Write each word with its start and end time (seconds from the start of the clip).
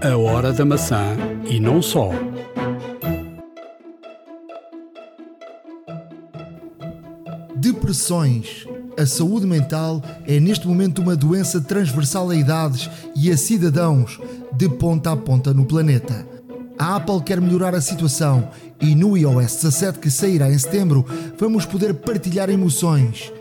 A 0.00 0.16
hora 0.16 0.52
da 0.52 0.64
maçã 0.64 1.16
e 1.50 1.58
não 1.58 1.82
só. 1.82 2.12
Depressões. 7.56 8.64
A 8.96 9.04
saúde 9.04 9.44
mental 9.44 10.00
é 10.24 10.38
neste 10.38 10.68
momento 10.68 11.02
uma 11.02 11.16
doença 11.16 11.60
transversal 11.60 12.30
a 12.30 12.36
idades 12.36 12.88
e 13.16 13.28
a 13.28 13.36
cidadãos 13.36 14.20
de 14.52 14.68
ponta 14.68 15.10
a 15.10 15.16
ponta 15.16 15.52
no 15.52 15.64
planeta. 15.64 16.24
A 16.78 16.94
Apple 16.94 17.20
quer 17.24 17.40
melhorar 17.40 17.74
a 17.74 17.80
situação 17.80 18.50
e 18.80 18.94
no 18.94 19.16
iOS 19.16 19.56
17 19.56 19.98
que 19.98 20.12
sairá 20.12 20.48
em 20.48 20.58
setembro 20.58 21.04
vamos 21.36 21.66
poder 21.66 21.92
partilhar 21.94 22.48
emoções. 22.48 23.32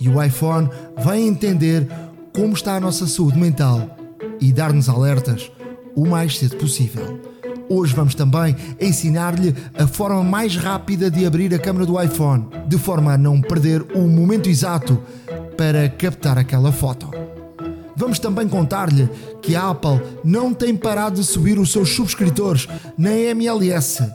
E 0.00 0.08
o 0.08 0.22
iPhone 0.22 0.70
vai 0.96 1.20
entender 1.20 1.86
como 2.32 2.54
está 2.54 2.76
a 2.76 2.80
nossa 2.80 3.06
saúde 3.06 3.38
mental 3.38 3.94
e 4.40 4.50
dar-nos 4.50 4.88
alertas 4.88 5.50
o 5.96 6.06
mais 6.06 6.38
cedo 6.38 6.56
possível. 6.56 7.18
Hoje 7.68 7.94
vamos 7.94 8.14
também 8.14 8.54
ensinar-lhe 8.80 9.52
a 9.74 9.88
forma 9.88 10.22
mais 10.22 10.54
rápida 10.54 11.10
de 11.10 11.26
abrir 11.26 11.52
a 11.52 11.58
câmera 11.58 11.84
do 11.84 12.00
iPhone, 12.00 12.46
de 12.68 12.78
forma 12.78 13.14
a 13.14 13.18
não 13.18 13.40
perder 13.40 13.82
o 13.94 14.06
momento 14.06 14.48
exato 14.48 15.02
para 15.56 15.88
captar 15.88 16.38
aquela 16.38 16.70
foto. 16.70 17.10
Vamos 17.96 18.18
também 18.18 18.46
contar-lhe 18.46 19.08
que 19.40 19.56
a 19.56 19.70
Apple 19.70 20.00
não 20.22 20.52
tem 20.52 20.76
parado 20.76 21.16
de 21.16 21.26
subir 21.26 21.58
os 21.58 21.72
seus 21.72 21.88
subscritores 21.88 22.68
na 22.96 23.12
MLS. 23.16 24.06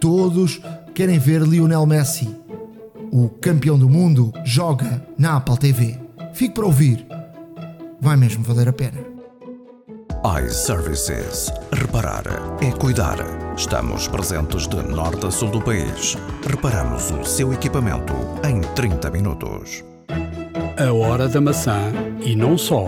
Todos 0.00 0.60
querem 0.94 1.18
ver 1.18 1.42
Lionel 1.42 1.84
Messi. 1.84 2.34
O 3.10 3.28
campeão 3.28 3.78
do 3.78 3.88
mundo 3.88 4.32
joga 4.44 5.04
na 5.18 5.36
Apple 5.36 5.58
TV. 5.58 5.98
Fique 6.32 6.54
para 6.54 6.66
ouvir. 6.66 7.04
Vai 8.00 8.16
mesmo 8.16 8.44
valer 8.44 8.68
a 8.68 8.72
pena 8.72 9.15
iServices. 10.26 11.52
Reparar 11.70 12.24
é 12.60 12.72
cuidar. 12.72 13.16
Estamos 13.56 14.08
presentes 14.08 14.66
de 14.66 14.82
norte 14.82 15.24
a 15.24 15.30
sul 15.30 15.50
do 15.50 15.62
país. 15.62 16.16
Reparamos 16.44 17.12
o 17.12 17.24
seu 17.24 17.52
equipamento 17.52 18.12
em 18.44 18.60
30 18.74 19.08
minutos. 19.10 19.84
A 20.76 20.92
hora 20.92 21.28
da 21.28 21.40
maçã 21.40 21.78
e 22.24 22.34
não 22.34 22.58
só. 22.58 22.86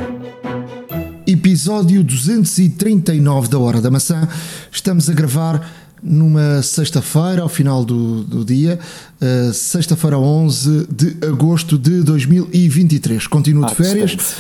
Episódio 1.25 2.03
239 2.03 3.49
da 3.49 3.59
Hora 3.61 3.81
da 3.81 3.91
Maçã. 3.91 4.29
Estamos 4.73 5.09
a 5.09 5.13
gravar 5.13 5.65
numa 6.03 6.61
sexta-feira, 6.61 7.43
ao 7.43 7.49
final 7.49 7.85
do, 7.85 8.25
do 8.25 8.45
dia, 8.45 8.81
uh, 9.21 9.53
sexta-feira 9.53 10.19
11 10.19 10.89
de 10.91 11.25
agosto 11.25 11.79
de 11.79 12.03
2023. 12.03 13.29
Continuo 13.29 13.65
de 13.65 13.77
férias. 13.77 14.37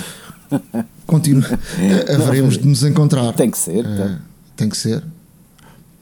Continua. 1.07 1.45
Haveremos 2.15 2.59
de 2.59 2.67
nos 2.67 2.83
encontrar. 2.83 3.33
Tem 3.33 3.51
que 3.51 3.59
ser. 3.59 3.85
Tá. 3.85 3.91
Uh, 3.91 4.19
tem 4.57 4.69
que 4.69 4.77
ser. 4.77 5.03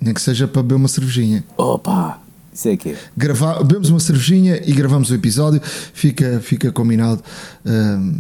Nem 0.01 0.13
que 0.13 0.21
seja 0.21 0.47
para 0.47 0.63
beber 0.63 0.75
uma 0.75 0.89
cervejinha. 0.89 1.45
Opa! 1.57 2.21
Isso 2.53 2.69
é 2.69 2.77
que 2.77 2.91
é. 2.91 2.97
Bebemos 3.65 3.91
uma 3.91 4.01
cervejinha 4.01 4.61
e 4.65 4.73
gravamos 4.73 5.11
o 5.11 5.15
episódio. 5.15 5.61
Fica, 5.93 6.41
fica 6.41 6.73
combinado. 6.73 7.23
Uh, 7.65 8.15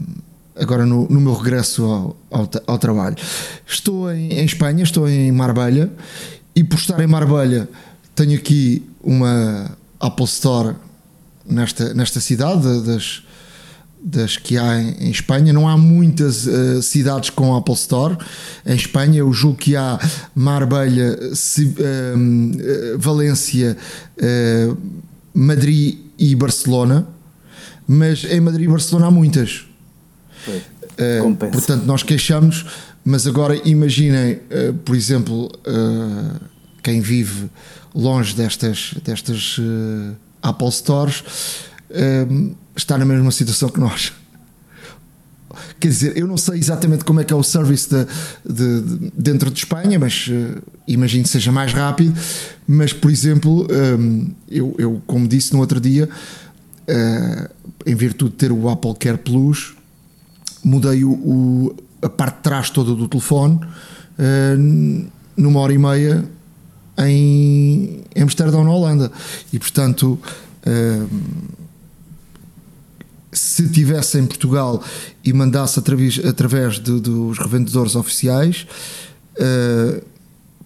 agora 0.54 0.84
no, 0.84 1.06
no, 1.08 1.20
meu 1.20 1.34
regresso 1.34 1.84
ao, 1.84 2.16
ao, 2.30 2.50
ao 2.66 2.78
trabalho. 2.78 3.16
Estou 3.66 4.12
em, 4.12 4.32
em, 4.32 4.44
Espanha, 4.44 4.82
estou 4.82 5.08
em 5.08 5.30
Marbella 5.32 5.91
e 6.54 6.64
por 6.64 6.78
estar 6.78 6.98
em 7.00 7.06
Marbella 7.06 7.69
tenho 8.14 8.36
aqui 8.38 8.82
uma 9.02 9.77
Apple 10.00 10.24
Store 10.24 10.74
nesta, 11.44 11.92
nesta 11.94 12.20
cidade 12.20 12.80
das, 12.82 13.22
das 14.08 14.36
que 14.36 14.56
há 14.56 14.80
em, 14.80 15.10
Espanha. 15.10 15.52
Não 15.52 15.68
há 15.68 15.76
muitas 15.76 16.46
uh, 16.46 16.80
cidades 16.80 17.28
com 17.28 17.56
Apple 17.56 17.74
Store. 17.74 18.16
Em 18.64 18.76
Espanha, 18.76 19.18
eu 19.18 19.32
julgo 19.32 19.58
que 19.58 19.74
há 19.74 19.98
Marbella, 20.32 21.18
uh, 21.18 22.98
Valência, 22.98 23.76
uh, 24.16 24.78
Madrid 25.34 25.98
e 26.16 26.36
Barcelona. 26.36 27.04
Mas 27.88 28.22
em 28.25 28.41
Madrid 28.41 28.66
e 28.66 28.69
Barcelona 28.69 29.08
há 29.08 29.10
muitas. 29.10 29.64
portanto, 31.50 31.84
nós 31.84 32.04
queixamos, 32.04 32.64
mas 33.04 33.26
agora 33.26 33.60
imaginem, 33.69 34.41
por 34.84 34.97
exemplo, 34.97 35.50
quem 36.82 37.00
vive 37.00 37.50
longe 37.94 38.34
destas, 38.34 38.94
destas 39.04 39.56
Apple 40.42 40.72
Stores 40.72 41.22
está 42.76 42.98
na 42.98 43.04
mesma 43.04 43.31
situação 43.31 43.69
que 43.69 43.81
nós. 43.81 44.12
Quer 45.81 45.88
dizer, 45.88 46.16
eu 46.16 46.26
não 46.26 46.37
sei 46.37 46.59
exatamente 46.59 47.04
como 47.04 47.20
é 47.20 47.25
que 47.25 47.32
é 47.32 47.37
o 47.37 47.42
service 47.42 47.88
de, 47.88 48.06
de, 48.44 48.81
de 48.82 49.12
dentro 49.16 49.50
de 49.50 49.59
Espanha, 49.59 49.98
mas 49.98 50.28
uh, 50.28 50.62
imagino 50.87 51.25
que 51.25 51.31
seja 51.31 51.53
mais 51.53 51.72
rápido. 51.72 52.14
Mas, 52.66 52.92
por 52.92 53.10
exemplo, 53.10 53.66
um, 53.98 54.31
eu, 54.48 54.75
eu, 54.78 55.03
como 55.06 55.26
disse 55.26 55.53
no 55.53 55.60
outro 55.60 55.81
dia, 55.81 56.09
uh, 56.09 57.48
em 57.84 57.94
virtude 57.94 58.32
de 58.32 58.37
ter 58.37 58.53
o 58.53 58.69
Apple 58.69 58.94
Care 58.98 59.19
Plus, 59.19 59.75
mudei 60.64 61.04
o, 61.04 61.12
o 61.12 61.76
a 62.03 62.08
parte 62.08 62.37
de 62.37 62.43
trás 62.43 62.70
toda 62.70 62.94
do 62.94 63.08
telefone 63.08 63.56
uh, 63.56 65.10
numa 65.37 65.60
hora 65.60 65.72
e 65.72 65.78
meia 65.78 66.25
em 66.98 68.03
Amsterdão, 68.19 68.64
na 68.64 68.70
Holanda. 68.70 69.12
E, 69.53 69.58
portanto. 69.58 70.19
Uh, 70.66 71.66
se 73.38 73.69
tivesse 73.69 74.19
em 74.19 74.26
Portugal 74.26 74.82
e 75.24 75.32
mandasse 75.32 75.78
através, 75.78 76.20
através 76.24 76.78
de, 76.78 77.00
dos 77.00 77.38
revendedores 77.38 77.94
oficiais, 77.94 78.66
uh, 79.38 80.02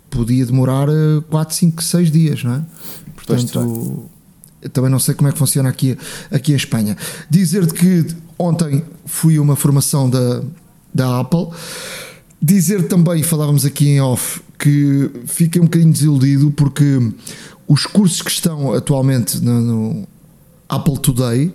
podia 0.08 0.44
demorar 0.44 0.88
4, 1.28 1.54
5, 1.54 1.82
6 1.82 2.10
dias, 2.10 2.44
não 2.44 2.54
é? 2.54 2.64
Portanto, 3.14 4.10
também 4.72 4.90
não 4.90 4.98
sei 4.98 5.14
como 5.14 5.28
é 5.28 5.32
que 5.32 5.38
funciona 5.38 5.68
aqui, 5.68 5.96
aqui 6.30 6.52
em 6.52 6.56
Espanha. 6.56 6.96
Dizer-te 7.28 7.74
que 7.74 8.06
ontem 8.38 8.84
fui 9.06 9.36
a 9.36 9.42
uma 9.42 9.56
formação 9.56 10.08
da, 10.08 10.42
da 10.92 11.20
Apple. 11.20 11.48
Dizer 12.42 12.88
também, 12.88 13.22
falávamos 13.22 13.64
aqui 13.64 13.88
em 13.88 14.00
off, 14.00 14.40
que 14.58 15.10
fiquei 15.26 15.60
um 15.60 15.64
bocadinho 15.64 15.92
desiludido 15.92 16.50
porque 16.50 17.12
os 17.68 17.86
cursos 17.86 18.22
que 18.22 18.30
estão 18.30 18.72
atualmente 18.72 19.40
no, 19.40 19.60
no 19.60 20.08
Apple 20.68 20.98
Today 20.98 21.52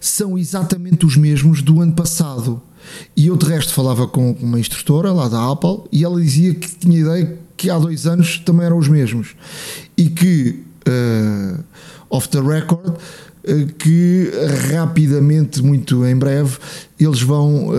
são 0.00 0.38
exatamente 0.38 1.04
os 1.06 1.16
mesmos 1.16 1.62
do 1.62 1.80
ano 1.80 1.92
passado. 1.92 2.62
E 3.16 3.26
eu 3.26 3.36
de 3.36 3.46
resto 3.46 3.72
falava 3.72 4.06
com 4.06 4.32
uma 4.40 4.58
instrutora 4.58 5.12
lá 5.12 5.28
da 5.28 5.50
Apple 5.50 5.84
e 5.92 6.04
ela 6.04 6.20
dizia 6.20 6.54
que 6.54 6.68
tinha 6.76 6.98
ideia 6.98 7.38
que 7.56 7.68
há 7.68 7.78
dois 7.78 8.06
anos 8.06 8.38
também 8.38 8.66
eram 8.66 8.78
os 8.78 8.88
mesmos. 8.88 9.34
E 9.96 10.08
que, 10.08 10.62
uh, 10.88 11.62
off 12.08 12.28
the 12.28 12.40
record, 12.40 12.88
uh, 12.88 13.66
que 13.78 14.30
rapidamente, 14.70 15.60
muito 15.60 16.06
em 16.06 16.16
breve, 16.16 16.56
eles 16.98 17.20
vão 17.20 17.68
uh, 17.68 17.72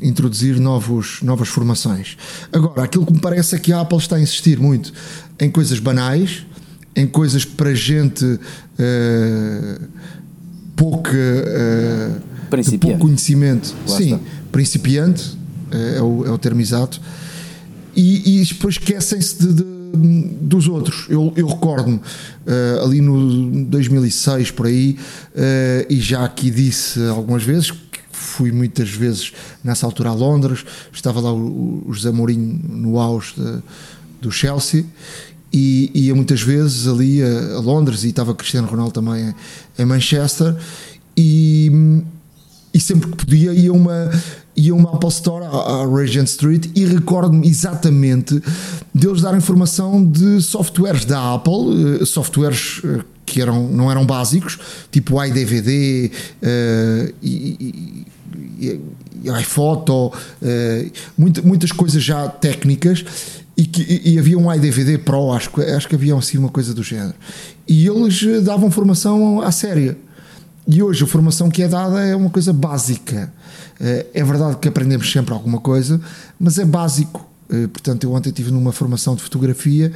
introduzir 0.00 0.58
novos, 0.60 1.18
novas 1.22 1.48
formações. 1.48 2.16
Agora, 2.52 2.84
aquilo 2.84 3.04
que 3.04 3.12
me 3.12 3.20
parece 3.20 3.56
é 3.56 3.58
que 3.58 3.72
a 3.72 3.80
Apple 3.80 3.98
está 3.98 4.16
a 4.16 4.20
insistir 4.20 4.58
muito 4.60 4.92
em 5.40 5.50
coisas 5.50 5.80
banais, 5.80 6.46
em 6.94 7.06
coisas 7.06 7.44
para 7.44 7.74
gente. 7.74 8.24
Uh, 8.24 9.88
pouco, 10.76 11.08
uh, 11.10 12.78
pouco 12.78 12.98
conhecimento. 12.98 13.74
Lá 13.88 13.96
Sim, 13.96 14.14
está. 14.14 14.20
principiante 14.52 15.36
uh, 15.72 15.96
é, 15.96 16.02
o, 16.02 16.26
é 16.26 16.30
o 16.30 16.38
termo 16.38 16.60
exato. 16.60 17.00
E, 17.96 18.40
e 18.40 18.44
depois 18.44 18.74
esquecem-se 18.74 19.38
de, 19.38 19.54
de, 19.54 19.64
dos 20.42 20.68
outros. 20.68 21.06
Eu, 21.08 21.32
eu 21.34 21.46
recordo-me 21.46 21.96
uh, 21.96 22.84
ali 22.84 23.00
no 23.00 23.64
2006 23.64 24.50
por 24.50 24.66
aí, 24.66 24.98
e 25.88 25.98
já 25.98 26.24
aqui 26.24 26.50
disse 26.50 27.02
algumas 27.08 27.42
vezes 27.42 27.72
fui 28.16 28.50
muitas 28.50 28.90
vezes 28.90 29.32
nessa 29.62 29.86
altura 29.86 30.10
a 30.10 30.14
Londres, 30.14 30.64
estava 30.92 31.20
lá 31.20 31.32
o, 31.32 31.84
o 31.86 31.92
José 31.92 32.10
Mourinho 32.10 32.60
no 32.68 32.98
auge 32.98 33.34
de, 33.36 33.62
do 34.20 34.30
Chelsea 34.30 34.84
e 35.52 35.90
ia 35.94 36.14
muitas 36.14 36.42
vezes 36.42 36.86
ali 36.86 37.22
a, 37.22 37.56
a, 37.56 37.60
Londres 37.60 38.04
e 38.04 38.08
estava 38.08 38.34
Cristiano 38.34 38.68
Ronaldo 38.68 38.92
também 38.92 39.34
em 39.78 39.84
Manchester. 39.84 40.54
E, 41.16 42.02
e 42.74 42.80
sempre 42.80 43.10
que 43.10 43.16
podia 43.16 43.52
ia 43.52 43.72
uma 43.72 44.10
ia 44.56 44.74
uma 44.74 44.94
Apple 44.94 45.10
Store 45.10 45.44
à, 45.44 45.86
Regent 45.86 46.28
Street 46.28 46.70
e 46.74 46.84
recordo-me 46.86 47.46
exatamente 47.46 48.42
deles 48.94 49.20
dar 49.20 49.36
informação 49.36 50.02
de 50.02 50.40
softwares 50.40 51.04
da 51.04 51.34
Apple, 51.34 51.52
uh, 51.52 52.06
softwares 52.06 52.80
uh, 52.82 53.04
que 53.26 53.42
eram, 53.42 53.68
não 53.68 53.90
eram 53.90 54.06
básicos, 54.06 54.58
tipo 54.90 55.22
iDVD 55.22 56.10
uh, 56.42 57.14
e, 57.22 58.06
e, 58.58 58.70
iPhoto, 59.40 60.12
muita, 61.18 61.42
muitas 61.42 61.72
coisas 61.72 62.02
já 62.02 62.28
técnicas 62.28 63.04
e, 63.56 63.64
que, 63.64 64.02
e 64.04 64.18
havia 64.18 64.38
um 64.38 64.52
iDVD 64.52 64.98
Pro, 64.98 65.32
acho, 65.32 65.50
acho 65.74 65.88
que 65.88 65.94
havia 65.94 66.14
assim 66.14 66.36
uma 66.36 66.50
coisa 66.50 66.74
do 66.74 66.82
género. 66.82 67.14
E 67.66 67.86
eles 67.86 68.22
eh, 68.22 68.40
davam 68.40 68.70
formação 68.70 69.40
à 69.40 69.50
séria. 69.50 69.96
E 70.68 70.82
hoje 70.82 71.02
a 71.04 71.06
formação 71.06 71.48
que 71.48 71.62
é 71.62 71.68
dada 71.68 72.04
é 72.04 72.14
uma 72.14 72.28
coisa 72.28 72.52
básica. 72.52 73.32
Eh, 73.80 74.06
é 74.12 74.24
verdade 74.24 74.58
que 74.58 74.68
aprendemos 74.68 75.10
sempre 75.10 75.32
alguma 75.32 75.58
coisa, 75.58 75.98
mas 76.38 76.58
é 76.58 76.66
básico. 76.66 77.26
Uh, 77.48 77.68
portanto, 77.68 78.02
eu 78.02 78.12
ontem 78.12 78.28
estive 78.28 78.50
numa 78.50 78.72
formação 78.72 79.14
de 79.14 79.22
fotografia. 79.22 79.92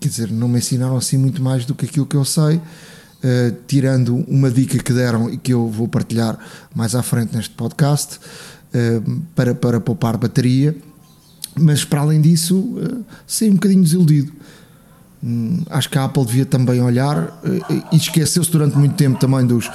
Quer 0.00 0.08
dizer, 0.08 0.30
não 0.32 0.48
me 0.48 0.58
ensinaram 0.58 0.96
assim 0.96 1.16
muito 1.16 1.40
mais 1.42 1.64
do 1.64 1.74
que 1.74 1.84
aquilo 1.84 2.06
que 2.06 2.16
eu 2.16 2.24
sei. 2.24 2.60
Tirando 3.66 4.16
uma 4.26 4.50
dica 4.50 4.78
que 4.78 4.92
deram 4.92 5.30
e 5.30 5.36
que 5.36 5.52
eu 5.52 5.68
vou 5.68 5.86
partilhar 5.86 6.38
mais 6.74 6.94
à 6.94 7.02
frente 7.02 7.36
neste 7.36 7.54
podcast 7.54 8.18
para, 9.34 9.54
para 9.54 9.80
poupar 9.80 10.16
bateria, 10.16 10.76
mas 11.58 11.84
para 11.84 12.00
além 12.00 12.20
disso, 12.20 12.56
uh, 12.56 13.04
saí 13.26 13.50
um 13.50 13.54
bocadinho 13.54 13.82
desiludido. 13.82 14.32
Hum, 15.22 15.62
acho 15.70 15.88
que 15.88 15.98
a 15.98 16.04
Apple 16.04 16.24
devia 16.24 16.44
também 16.44 16.82
olhar 16.82 17.40
e 17.92 17.96
esqueceu-se 17.96 18.50
durante 18.50 18.76
muito 18.76 18.96
tempo 18.96 19.20
também 19.20 19.46
dos, 19.46 19.70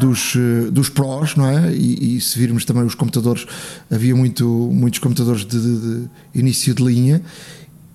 dos, 0.00 0.34
dos 0.72 0.88
Pros, 0.88 1.36
não 1.36 1.46
é? 1.46 1.70
E, 1.74 2.16
e, 2.16 2.20
se 2.20 2.38
virmos 2.38 2.64
também 2.64 2.82
os 2.82 2.94
computadores, 2.94 3.46
havia 3.90 4.16
muito, 4.16 4.46
muitos 4.72 4.98
computadores 4.98 5.44
de, 5.44 5.60
de, 5.60 5.80
de 5.80 6.08
início 6.34 6.74
de 6.74 6.82
linha 6.82 7.20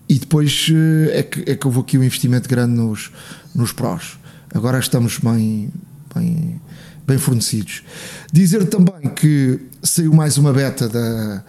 e 0.07 0.19
depois 0.19 0.67
é 1.13 1.23
que, 1.23 1.49
é 1.49 1.55
que 1.55 1.65
houve 1.65 1.79
aqui 1.79 1.97
um 1.97 2.03
investimento 2.03 2.47
grande 2.47 2.75
nos, 2.75 3.09
nos 3.55 3.71
Pros 3.71 4.21
agora 4.53 4.79
estamos 4.79 5.17
bem, 5.17 5.69
bem, 6.13 6.61
bem 7.11 7.17
fornecidos. 7.17 7.83
Dizer 8.31 8.65
também 8.67 9.09
que 9.13 9.59
saiu 9.83 10.13
mais 10.13 10.37
uma 10.37 10.53
beta 10.53 10.87
da, 10.87 11.43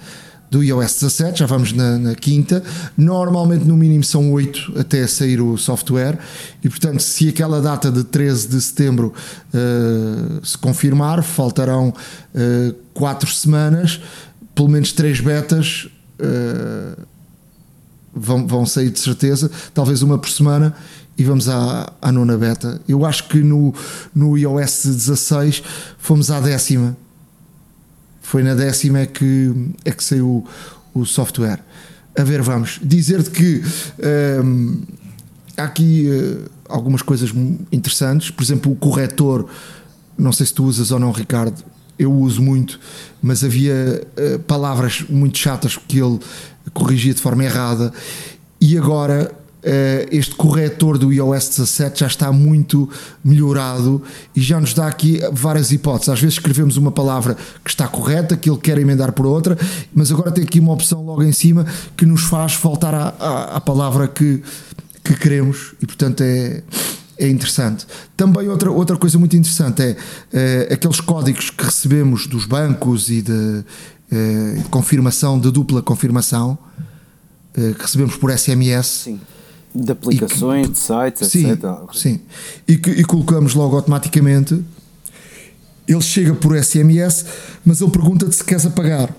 do 0.51 0.63
iOS 0.63 0.95
17, 0.95 1.39
já 1.39 1.47
vamos 1.47 1.73
na, 1.73 1.99
na, 1.99 2.15
quinta. 2.17 2.65
Normalmente, 2.97 3.65
no 3.65 3.77
mínimo, 3.77 4.03
são 4.03 4.33
8 4.33 4.81
até 4.81 5.07
sair 5.07 5.41
o 5.41 5.57
software, 5.57 6.19
e 6.65 6.69
portanto, 6.69 7.01
se 7.01 7.29
aquela 7.29 7.61
data 7.61 7.93
de 7.93 8.03
13 8.03 8.49
de 8.49 8.61
setembro 8.61 9.15
uh, 9.55 10.45
se 10.45 10.59
confirmar, 10.59 11.23
faltarão 11.23 11.91
uh, 11.91 12.75
4 12.93 13.31
semanas, 13.31 14.01
pelo 14.57 14.69
menos 14.69 14.91
3 14.93 15.21
betas. 15.21 15.89
Uh, 16.19 17.13
vão, 18.15 18.47
vão 18.47 18.67
sair 18.67 18.91
de 18.91 19.01
certeza, 19.01 19.51
talvez 19.73 20.03
uma 20.03 20.19
por 20.19 20.29
semana, 20.29 20.75
e 21.17 21.25
vamos 21.25 21.49
à, 21.49 21.93
à 22.01 22.11
nona 22.11 22.37
beta. 22.37 22.81
Eu 22.89 23.05
acho 23.05 23.29
que 23.29 23.39
no, 23.39 23.75
no 24.15 24.37
iOS 24.37 24.87
16 24.87 25.63
fomos 25.99 26.31
à 26.31 26.41
décima. 26.41 26.97
Foi 28.21 28.43
na 28.43 28.55
décima 28.55 29.01
é 29.01 29.07
que, 29.07 29.53
é 29.85 29.91
que 29.91 30.03
saiu 30.03 30.47
o, 30.95 31.01
o 31.01 31.05
software. 31.05 31.61
A 32.19 32.23
ver, 32.23 32.43
vamos. 32.43 32.81
Dizer-te 32.83 33.31
que 33.31 33.63
hum, 34.43 34.83
há 35.57 35.65
aqui 35.65 36.09
uh, 36.09 36.51
algumas 36.69 37.03
coisas 37.03 37.33
interessantes. 37.71 38.31
Por 38.31 38.43
exemplo, 38.43 38.73
o 38.73 38.77
corretor. 38.77 39.49
Não 40.17 40.33
sei 40.33 40.47
se 40.47 40.55
tu 40.55 40.65
usas 40.65 40.91
ou 40.91 40.99
não, 40.99 41.11
Ricardo. 41.11 41.63
Eu 41.99 42.13
uso 42.13 42.43
muito, 42.43 42.81
mas 43.21 43.45
havia 43.45 44.07
uh, 44.17 44.39
palavras 44.41 45.05
muito 45.09 45.39
chatas 45.39 45.77
que 45.77 46.01
ele 46.01 46.19
corrigia 46.73 47.13
de 47.13 47.21
forma 47.21 47.45
errada. 47.45 47.93
E 48.61 48.79
agora 48.79 49.31
este 50.11 50.35
corretor 50.35 50.99
do 50.99 51.13
iOS 51.13 51.51
17 51.51 52.01
já 52.01 52.07
está 52.07 52.33
muito 52.33 52.89
melhorado 53.25 54.03
e 54.35 54.41
já 54.41 54.61
nos 54.61 54.75
dá 54.75 54.89
aqui 54.89 55.21
várias 55.33 55.71
hipóteses. 55.71 56.09
Às 56.09 56.21
vezes 56.21 56.35
escrevemos 56.35 56.77
uma 56.77 56.91
palavra 56.91 57.37
que 57.65 57.71
está 57.71 57.87
correta, 57.87 58.37
que 58.37 58.51
ele 58.51 58.59
quer 58.59 58.79
emendar 58.79 59.13
por 59.13 59.25
outra, 59.25 59.57
mas 59.95 60.11
agora 60.11 60.33
tem 60.33 60.45
aqui 60.45 60.59
uma 60.59 60.73
opção 60.73 61.05
logo 61.05 61.23
em 61.23 61.33
cima 61.33 61.65
que 61.97 62.05
nos 62.05 62.23
faz 62.23 62.57
voltar 62.57 62.95
à, 62.95 63.15
à, 63.19 63.57
à 63.57 63.61
palavra 63.61 64.09
que, 64.09 64.43
que 65.05 65.15
queremos 65.15 65.75
e, 65.81 65.87
portanto, 65.87 66.23
é, 66.23 66.63
é 67.19 67.29
interessante. 67.29 67.87
Também 68.17 68.49
outra, 68.49 68.71
outra 68.71 68.97
coisa 68.97 69.17
muito 69.19 69.37
interessante 69.37 69.81
é 69.81 69.93
uh, 69.93 70.73
aqueles 70.75 71.01
códigos 71.01 71.51
que 71.51 71.65
recebemos 71.65 72.27
dos 72.27 72.47
bancos 72.47 73.09
e 73.11 73.23
de, 73.23 73.65
de 74.11 74.65
confirmação, 74.71 75.39
de 75.39 75.51
dupla 75.51 75.81
confirmação, 75.83 76.59
que 77.55 77.83
recebemos 77.83 78.17
por 78.17 78.37
SMS. 78.37 78.87
Sim 78.87 79.21
de 79.75 79.93
aplicações, 79.93 80.67
que, 80.67 80.73
de 80.73 80.79
sites, 80.79 81.29
sim, 81.29 81.51
etc. 81.51 81.65
Sim, 81.95 82.21
e, 82.69 82.77
que, 82.77 82.91
e 82.91 83.05
colocamos 83.05 83.55
logo 83.55 83.77
automaticamente. 83.77 84.63
Ele 85.87 86.01
chega 86.01 86.35
por 86.35 86.57
SMS, 86.57 87.25
mas 87.65 87.81
ele 87.81 87.91
pergunta-te 87.91 88.35
se 88.35 88.45
queres 88.45 88.65
apagar. 88.65 89.15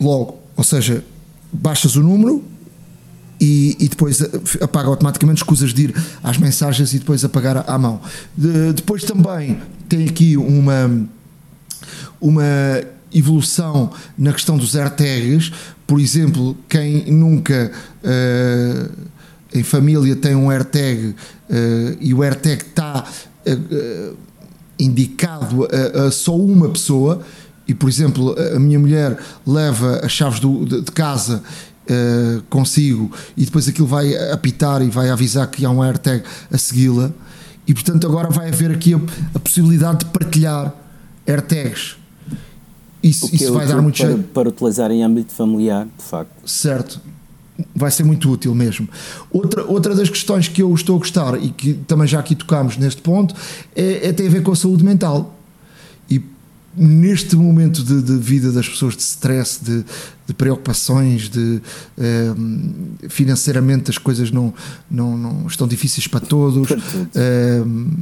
Logo, 0.00 0.38
ou 0.56 0.64
seja, 0.64 1.04
baixas 1.52 1.94
o 1.94 2.02
número 2.02 2.42
e, 3.40 3.76
e, 3.78 3.88
depois 3.88 4.20
apaga 4.60 4.88
automaticamente, 4.88 5.38
escusas 5.38 5.74
de 5.74 5.82
ir 5.84 5.94
às 6.22 6.38
mensagens 6.38 6.94
e 6.94 6.98
depois 6.98 7.24
apagar 7.24 7.64
à 7.68 7.78
mão. 7.78 8.00
De, 8.36 8.72
depois 8.72 9.04
também 9.04 9.60
tem 9.88 10.08
aqui 10.08 10.36
uma, 10.36 11.08
uma 12.20 12.44
evolução 13.12 13.92
na 14.16 14.32
questão 14.32 14.56
dos 14.56 14.76
AirTags. 14.76 15.52
Por 15.86 16.00
exemplo, 16.00 16.56
quem 16.68 17.10
nunca. 17.10 17.72
Uh, 18.02 19.11
em 19.54 19.62
família 19.62 20.16
tem 20.16 20.34
um 20.34 20.50
AirTag 20.50 21.08
uh, 21.08 21.14
e 22.00 22.14
o 22.14 22.22
AirTag 22.22 22.62
está 22.62 23.04
uh, 23.46 24.16
indicado 24.78 25.66
a, 25.66 26.06
a, 26.06 26.10
só 26.10 26.36
uma 26.36 26.68
pessoa 26.68 27.20
e 27.66 27.74
por 27.74 27.88
exemplo 27.88 28.34
a 28.54 28.58
minha 28.58 28.78
mulher 28.78 29.18
leva 29.46 30.00
as 30.02 30.12
chaves 30.12 30.40
do, 30.40 30.64
de, 30.64 30.80
de, 30.80 30.92
casa 30.92 31.42
uh, 31.88 32.42
consigo 32.48 33.10
e 33.36 33.44
depois 33.44 33.68
aquilo 33.68 33.86
vai 33.86 34.14
apitar 34.32 34.82
e 34.82 34.88
vai 34.88 35.10
avisar 35.10 35.46
que 35.48 35.64
há 35.64 35.70
um 35.70 35.82
AirTag 35.82 36.24
a 36.50 36.58
segui-la 36.58 37.10
e 37.66 37.74
portanto 37.74 38.06
agora 38.06 38.30
vai 38.30 38.48
haver 38.48 38.72
aqui 38.72 38.94
a, 38.94 39.00
a 39.34 39.38
possibilidade 39.38 40.00
de 40.00 40.06
partilhar 40.06 40.74
AirTags. 41.26 41.96
Isso, 43.02 43.34
isso 43.34 43.48
é 43.48 43.50
vai 43.50 43.66
dar 43.66 43.82
muito 43.82 44.00
para, 44.00 44.18
para 44.18 44.48
utilizar 44.48 44.90
em 44.90 45.02
âmbito 45.02 45.32
familiar 45.32 45.86
de 45.86 46.04
facto. 46.04 46.48
Certo 46.48 47.00
vai 47.74 47.90
ser 47.90 48.04
muito 48.04 48.30
útil 48.30 48.54
mesmo. 48.54 48.88
Outra, 49.30 49.64
outra 49.64 49.94
das 49.94 50.08
questões 50.08 50.48
que 50.48 50.62
eu 50.62 50.74
estou 50.74 50.96
a 50.96 50.98
gostar 50.98 51.42
e 51.42 51.50
que 51.50 51.74
também 51.74 52.06
já 52.06 52.18
aqui 52.18 52.34
tocámos 52.34 52.76
neste 52.76 53.02
ponto 53.02 53.34
é, 53.74 54.08
é 54.08 54.12
tem 54.12 54.26
a 54.26 54.30
ver 54.30 54.42
com 54.42 54.52
a 54.52 54.56
saúde 54.56 54.84
mental. 54.84 55.38
E 56.10 56.22
neste 56.76 57.36
momento 57.36 57.82
de, 57.82 58.02
de 58.02 58.16
vida 58.16 58.50
das 58.50 58.68
pessoas, 58.68 58.96
de 58.96 59.02
stress, 59.02 59.62
de, 59.62 59.84
de 60.26 60.34
preocupações, 60.34 61.28
de 61.28 61.60
um, 61.98 62.72
financeiramente 63.08 63.90
as 63.90 63.98
coisas 63.98 64.30
não, 64.30 64.52
não, 64.90 65.16
não 65.16 65.46
estão 65.46 65.68
difíceis 65.68 66.06
para 66.06 66.20
todos. 66.20 66.70
Um, 67.14 67.98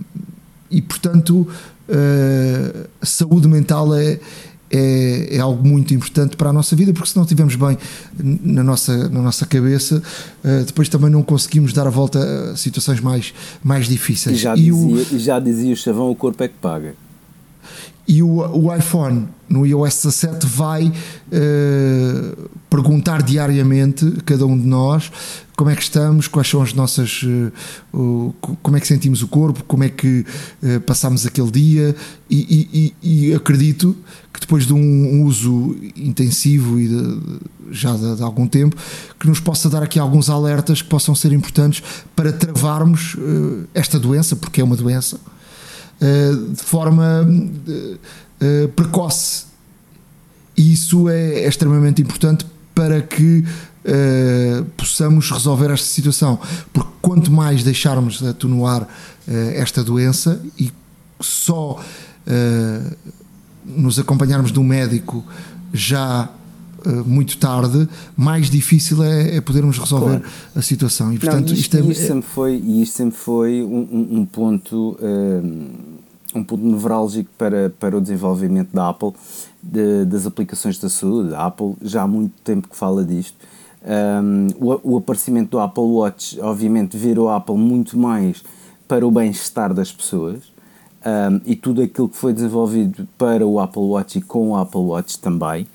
e 0.71 0.81
portanto, 0.81 1.49
uh, 1.89 2.89
a 3.01 3.07
saúde 3.07 3.49
mental 3.49 3.93
é 3.95 4.21
é, 4.71 5.37
é, 5.37 5.39
algo 5.41 5.67
muito 5.67 5.93
importante 5.93 6.37
para 6.37 6.51
a 6.51 6.53
nossa 6.53 6.77
vida, 6.77 6.93
porque 6.93 7.09
se 7.09 7.17
não 7.17 7.25
estivermos 7.25 7.57
bem 7.57 7.77
na 8.19 8.63
nossa, 8.63 9.09
na 9.09 9.21
nossa 9.21 9.45
cabeça, 9.45 10.03
uh, 10.45 10.65
depois 10.65 10.89
também 10.89 11.11
não 11.11 11.23
conseguimos 11.23 11.73
dar 11.73 11.87
a 11.87 11.91
volta 11.91 12.53
a 12.53 12.57
situações 12.57 13.01
mais, 13.01 13.35
mais 13.63 13.87
difíceis. 13.87 14.39
E 14.39 14.41
já, 14.41 14.55
e 14.55 14.71
dizia, 14.71 15.17
o, 15.17 15.19
já 15.19 15.41
dizia 15.41 15.73
o 15.73 15.77
chavão: 15.77 16.11
o 16.11 16.15
corpo 16.15 16.43
é 16.43 16.49
que 16.49 16.55
paga. 16.61 16.95
E 18.07 18.23
o, 18.23 18.29
o 18.29 18.75
iPhone 18.75 19.29
no 19.49 19.65
iOS 19.65 20.03
17 20.03 20.47
vai 20.47 20.87
uh, 20.87 22.51
perguntar 22.69 23.23
diariamente 23.23 24.05
a 24.19 24.23
cada 24.23 24.47
um 24.47 24.59
de 24.59 24.67
nós 24.67 25.13
como 25.57 25.71
é 25.71 25.77
que 25.77 25.83
estamos, 25.83 26.27
quais 26.27 26.49
são 26.49 26.63
as 26.63 26.73
nossas. 26.73 27.23
Uh, 27.23 28.33
como 28.63 28.77
é 28.77 28.81
que 28.81 28.87
sentimos 28.87 29.23
o 29.23 29.29
corpo, 29.29 29.63
como 29.65 29.85
é 29.85 29.89
que 29.89 30.25
uh, 30.63 30.81
passamos 30.81 31.25
aquele 31.25 31.51
dia, 31.51 31.95
e, 32.29 32.93
e, 33.03 33.29
e, 33.29 33.35
acredito 33.35 33.97
que 34.33 34.41
depois 34.41 34.67
de 34.67 34.73
um 34.73 35.23
uso 35.25 35.77
intensivo 35.95 36.81
e 36.81 36.89
de, 36.89 37.21
já 37.71 37.93
de, 37.95 38.17
de, 38.17 38.23
algum 38.23 38.47
tempo, 38.47 38.75
que 39.19 39.29
nos 39.29 39.39
possa 39.39 39.69
dar 39.69 39.83
aqui 39.83 39.99
alguns 39.99 40.31
alertas 40.31 40.81
que 40.81 40.89
possam 40.89 41.15
ser 41.15 41.33
importantes 41.33 41.83
para 42.17 42.33
travarmos 42.33 43.17
esta 43.75 43.99
doença, 43.99 44.35
porque 44.35 44.61
é 44.61 44.65
uma 44.65 44.77
doença, 44.77 45.21
de 46.01 46.63
forma 46.63 47.29
precoce. 48.75 49.45
E 50.57 50.73
isso 50.73 51.09
é, 51.09 51.41
é 51.41 51.49
extremamente 51.49 52.01
importante 52.03 52.47
para 52.75 53.03
que 53.03 53.45
possamos 54.77 55.31
resolver 55.31 55.71
esta 55.71 55.87
situação. 55.87 56.39
Porque 56.73 56.91
quanto 57.03 57.31
mais 57.31 57.63
deixarmos 57.63 58.19
de 58.19 58.29
atenuar 58.29 58.89
esta 59.27 59.85
doença 59.85 60.41
e 60.59 60.73
só 61.21 61.83
nos 63.65 63.99
acompanharmos 63.99 64.51
de 64.51 64.59
um 64.59 64.65
médico 64.65 65.25
já 65.73 66.29
muito 67.07 67.37
tarde, 67.39 67.89
mais 68.17 68.51
difícil 68.51 69.03
é, 69.03 69.37
é 69.37 69.41
podermos 69.41 69.79
resolver 69.79 70.21
claro. 70.21 70.35
a 70.55 70.63
situação. 70.63 71.13
E, 71.13 71.19
portanto, 71.19 71.49
Não, 71.49 71.55
isto, 71.55 71.77
isto, 71.77 71.77
é, 71.77 71.81
isto, 71.81 72.07
sempre 72.07 72.29
foi, 72.29 72.55
isto 72.57 72.97
sempre 72.97 73.17
foi 73.17 73.63
um, 73.63 74.21
um 74.21 74.25
ponto 74.25 74.97
um 76.33 76.45
ponto 76.45 76.65
nevrálgico 76.65 77.29
para, 77.37 77.71
para 77.71 77.97
o 77.97 78.01
desenvolvimento 78.01 78.69
da 78.73 78.91
Apple, 78.91 79.13
de, 79.61 80.05
das 80.05 80.27
aplicações 80.27 80.79
da 80.79 80.89
saúde. 80.89 81.35
A 81.35 81.47
Apple 81.47 81.75
já 81.83 82.03
há 82.03 82.07
muito 82.07 82.35
tempo 82.45 82.69
que 82.69 82.77
fala 82.77 83.05
disto 83.05 83.35
um, 83.83 84.49
o, 84.59 84.95
o, 84.95 84.99
aparecimento 84.99 85.51
do 85.51 85.59
Apple 85.59 85.83
Watch, 85.83 86.39
obviamente, 86.41 86.97
virou 86.97 87.29
a 87.29 87.37
Apple 87.37 87.57
muito 87.57 87.99
mais 87.99 88.43
para 88.87 89.07
o 89.07 89.11
bem-estar 89.11 89.73
das 89.73 89.91
pessoas 89.91 90.53
um, 91.05 91.41
e 91.47 91.57
tudo 91.57 91.83
aquilo 91.83 92.09
que 92.09 92.17
foi 92.17 92.33
desenvolvido 92.33 93.09
para 93.17 93.47
o 93.47 93.59
Apple 93.59 93.83
Watch 93.83 94.19
e 94.19 94.21
com 94.21 94.51
o 94.51 94.57
Apple 94.57 94.81
Watch 94.81 95.19
também. 95.19 95.67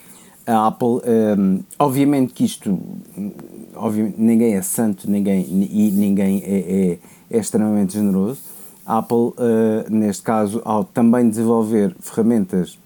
A 0.46 0.68
Apple, 0.68 1.02
um, 1.38 1.64
obviamente 1.80 2.34
que 2.34 2.46
isto, 2.46 2.80
obviamente, 3.76 4.16
ninguém 4.18 4.54
é 4.54 4.62
santo 4.62 5.10
ninguém, 5.10 5.46
e 5.50 5.92
ninguém 5.92 6.44
é, 6.46 6.58
é, 6.58 7.00
é 7.32 7.40
extremamente 7.40 7.94
generoso. 7.94 8.40
A 8.86 9.00
Apple, 9.00 9.18
uh, 9.18 9.34
neste 9.90 10.22
caso, 10.22 10.62
ao 10.64 10.84
também 10.84 11.28
desenvolver 11.28 11.96
ferramentas 12.00 12.78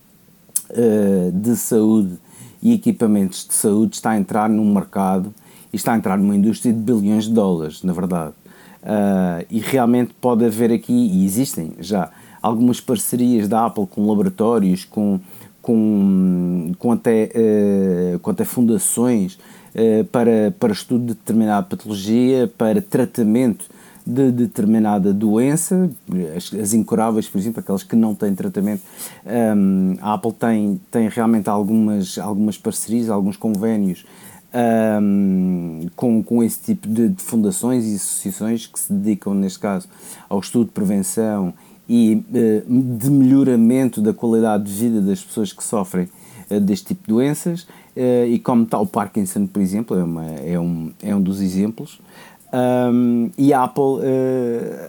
uh, 0.69 1.31
de 1.33 1.57
saúde 1.57 2.17
e 2.61 2.73
equipamentos 2.73 3.45
de 3.45 3.53
saúde, 3.53 3.95
está 3.95 4.11
a 4.11 4.17
entrar 4.17 4.49
num 4.49 4.73
mercado 4.73 5.33
e 5.73 5.75
está 5.75 5.93
a 5.93 5.97
entrar 5.97 6.17
numa 6.17 6.35
indústria 6.35 6.73
de 6.73 6.79
bilhões 6.79 7.25
de 7.25 7.33
dólares, 7.33 7.83
na 7.83 7.91
verdade. 7.91 8.33
Uh, 8.81 9.45
e 9.49 9.59
realmente 9.59 10.13
pode 10.21 10.45
haver 10.45 10.71
aqui, 10.71 10.93
e 10.93 11.25
existem 11.25 11.73
já, 11.79 12.09
algumas 12.41 12.79
parcerias 12.79 13.49
da 13.49 13.65
Apple 13.65 13.85
com 13.85 14.07
laboratórios, 14.07 14.85
com, 14.85 15.19
com, 15.61 16.71
com, 16.79 16.91
até, 16.91 17.31
uh, 17.35 18.19
com 18.19 18.31
até 18.31 18.43
fundações 18.43 19.37
uh, 19.75 20.03
para, 20.05 20.53
para 20.59 20.73
estudo 20.73 21.01
de 21.01 21.13
determinada 21.13 21.63
patologia, 21.63 22.51
para 22.57 22.81
tratamento 22.81 23.65
de 24.05 24.31
determinada 24.31 25.13
doença, 25.13 25.89
as, 26.35 26.51
as, 26.53 26.73
incuráveis, 26.73 27.29
por 27.29 27.37
exemplo, 27.37 27.59
aquelas 27.59 27.83
que 27.83 27.95
não 27.95 28.15
têm 28.15 28.33
tratamento. 28.33 28.81
Um, 29.55 29.95
a 30.01 30.15
Apple 30.15 30.33
tem, 30.33 30.81
tem 30.89 31.07
realmente 31.09 31.47
algumas, 31.47 32.17
algumas 32.17 32.57
parcerias, 32.57 33.09
alguns 33.09 33.37
convénios 33.37 34.05
um, 35.01 35.87
com, 35.95 36.23
com 36.23 36.43
esse 36.43 36.59
tipo 36.59 36.87
de, 36.87 37.09
de, 37.09 37.21
fundações 37.21 37.85
e 37.85 37.95
associações 37.95 38.65
que 38.65 38.79
se 38.79 38.91
dedicam, 38.91 39.33
neste 39.35 39.59
caso, 39.59 39.87
ao 40.27 40.39
estudo 40.39 40.65
de 40.65 40.71
prevenção 40.71 41.53
e 41.89 42.23
uh, 42.29 42.97
de 42.97 43.09
melhoramento 43.09 43.99
da 43.99 44.13
qualidade 44.13 44.65
de 44.65 44.71
vida 44.71 45.01
das 45.01 45.23
pessoas 45.23 45.51
que 45.51 45.63
sofrem 45.63 46.07
uh, 46.51 46.59
deste 46.59 46.87
tipo 46.87 47.01
de 47.07 47.13
doenças. 47.13 47.63
Uh, 47.97 48.27
e 48.27 48.37
como 48.37 48.65
tal, 48.65 48.83
o 48.83 48.87
Parkinson, 48.87 49.47
por 49.47 49.59
exemplo, 49.59 49.97
é, 49.97 50.03
uma, 50.03 50.25
é, 50.25 50.59
um, 50.59 50.91
é 51.01 51.15
um 51.15 51.21
dos 51.21 51.41
exemplos. 51.41 51.99
Um, 52.51 53.29
e 53.37 53.53
a 53.53 53.63
Apple, 53.63 54.01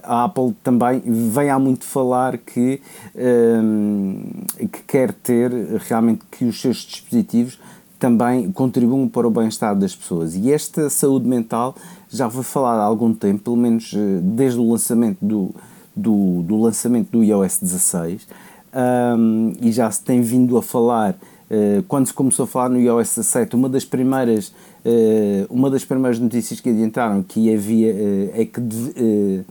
a 0.02 0.25
Apple 0.25 0.54
também 0.64 1.02
vem 1.04 1.50
há 1.50 1.59
muito 1.59 1.85
falar 1.85 2.38
que, 2.38 2.80
um, 3.14 4.23
que 4.59 4.83
quer 4.87 5.12
ter 5.12 5.52
realmente 5.87 6.23
que 6.30 6.47
os 6.47 6.59
seus 6.59 6.78
dispositivos 6.78 7.59
também 7.99 8.50
contribuam 8.50 9.07
para 9.07 9.28
o 9.28 9.30
bem-estar 9.30 9.76
das 9.76 9.95
pessoas. 9.95 10.35
E 10.35 10.50
esta 10.50 10.88
saúde 10.88 11.28
mental 11.28 11.76
já 12.09 12.30
foi 12.30 12.42
falada 12.42 12.80
há 12.80 12.85
algum 12.87 13.12
tempo, 13.12 13.45
pelo 13.45 13.59
menos 13.59 13.92
eh, 13.95 14.21
desde 14.23 14.59
o 14.59 14.73
lançamento 14.73 15.19
do, 15.21 15.54
do, 16.00 16.42
do 16.42 16.61
lançamento 16.61 17.11
do 17.11 17.23
iOS 17.23 17.59
16, 17.61 18.26
um, 18.73 19.52
e 19.61 19.73
já 19.73 19.90
se 19.90 20.02
tem 20.02 20.21
vindo 20.21 20.57
a 20.57 20.62
falar, 20.62 21.12
uh, 21.50 21.83
quando 21.88 22.07
se 22.07 22.14
começou 22.14 22.45
a 22.45 22.47
falar 22.47 22.69
no 22.69 22.78
iOS 22.78 23.16
17, 23.16 23.57
uma 23.57 23.69
das 23.69 23.85
primeiras, 23.85 24.49
uh, 24.49 25.47
uma 25.50 25.69
das 25.71 25.85
primeiras 25.85 26.19
notícias 26.19 26.61
que 26.61 26.71
adiantaram 26.71 27.23
que 27.23 27.52
havia 27.52 27.92
uh, 27.92 28.30
é 28.35 28.45
que 28.45 29.45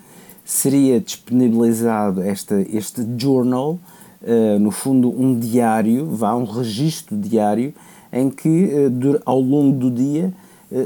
seria 0.45 0.99
disponibilizado 0.99 2.21
esta, 2.21 2.59
este 2.61 3.05
journal, 3.17 3.77
no 4.59 4.71
fundo 4.71 5.09
um 5.09 5.37
diário, 5.37 6.07
vá, 6.07 6.35
um 6.35 6.43
registro 6.43 7.15
diário, 7.15 7.71
em 8.11 8.31
que 8.31 8.71
ao 9.23 9.39
longo 9.39 9.77
do 9.77 9.91
dia 9.91 10.33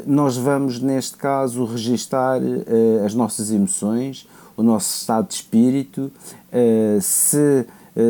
nós 0.06 0.36
vamos, 0.36 0.82
neste 0.82 1.16
caso, 1.16 1.64
registar 1.64 2.42
as 3.06 3.16
nossas 3.16 3.52
emoções, 3.52 4.28
o 4.56 4.64
nosso 4.64 5.00
estado 5.00 5.28
de 5.28 5.36
espírito, 5.36 6.12
se 7.02 7.66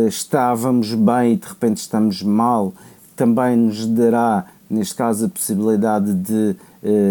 estávamos 0.08 0.94
bem 0.94 1.34
e 1.34 1.36
de 1.38 1.48
repente 1.48 1.78
estamos 1.78 2.22
mal, 2.24 2.74
também 3.16 3.56
nos 3.56 3.86
dará, 3.86 4.46
neste 4.70 4.96
caso, 4.96 5.26
a 5.26 5.30
possibilidade 5.30 6.14
de, 6.14 6.56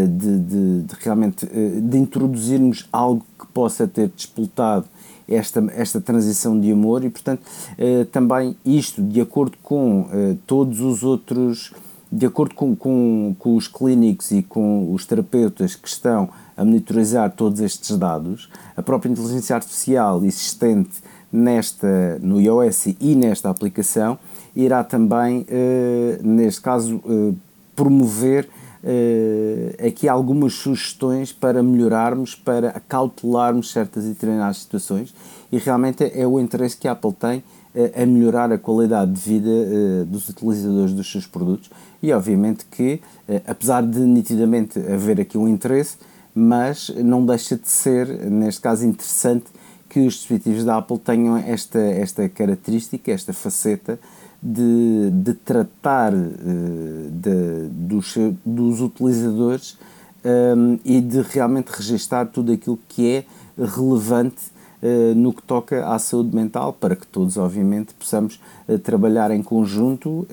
de, 0.08 0.38
de, 0.38 0.82
de 0.82 0.94
realmente 1.00 1.46
de 1.46 1.98
introduzirmos 1.98 2.88
algo 2.92 3.24
que 3.38 3.46
possa 3.48 3.86
ter 3.86 4.10
despoltado 4.14 4.86
esta, 5.28 5.64
esta 5.74 6.00
transição 6.00 6.58
de 6.58 6.72
amor 6.72 7.04
e, 7.04 7.10
portanto, 7.10 7.42
também 8.10 8.56
isto, 8.64 9.02
de 9.02 9.20
acordo 9.20 9.56
com 9.62 10.08
todos 10.46 10.80
os 10.80 11.02
outros 11.02 11.72
de 12.12 12.26
acordo 12.26 12.54
com, 12.54 12.76
com, 12.76 13.34
com 13.38 13.56
os 13.56 13.66
clínicos 13.66 14.30
e 14.32 14.42
com 14.42 14.92
os 14.92 15.06
terapeutas 15.06 15.74
que 15.74 15.88
estão 15.88 16.28
a 16.56 16.64
monitorizar 16.64 17.30
todos 17.32 17.60
estes 17.60 17.96
dados, 17.96 18.48
a 18.76 18.82
própria 18.82 19.10
inteligência 19.10 19.56
artificial 19.56 20.24
existente 20.24 21.02
nesta, 21.32 22.18
no 22.20 22.40
iOS 22.40 22.86
e 23.00 23.14
nesta 23.14 23.50
aplicação 23.50 24.18
irá 24.54 24.84
também, 24.84 25.46
eh, 25.48 26.18
neste 26.22 26.60
caso, 26.60 27.02
eh, 27.06 27.32
promover 27.74 28.48
eh, 28.84 29.86
aqui 29.86 30.08
algumas 30.08 30.54
sugestões 30.54 31.32
para 31.32 31.62
melhorarmos, 31.62 32.34
para 32.34 32.70
acautelarmos 32.70 33.70
certas 33.70 34.04
e 34.04 34.08
determinadas 34.08 34.58
situações 34.58 35.14
e 35.50 35.58
realmente 35.58 36.04
é 36.14 36.26
o 36.26 36.38
interesse 36.38 36.76
que 36.76 36.86
a 36.86 36.92
Apple 36.92 37.12
tem 37.12 37.42
a 37.96 38.04
melhorar 38.04 38.52
a 38.52 38.58
qualidade 38.58 39.12
de 39.12 39.20
vida 39.20 40.04
dos 40.04 40.28
utilizadores 40.28 40.92
dos 40.92 41.10
seus 41.10 41.26
produtos 41.26 41.70
e 42.02 42.12
obviamente 42.12 42.66
que, 42.70 43.00
eh, 43.28 43.40
apesar 43.46 43.82
de 43.82 44.00
nitidamente 44.00 44.78
haver 44.78 45.20
aqui 45.20 45.38
um 45.38 45.46
interesse, 45.46 45.96
mas 46.34 46.88
não 46.88 47.24
deixa 47.24 47.56
de 47.56 47.68
ser, 47.68 48.06
neste 48.30 48.60
caso, 48.60 48.86
interessante 48.86 49.46
que 49.88 50.00
os 50.00 50.14
dispositivos 50.14 50.64
da 50.64 50.78
Apple 50.78 50.98
tenham 50.98 51.36
esta, 51.36 51.78
esta 51.78 52.28
característica, 52.28 53.12
esta 53.12 53.32
faceta 53.32 53.98
de, 54.42 55.10
de 55.10 55.34
tratar 55.34 56.14
uh, 56.14 57.10
de, 57.10 57.68
dos, 57.70 58.14
dos 58.44 58.80
utilizadores 58.80 59.78
um, 60.24 60.78
e 60.84 61.00
de 61.00 61.20
realmente 61.20 61.68
registar 61.68 62.26
tudo 62.26 62.52
aquilo 62.52 62.78
que 62.88 63.08
é 63.08 63.24
relevante 63.62 64.50
uh, 64.82 65.14
no 65.14 65.32
que 65.32 65.42
toca 65.42 65.86
à 65.86 65.98
saúde 65.98 66.34
mental, 66.34 66.72
para 66.72 66.96
que 66.96 67.06
todos, 67.06 67.36
obviamente, 67.36 67.92
possamos 67.92 68.40
uh, 68.66 68.78
trabalhar 68.78 69.30
em 69.30 69.42
conjunto 69.42 70.26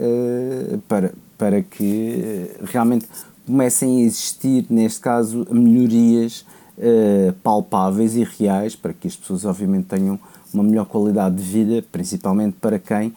para, 0.88 1.12
para 1.40 1.62
que 1.62 2.22
eh, 2.22 2.58
realmente 2.66 3.08
comecem 3.50 3.98
a 3.98 4.02
existir, 4.02 4.68
neste 4.70 5.00
caso, 5.00 5.44
melhorias 5.50 6.46
uh, 6.78 7.34
palpáveis 7.42 8.16
e 8.16 8.24
reais 8.24 8.76
para 8.76 8.94
que 8.94 9.08
as 9.08 9.16
pessoas, 9.16 9.44
obviamente, 9.44 9.86
tenham 9.86 10.20
uma 10.54 10.62
melhor 10.64 10.86
qualidade 10.86 11.36
de 11.36 11.42
vida, 11.42 11.84
principalmente 11.92 12.58
para 12.62 12.78
quem 12.78 13.08
uh, 13.08 13.14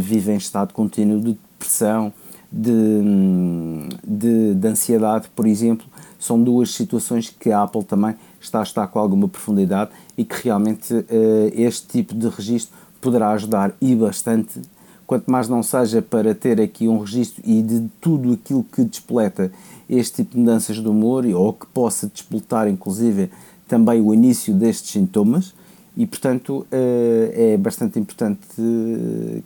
vive 0.00 0.32
em 0.32 0.36
estado 0.36 0.74
contínuo 0.74 1.20
de 1.20 1.38
depressão, 1.54 2.12
de, 2.50 2.72
de, 4.04 4.54
de, 4.54 4.68
ansiedade, 4.68 5.28
por 5.36 5.46
exemplo. 5.46 5.86
São 6.18 6.42
duas 6.42 6.70
situações 6.74 7.30
que 7.30 7.52
a 7.52 7.62
Apple 7.62 7.84
também 7.84 8.16
está 8.40 8.58
a 8.58 8.64
estar 8.64 8.88
com 8.88 8.98
alguma 8.98 9.28
profundidade 9.28 9.90
e 10.18 10.24
que 10.24 10.42
realmente 10.42 10.92
uh, 10.92 11.06
este 11.52 11.86
tipo 11.86 12.12
de 12.12 12.28
registro 12.28 12.76
poderá 13.00 13.30
ajudar 13.30 13.72
e 13.80 13.94
bastante 13.94 14.60
quanto 15.06 15.30
mais 15.30 15.48
não 15.48 15.62
seja 15.62 16.02
para 16.02 16.34
ter 16.34 16.60
aqui 16.60 16.88
um 16.88 16.98
registro 16.98 17.42
e 17.46 17.62
de 17.62 17.88
tudo 18.00 18.32
aquilo 18.32 18.64
que 18.64 18.82
despleta 18.82 19.52
este 19.88 20.16
tipo 20.16 20.32
de 20.32 20.40
mudanças 20.40 20.76
de 20.76 20.88
humor 20.88 21.24
ou 21.26 21.52
que 21.52 21.66
possa 21.66 22.06
despletar 22.06 22.68
inclusive 22.68 23.30
também 23.68 24.00
o 24.00 24.12
início 24.14 24.54
destes 24.54 24.90
sintomas. 24.90 25.54
E 25.96 26.06
portanto 26.06 26.66
eh, 26.70 27.54
é 27.54 27.56
bastante 27.56 27.98
importante 27.98 28.46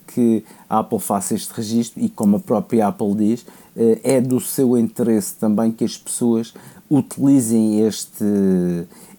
que 0.08 0.44
a 0.68 0.80
Apple 0.80 0.98
faça 0.98 1.32
este 1.32 1.52
registro 1.52 2.02
e 2.02 2.08
como 2.08 2.38
a 2.38 2.40
própria 2.40 2.88
Apple 2.88 3.14
diz 3.14 3.46
eh, 3.76 4.00
é 4.02 4.20
do 4.20 4.40
seu 4.40 4.76
interesse 4.76 5.34
também 5.34 5.70
que 5.70 5.84
as 5.84 5.96
pessoas 5.96 6.52
utilizem 6.90 7.86
este, 7.86 8.24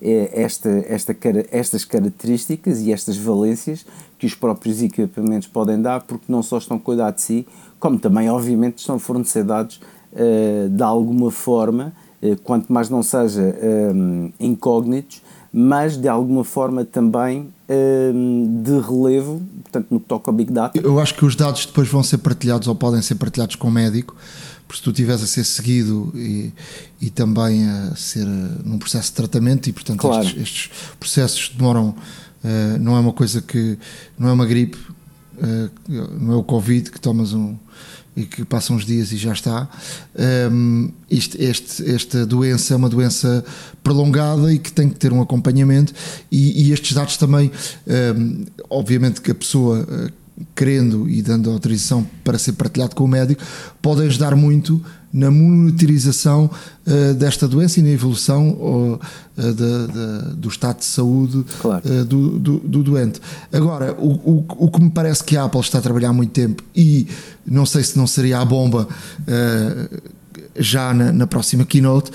eh, 0.01 0.29
esta, 0.33 0.69
esta, 0.69 1.15
estas 1.51 1.85
características 1.85 2.81
e 2.81 2.91
estas 2.91 3.15
valências 3.15 3.85
que 4.19 4.25
os 4.25 4.35
próprios 4.35 4.81
equipamentos 4.81 5.47
podem 5.47 5.81
dar, 5.81 6.01
porque 6.01 6.25
não 6.27 6.43
só 6.43 6.57
estão 6.57 6.75
a 6.75 6.79
cuidar 6.79 7.11
de 7.11 7.21
si, 7.21 7.47
como 7.79 7.97
também, 7.97 8.29
obviamente, 8.29 8.79
estão 8.79 8.95
a 8.95 8.99
fornecer 8.99 9.43
dados 9.43 9.79
de 10.70 10.84
alguma 10.84 11.32
forma, 11.32 11.94
uh, 12.22 12.36
quanto 12.44 12.72
mais 12.72 12.89
não 12.89 13.01
seja 13.01 13.41
eh, 13.41 13.94
incógnitos, 14.39 15.22
mas 15.53 15.98
de 15.98 16.08
alguma 16.08 16.44
forma 16.44 16.86
também 16.86 17.50
de 18.63 18.80
relevo, 18.80 19.41
portanto, 19.63 19.88
no 19.89 20.00
que 20.01 20.06
toca 20.06 20.30
ao 20.30 20.36
Big 20.36 20.51
Data. 20.51 20.77
Eu 20.77 21.00
acho 21.00 21.15
que 21.15 21.24
os 21.24 21.38
dados 21.38 21.65
depois 21.65 21.88
vão 21.88 22.03
ser 22.03 22.18
partilhados 22.18 22.68
ou 22.68 22.75
podem 22.75 23.01
ser 23.01 23.15
partilhados 23.15 23.56
com 23.56 23.70
o 23.70 23.72
médico, 23.72 24.13
porque 24.68 24.77
se 24.77 24.84
tu 24.84 24.89
estiveres 24.89 25.24
a 25.24 25.27
ser 25.27 25.46
seguido 25.46 26.12
e, 26.13 26.51
e 27.01 27.10
também 27.10 27.65
a 27.65 27.96
ser 27.96 28.25
num 28.25 28.77
processo 28.77 29.10
de 29.10 29.15
tratamento, 29.15 29.70
e 29.70 29.74
portanto 29.74 30.00
claro. 30.00 30.22
estes, 30.22 30.41
estes 30.41 30.72
processos 31.00 31.53
demoram 31.58 31.96
não 32.80 32.96
é 32.96 33.00
uma 33.00 33.13
coisa 33.13 33.41
que. 33.41 33.77
não 34.18 34.30
é 34.30 34.34
uma 34.34 34.46
gripe, 34.46 34.77
não 36.20 36.34
é 36.34 36.36
o 36.36 36.44
Covid 36.44 36.89
que 36.91 37.00
tomas 37.00 37.34
um. 37.34 37.56
E 38.15 38.24
que 38.24 38.44
passa 38.44 38.74
uns 38.74 38.86
dias 38.86 39.12
e 39.12 39.18
já 39.18 39.34
está. 39.34 39.70
Um, 40.51 40.91
este, 41.10 41.41
esta 41.41 42.25
doença 42.25 42.74
é 42.74 42.77
uma 42.77 42.89
doença 42.89 43.44
prolongada 43.84 44.53
e 44.53 44.60
que 44.60 44.72
tem 44.72 44.89
que 44.89 44.96
ter 44.96 45.13
um 45.13 45.22
acompanhamento, 45.22 45.94
e, 46.32 46.68
e 46.68 46.74
estes 46.74 46.94
dados 46.94 47.18
também, 47.18 47.51
um, 48.18 48.46
obviamente 48.70 49.22
que 49.22 49.32
a 49.32 49.36
pessoa. 49.36 49.82
Uh, 49.82 50.22
querendo 50.56 51.08
e 51.08 51.22
dando 51.22 51.51
autorização 51.51 52.08
para 52.24 52.39
ser 52.39 52.53
partilhado 52.53 52.96
com 52.96 53.03
o 53.03 53.08
médico, 53.08 53.44
pode 53.80 54.01
ajudar 54.03 54.36
muito 54.36 54.84
na 55.13 55.30
monitorização 55.30 56.50
uh, 56.88 57.13
desta 57.13 57.48
doença 57.48 57.80
e 57.80 57.84
na 57.84 57.89
evolução 57.89 58.50
uh, 58.50 59.00
de, 59.38 59.51
de, 59.53 60.36
do 60.36 60.50
estado 60.50 60.80
de 60.80 60.86
saúde 60.86 61.46
claro. 61.60 61.84
uh, 61.86 62.06
do, 62.06 62.39
do, 62.39 62.60
do, 62.60 62.84
doente. 62.84 63.20
Agora, 63.51 63.94
o, 63.94 64.12
o, 64.12 64.46
o, 64.58 64.72
que 64.72 64.82
me 64.82 64.89
parece 64.89 65.24
que 65.24 65.36
a 65.36 65.46
Apple 65.46 65.60
está 65.60 65.80
a 65.80 65.82
trabalhar 65.82 66.10
há 66.10 66.13
muito 66.13 66.32
tempo 66.32 66.63
e 66.75 67.08
não 67.46 67.65
sei 67.65 67.84
se 67.84 67.98
não 67.98 68.08
seria 68.08 68.39
a 68.39 68.46
bomba 68.46 68.88
já 70.58 70.94
na, 70.94 71.12
na, 71.12 71.27
próxima 71.27 71.65
keynote, 71.65 72.12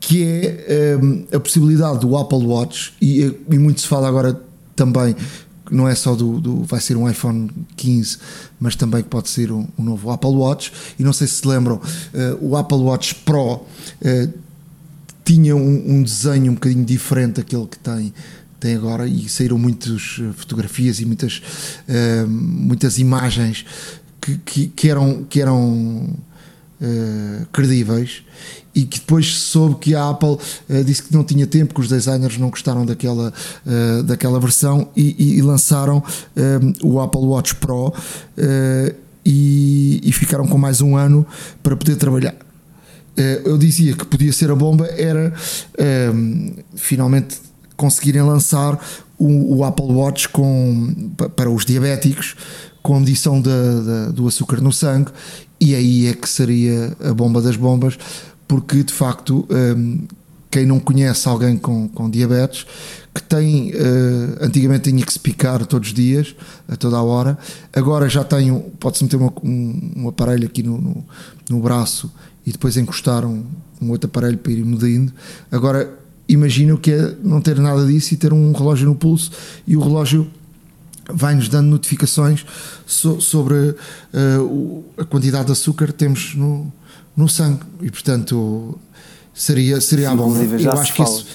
que 0.00 0.22
é 0.24 0.98
um, 1.02 1.24
a 1.32 1.40
possibilidade 1.40 2.00
do 2.00 2.16
Apple 2.16 2.46
Watch, 2.46 2.94
e, 3.00 3.34
e 3.50 3.58
muito 3.58 3.80
se 3.80 3.86
fala 3.86 4.08
agora 4.08 4.40
também 4.74 5.14
não 5.70 5.88
é 5.88 5.94
só 5.94 6.14
do, 6.14 6.40
do, 6.40 6.62
vai 6.64 6.80
ser 6.80 6.96
um 6.96 7.08
iPhone 7.08 7.50
15, 7.76 8.18
mas 8.60 8.76
também 8.76 9.02
pode 9.02 9.28
ser 9.28 9.50
um, 9.52 9.66
um 9.78 9.82
novo 9.82 10.10
Apple 10.10 10.30
Watch. 10.30 10.72
E 10.98 11.02
não 11.02 11.12
sei 11.12 11.26
se 11.26 11.38
se 11.38 11.46
lembram, 11.46 11.76
uh, 11.76 12.38
o 12.40 12.56
Apple 12.56 12.78
Watch 12.78 13.14
Pro 13.16 13.54
uh, 13.54 13.66
tinha 15.24 15.54
um, 15.54 15.96
um, 15.96 16.02
desenho 16.02 16.52
um 16.52 16.54
bocadinho 16.54 16.84
diferente 16.84 17.36
daquele 17.36 17.66
que 17.66 17.78
tem, 17.78 18.12
tem 18.58 18.74
agora 18.74 19.06
e 19.06 19.28
saíram 19.28 19.58
muitas 19.58 20.18
eh, 20.20 20.32
fotografias 20.34 21.00
e 21.00 21.04
muitas, 21.04 21.42
uh, 21.86 22.26
muitas 22.26 22.98
imagens 22.98 23.64
que, 24.20 24.38
que, 24.38 24.66
que 24.68 24.88
eram, 24.88 25.24
que 25.24 25.40
eram 25.40 26.16
credíveis 27.52 28.22
e 28.78 28.84
que 28.84 29.00
depois 29.00 29.34
soube 29.34 29.74
que 29.80 29.94
a 29.96 30.08
Apple 30.08 30.38
uh, 30.70 30.84
disse 30.84 31.02
que 31.02 31.12
não 31.12 31.24
tinha 31.24 31.48
tempo, 31.48 31.74
que 31.74 31.80
os 31.80 31.88
designers 31.88 32.38
não 32.38 32.48
gostaram 32.48 32.86
daquela, 32.86 33.32
uh, 33.66 34.02
daquela 34.04 34.38
versão 34.38 34.88
e, 34.96 35.16
e, 35.18 35.38
e 35.38 35.42
lançaram 35.42 35.98
uh, 35.98 36.86
o 36.86 37.00
Apple 37.00 37.22
Watch 37.22 37.56
Pro 37.56 37.92
e, 39.26 40.00
e, 40.04 40.12
ficaram 40.12 40.46
com 40.46 40.56
mais 40.56 40.80
um 40.80 40.96
ano 40.96 41.26
para 41.60 41.76
poder 41.76 41.96
trabalhar. 41.96 42.34
eu 43.44 43.58
dizia 43.58 43.94
que 43.94 44.06
podia 44.06 44.32
ser 44.32 44.50
a 44.50 44.54
bomba, 44.54 44.86
era 44.86 45.34
finalmente 46.74 47.36
conseguirem 47.76 48.22
lançar 48.22 48.80
o, 49.18 49.56
o, 49.56 49.64
Apple 49.64 49.92
Watch 49.92 50.28
com, 50.30 50.94
para 51.36 51.50
os 51.50 51.66
diabéticos 51.66 52.36
com 52.82 53.00
medição 53.00 53.38
de, 53.40 53.50
de, 53.50 54.12
do 54.14 54.26
açúcar 54.26 54.62
no 54.62 54.72
sangue 54.72 55.10
e 55.60 55.74
aí 55.74 56.06
é 56.06 56.14
que 56.14 56.28
seria 56.28 56.96
a 57.00 57.12
bomba 57.12 57.40
das 57.40 57.56
bombas 57.56 57.98
porque 58.46 58.82
de 58.82 58.92
facto 58.92 59.46
um, 59.50 60.06
quem 60.50 60.64
não 60.64 60.80
conhece 60.80 61.28
alguém 61.28 61.56
com, 61.56 61.88
com 61.88 62.08
diabetes 62.08 62.66
que 63.14 63.22
tem 63.22 63.72
uh, 63.72 64.44
antigamente 64.44 64.90
tinha 64.90 65.04
que 65.04 65.12
se 65.12 65.18
picar 65.18 65.66
todos 65.66 65.88
os 65.88 65.94
dias 65.94 66.34
a 66.68 66.76
toda 66.76 66.96
a 66.96 67.02
hora 67.02 67.36
agora 67.72 68.08
já 68.08 68.24
tem 68.24 68.58
pode-se 68.78 69.04
meter 69.04 69.16
uma, 69.16 69.32
um, 69.42 69.92
um, 69.96 70.08
aparelho 70.08 70.46
aqui 70.46 70.62
no, 70.62 70.80
no, 70.80 71.04
no, 71.50 71.60
braço 71.60 72.10
e 72.46 72.52
depois 72.52 72.76
encostar 72.76 73.26
um, 73.26 73.44
um 73.80 73.90
outro 73.90 74.08
aparelho 74.08 74.38
para 74.38 74.52
ir 74.52 74.64
medindo. 74.64 75.12
Agora 75.50 75.98
imagina 76.28 76.74
o 76.74 76.78
que 76.78 76.92
é 76.92 77.14
não 77.22 77.40
ter 77.40 77.58
nada 77.58 77.86
disso 77.86 78.14
e 78.14 78.16
ter 78.16 78.32
um 78.32 78.52
relógio 78.52 78.86
no 78.86 78.94
pulso 78.94 79.30
e 79.66 79.76
o 79.76 79.80
relógio 79.80 80.30
vai-nos 81.08 81.48
dando 81.48 81.68
notificações 81.68 82.44
so, 82.86 83.20
sobre 83.20 83.54
uh, 83.54 84.84
a 84.98 85.04
quantidade 85.04 85.46
de 85.46 85.52
açúcar 85.52 85.88
que 85.88 85.94
temos 85.94 86.34
no, 86.34 86.72
no 87.16 87.28
sangue 87.28 87.60
e 87.80 87.90
portanto 87.90 88.78
seria, 89.38 89.80
seria 89.80 90.10
Sim, 90.10 90.16
bom. 90.16 90.36
Eu 90.36 90.72
acho 90.72 90.94
que 90.94 91.02
isso, 91.02 91.26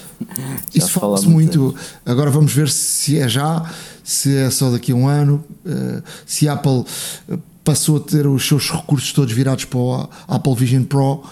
isso 0.75 0.89
fala-se 0.91 1.27
muito. 1.27 1.59
muito. 1.59 1.79
Agora 2.05 2.29
vamos 2.29 2.53
ver 2.53 2.69
se 2.69 3.17
é 3.17 3.27
já, 3.27 3.69
se 4.03 4.35
é 4.35 4.49
só 4.49 4.69
daqui 4.69 4.91
a 4.91 4.95
um 4.95 5.07
ano, 5.07 5.43
uh, 5.65 6.03
se 6.25 6.47
a 6.47 6.53
Apple 6.53 6.85
eh, 7.29 7.37
passou 7.63 7.97
a 7.97 7.99
ter 8.01 8.27
os 8.27 8.45
seus 8.45 8.69
recursos 8.69 9.11
todos 9.13 9.33
virados 9.33 9.65
para 9.65 9.79
o 9.79 10.09
Apple 10.27 10.55
Vision 10.55 10.83
Pro 10.83 11.23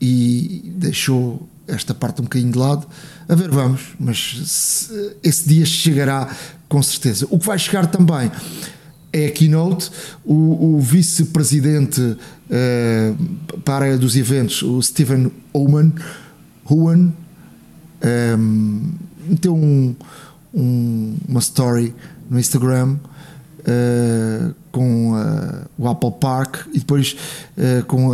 e 0.00 0.72
deixou 0.76 1.48
esta 1.66 1.94
parte 1.94 2.20
um 2.20 2.24
bocadinho 2.24 2.52
de 2.52 2.58
lado. 2.58 2.86
A 3.28 3.34
ver, 3.34 3.50
vamos, 3.50 3.80
mas 3.98 4.90
esse 5.22 5.48
dia 5.48 5.64
chegará 5.66 6.28
com 6.68 6.82
certeza. 6.82 7.26
O 7.30 7.38
que 7.38 7.46
vai 7.46 7.58
chegar 7.58 7.86
também 7.86 8.30
é 9.12 9.26
a 9.26 9.30
keynote. 9.30 9.90
O, 10.24 10.76
o 10.76 10.80
vice-presidente 10.80 12.00
uh, 12.00 13.58
para 13.60 13.86
a 13.86 13.88
área 13.88 13.98
dos 13.98 14.16
eventos, 14.16 14.62
o 14.62 14.80
Stephen 14.82 15.30
Oman, 15.52 15.92
Huan, 16.68 16.96
um, 16.98 17.12
ehm, 18.02 18.94
meteu 19.28 19.54
um, 19.54 19.94
um, 20.52 21.16
uma 21.28 21.40
story 21.40 21.94
no 22.28 22.38
Instagram. 22.38 22.96
Uh, 23.60 24.54
com 24.70 25.14
uh, 25.14 25.66
o 25.76 25.88
Apple 25.88 26.12
Park 26.20 26.68
e 26.72 26.78
depois 26.78 27.16
uh, 27.56 27.84
com 27.86 28.10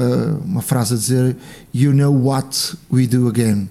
uma 0.47 0.63
frase 0.63 0.95
a 0.95 0.97
dizer 0.97 1.37
You 1.75 1.93
know 1.93 2.11
what 2.11 2.75
we 2.91 3.07
do 3.07 3.29
again 3.29 3.69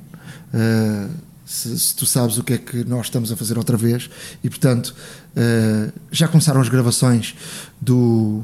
se, 1.51 1.77
se, 1.77 1.95
tu 1.95 2.05
sabes 2.05 2.37
o 2.37 2.43
que 2.43 2.53
é 2.53 2.57
que 2.57 2.85
nós 2.85 3.07
estamos 3.07 3.29
a 3.29 3.35
fazer 3.35 3.57
outra 3.57 3.75
vez. 3.75 4.09
E 4.41 4.49
portanto, 4.49 4.95
uh, 5.35 5.91
já 6.09 6.27
começaram 6.27 6.61
as 6.61 6.69
gravações 6.69 7.35
do. 7.79 8.41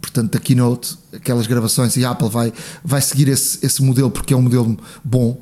Portanto, 0.00 0.32
da 0.32 0.38
Keynote, 0.38 0.96
aquelas 1.12 1.46
gravações, 1.46 1.96
e 1.96 2.04
a 2.04 2.10
Apple 2.10 2.28
vai, 2.28 2.52
vai 2.84 3.00
seguir 3.00 3.28
esse, 3.28 3.64
esse 3.64 3.82
modelo 3.82 4.10
porque 4.10 4.32
é 4.34 4.36
um 4.36 4.42
modelo 4.42 4.78
bom 5.02 5.40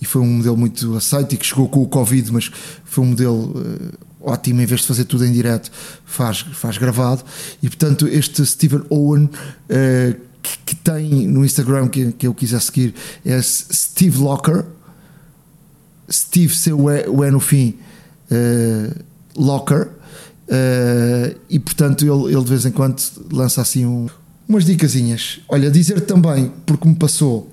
e 0.00 0.04
foi 0.04 0.22
um 0.22 0.38
modelo 0.38 0.56
muito 0.56 0.96
aceito 0.96 1.34
e 1.34 1.38
que 1.38 1.46
chegou 1.46 1.68
com 1.68 1.82
o 1.82 1.88
Covid, 1.88 2.32
mas 2.32 2.50
foi 2.84 3.04
um 3.04 3.08
modelo 3.08 3.52
uh, 3.56 3.98
ótimo, 4.20 4.60
em 4.60 4.66
vez 4.66 4.80
de 4.80 4.86
fazer 4.86 5.04
tudo 5.04 5.24
em 5.24 5.32
direto, 5.32 5.70
faz, 6.04 6.40
faz 6.40 6.78
gravado. 6.78 7.22
E 7.62 7.68
portanto, 7.68 8.08
este 8.08 8.44
Stephen 8.44 8.82
Owen, 8.90 9.24
uh, 9.24 10.20
que, 10.42 10.58
que, 10.66 10.76
tem 10.76 11.26
no 11.26 11.44
Instagram, 11.44 11.88
que, 11.88 12.12
que 12.12 12.26
eu 12.26 12.34
quiser 12.34 12.60
seguir, 12.60 12.94
é 13.24 13.40
Steve 13.42 14.18
Locker, 14.18 14.64
Steve 16.10 16.54
seu 16.54 16.78
o 16.84 17.24
é 17.24 17.30
no 17.30 17.40
fim 17.40 17.76
uh, 18.30 19.04
Locker 19.36 19.88
uh, 20.48 21.38
e 21.48 21.58
portanto 21.58 22.02
ele, 22.04 22.34
ele 22.34 22.42
de 22.42 22.50
vez 22.50 22.64
em 22.66 22.70
quando 22.70 23.02
lança 23.30 23.60
assim 23.60 23.84
um, 23.84 24.06
umas 24.48 24.64
dicasinhas. 24.64 25.40
Olha, 25.48 25.70
dizer 25.70 26.00
também, 26.02 26.50
porque 26.64 26.88
me 26.88 26.94
passou, 26.94 27.52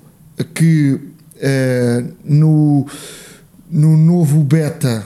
que 0.53 0.93
uh, 0.93 2.13
no, 2.23 2.87
no 3.69 3.97
novo 3.97 4.43
beta, 4.43 5.05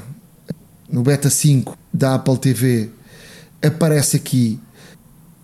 no 0.90 1.02
beta 1.02 1.30
5 1.30 1.78
da 1.92 2.16
Apple 2.16 2.38
TV, 2.38 2.90
aparece 3.62 4.16
aqui 4.16 4.60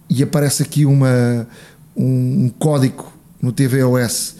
e 0.09 0.21
aparece 0.21 0.61
aqui 0.61 0.85
uma, 0.85 1.47
um, 1.95 2.45
um 2.45 2.49
código 2.59 3.11
no 3.41 3.51
tvOS 3.51 4.35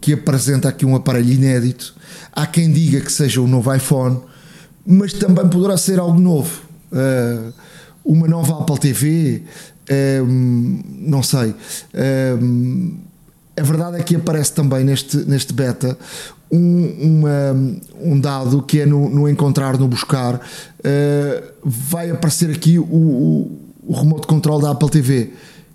que 0.00 0.14
apresenta 0.14 0.68
aqui 0.68 0.84
um 0.84 0.96
aparelho 0.96 1.32
inédito 1.32 1.94
Há 2.32 2.46
quem 2.46 2.72
diga 2.72 3.00
que 3.00 3.12
seja 3.12 3.40
o 3.40 3.46
novo 3.46 3.74
iPhone, 3.74 4.20
mas 4.86 5.12
também 5.12 5.48
poderá 5.48 5.76
ser 5.76 5.98
algo 5.98 6.18
novo. 6.18 6.62
Uh, 6.90 7.52
uma 8.04 8.26
nova 8.26 8.60
Apple 8.60 8.78
TV, 8.78 9.42
um, 10.24 10.80
não 10.98 11.22
sei. 11.22 11.54
Um, 12.40 12.98
a 13.56 13.62
verdade 13.62 13.98
é 13.98 14.02
que 14.02 14.16
aparece 14.16 14.52
também 14.52 14.82
neste, 14.82 15.16
neste 15.18 15.52
beta 15.52 15.96
um, 16.50 17.20
uma, 17.20 17.76
um 18.00 18.20
dado 18.20 18.62
que 18.62 18.80
é 18.80 18.86
no, 18.86 19.08
no 19.08 19.28
encontrar, 19.28 19.78
no 19.78 19.88
buscar. 19.88 20.36
Uh, 20.36 21.52
vai 21.64 22.10
aparecer 22.10 22.50
aqui 22.50 22.78
o, 22.78 22.84
o, 22.84 23.58
o 23.86 23.92
remote 23.94 24.26
control 24.26 24.60
da 24.60 24.70
Apple 24.70 24.90
TV 24.90 25.30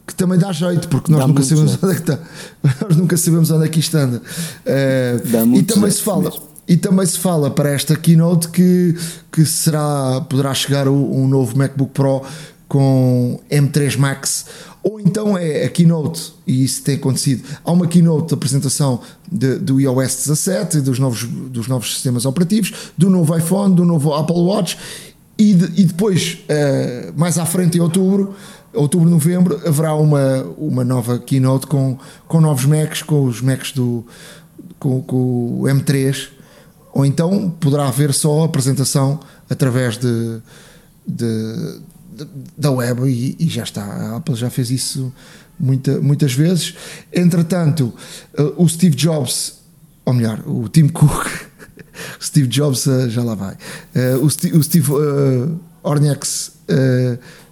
que 0.08 0.16
também 0.16 0.40
dá 0.40 0.54
jeito, 0.54 0.88
porque 0.88 1.12
nós 1.12 1.22
dá 1.22 1.28
nunca 1.28 1.44
sabemos 1.44 1.72
jeito. 1.72 1.86
onde 1.86 1.94
é 1.94 1.96
que 1.96 2.02
está. 2.12 2.20
Nós 2.88 2.98
nunca 2.98 3.18
sabemos 3.18 3.52
onde 3.52 3.66
é 3.66 3.68
que 3.68 3.80
isto 3.80 3.98
anda. 3.98 4.22
Uh, 4.66 5.56
e 5.58 5.64
também 5.64 5.92
se 5.92 6.02
fala. 6.02 6.24
Mesmo. 6.24 6.48
E 6.66 6.78
também 6.78 7.06
se 7.06 7.20
fala 7.20 7.52
para 7.52 7.70
esta 7.70 7.96
keynote 7.96 8.50
que, 8.50 8.96
que 9.32 9.46
será, 9.46 10.22
poderá 10.22 10.54
chegar 10.54 10.88
um 10.88 11.28
novo 11.28 11.58
MacBook 11.58 11.92
Pro 11.94 12.22
com 12.68 13.40
M3 13.50 13.98
Max 13.98 14.46
ou 14.90 15.02
então 15.02 15.38
é 15.38 15.66
a 15.66 15.70
keynote, 15.70 16.34
e 16.48 16.64
isso 16.64 16.82
tem 16.82 16.96
acontecido, 16.96 17.44
há 17.66 17.72
uma 17.74 17.88
keynote 17.88 18.30
de 18.30 18.34
apresentação 18.36 19.02
de, 19.30 19.58
do 19.60 19.82
iOS 19.82 20.28
17, 20.28 20.80
dos 20.80 20.98
novos, 20.98 21.24
dos 21.26 21.68
novos 21.68 21.94
sistemas 21.94 22.26
operativos, 22.26 22.74
do 22.98 23.10
novo 23.10 23.38
iPhone, 23.38 23.76
do 23.76 23.84
novo 23.84 24.14
Apple 24.14 24.38
Watch, 24.38 24.78
e, 25.38 25.54
de, 25.54 25.82
e 25.82 25.86
depois, 25.86 26.40
uh, 26.50 27.14
mais 27.16 27.38
à 27.38 27.46
frente 27.46 27.78
em 27.78 27.82
outubro, 27.82 28.36
outubro, 28.74 29.10
novembro, 29.10 29.62
haverá 29.68 29.94
uma, 29.94 30.44
uma 30.58 30.84
nova 30.84 31.20
keynote 31.20 31.68
com, 31.68 31.98
com 32.28 32.42
novos 32.42 32.66
Macs, 32.66 33.02
com 33.02 33.24
os 33.24 33.42
Macs 33.42 33.72
do 33.72 34.06
com, 34.80 35.02
com 35.02 35.62
o 35.62 35.64
M3 35.64 36.38
ou 36.98 37.06
então 37.06 37.50
poderá 37.60 37.88
haver 37.88 38.12
só 38.12 38.44
apresentação 38.44 39.20
através 39.48 40.00
de, 40.00 40.40
de, 41.06 41.80
de 42.12 42.28
da 42.58 42.72
web 42.72 43.08
e, 43.08 43.36
e, 43.40 43.48
já 43.48 43.62
está. 43.62 43.84
A 43.84 44.18
Apple 44.18 44.34
já 44.34 44.50
fez 44.50 44.72
isso 44.72 45.14
muita, 45.60 46.02
muitas 46.02 46.34
vezes. 46.34 46.74
Entretanto, 47.14 47.94
uh, 48.36 48.64
o 48.64 48.68
Steve 48.68 48.96
Jobs, 48.96 49.60
ou 50.04 50.12
melhor, 50.12 50.42
o 50.48 50.68
Tim 50.68 50.88
Cook, 50.88 51.28
Steve 52.22 52.48
Jobs 52.48 52.86
uh, 52.86 53.10
já 53.10 53.24
lá 53.24 53.36
vai. 53.36 53.56
Uh, 53.96 54.24
o, 54.24 54.30
Steve, 54.30 54.58
o 54.58 54.64
Steve 54.64 54.92
Ornex 55.84 56.52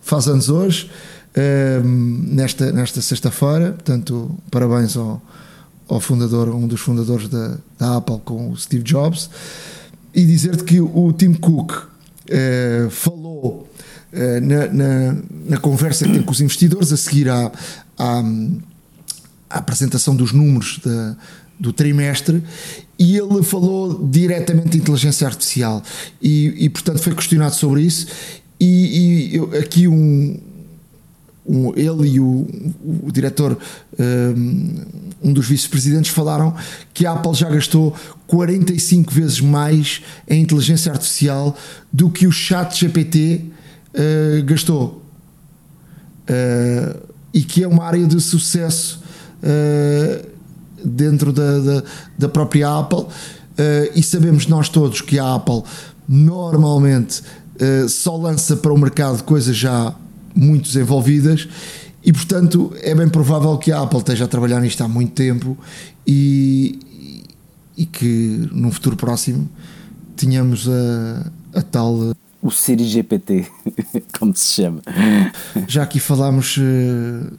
faz 0.02 0.28
anos 0.28 0.50
hoje, 0.50 0.92
nesta, 1.84 2.72
nesta 2.72 3.02
sexta-feira. 3.02 3.72
Portanto, 3.72 4.38
parabéns 4.52 4.98
ao, 4.98 5.22
ao 5.88 6.02
fundador, 6.02 6.50
um 6.50 6.68
dos 6.68 6.82
fundadores 6.82 7.30
da, 7.30 7.58
da 7.80 7.98
Apple, 7.98 8.20
com 8.26 8.52
o 8.52 8.58
Steve 8.58 8.84
Jobs. 8.84 9.30
E 10.14 10.26
dizer-te 10.26 10.64
que 10.66 10.82
o 10.82 11.14
Tim 11.14 11.34
Cook 11.34 11.72
falou 12.92 13.70
na, 14.12 14.68
na, 14.68 15.16
na, 15.50 15.58
conversa 15.58 16.06
que 16.06 16.12
tem 16.12 16.22
com 16.22 16.32
os 16.32 16.42
investidores 16.42 16.92
a 16.92 16.98
seguir 16.98 17.30
à, 17.30 17.52
à, 17.98 18.22
à 19.50 19.60
apresentação 19.60 20.14
dos 20.14 20.34
números 20.34 20.80
da, 20.84 21.16
do 21.60 21.72
trimestre 21.72 22.44
e 22.98 23.18
ele 23.18 23.44
falou 23.44 24.08
diretamente 24.08 24.70
de 24.70 24.78
inteligência 24.78 25.28
artificial. 25.28 25.82
E, 26.22 26.66
e 26.66 26.70
portanto 26.70 27.00
foi 27.00 27.14
questionado 27.14 27.56
sobre 27.56 27.82
isso. 27.82 28.08
E, 28.60 29.32
e 29.32 29.36
eu, 29.36 29.52
aqui 29.58 29.88
um, 29.88 30.40
um, 31.46 31.74
ele 31.76 32.10
e 32.10 32.20
o, 32.20 32.48
o 33.04 33.12
diretor 33.12 33.58
um, 34.00 35.34
dos 35.34 35.48
vice-presidentes 35.48 36.12
falaram 36.12 36.56
que 36.94 37.06
a 37.06 37.14
Apple 37.14 37.34
já 37.34 37.50
gastou 37.50 37.94
45 38.28 39.12
vezes 39.12 39.42
mais 39.42 40.02
em 40.28 40.42
inteligência 40.42 40.92
artificial 40.92 41.58
do 41.92 42.10
que 42.10 42.28
o 42.28 42.32
chat 42.32 42.80
GPT 42.80 43.46
uh, 43.94 44.44
gastou. 44.46 45.04
Uh, 46.30 47.06
e 47.34 47.44
que 47.44 47.64
é 47.64 47.68
uma 47.68 47.84
área 47.84 48.08
de 48.08 48.20
sucesso 48.22 49.04
uh, 49.44 50.35
dentro 50.86 51.34
da, 51.34 51.60
da, 51.60 51.84
da 52.18 52.30
própria 52.30 52.80
Apple 52.80 53.00
uh, 53.00 53.08
e 53.96 54.04
sabemos 54.04 54.48
nós 54.48 54.70
todos 54.70 55.02
que 55.02 55.20
a 55.20 55.36
Apple 55.36 55.64
normalmente 56.08 57.22
uh, 57.56 57.90
só 57.90 58.16
lança 58.16 58.56
para 58.56 58.74
o 58.74 58.78
mercado 58.78 59.24
coisas 59.24 59.56
já 59.56 59.94
muito 60.36 60.66
desenvolvidas 60.66 61.48
e 62.04 62.14
portanto 62.14 62.74
é 62.82 62.94
bem 62.94 63.10
provável 63.10 63.58
que 63.58 63.72
a 63.72 63.82
Apple 63.82 64.00
esteja 64.00 64.26
a 64.26 64.28
trabalhar 64.28 64.60
nisto 64.62 64.84
há 64.84 64.88
muito 64.88 65.14
tempo 65.14 65.58
e, 66.06 66.80
e 67.76 67.86
que 67.86 68.48
num 68.52 68.72
futuro 68.72 68.96
próximo 68.96 69.50
tenhamos 70.16 70.70
a, 70.70 71.32
a 71.60 71.62
tal 71.62 72.16
o 72.46 72.52
Siri 72.52 72.86
GPT, 72.86 73.48
como 74.20 74.36
se 74.36 74.46
chama. 74.46 74.82
Já 75.68 75.82
aqui 75.82 76.00
falámos 76.00 76.58
uh, 76.58 77.34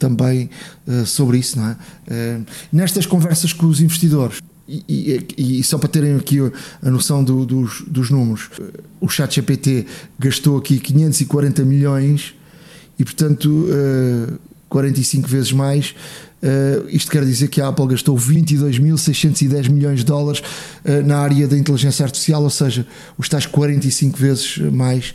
também 0.00 0.50
uh, 0.88 1.06
sobre 1.06 1.38
isso, 1.38 1.60
não 1.60 1.68
é? 1.68 1.72
Uh, 1.72 2.46
nestas 2.72 3.06
conversas 3.06 3.52
com 3.52 3.66
os 3.66 3.80
investidores, 3.80 4.40
e, 4.66 5.26
e, 5.36 5.58
e, 5.58 5.64
só 5.64 5.78
para 5.78 5.88
terem 5.88 6.14
aqui 6.14 6.38
a 6.80 6.90
noção 6.90 7.24
do, 7.24 7.44
dos, 7.44 7.82
dos, 7.88 8.08
números, 8.08 8.50
o 9.00 9.08
ChatGPT 9.08 9.84
gastou 10.16 10.56
aqui 10.58 10.78
540 10.78 11.64
milhões 11.64 12.34
e, 12.96 13.02
portanto, 13.04 13.48
uh, 13.48 14.38
45 14.68 15.28
vezes 15.28 15.52
mais. 15.52 15.94
Uh, 16.42 16.88
isto 16.88 17.10
quer 17.10 17.24
dizer 17.24 17.48
que 17.48 17.60
a 17.60 17.68
Apple 17.68 17.88
gastou 17.88 18.16
22.610 18.16 19.68
milhões 19.68 19.98
de 19.98 20.04
dólares 20.06 20.40
uh, 20.40 21.06
na 21.06 21.18
área 21.18 21.48
da 21.48 21.58
inteligência 21.58 22.04
artificial, 22.04 22.42
ou 22.42 22.50
seja, 22.50 22.86
os 23.18 23.28
tais 23.28 23.44
45 23.46 24.16
vezes 24.16 24.58
mais 24.58 25.14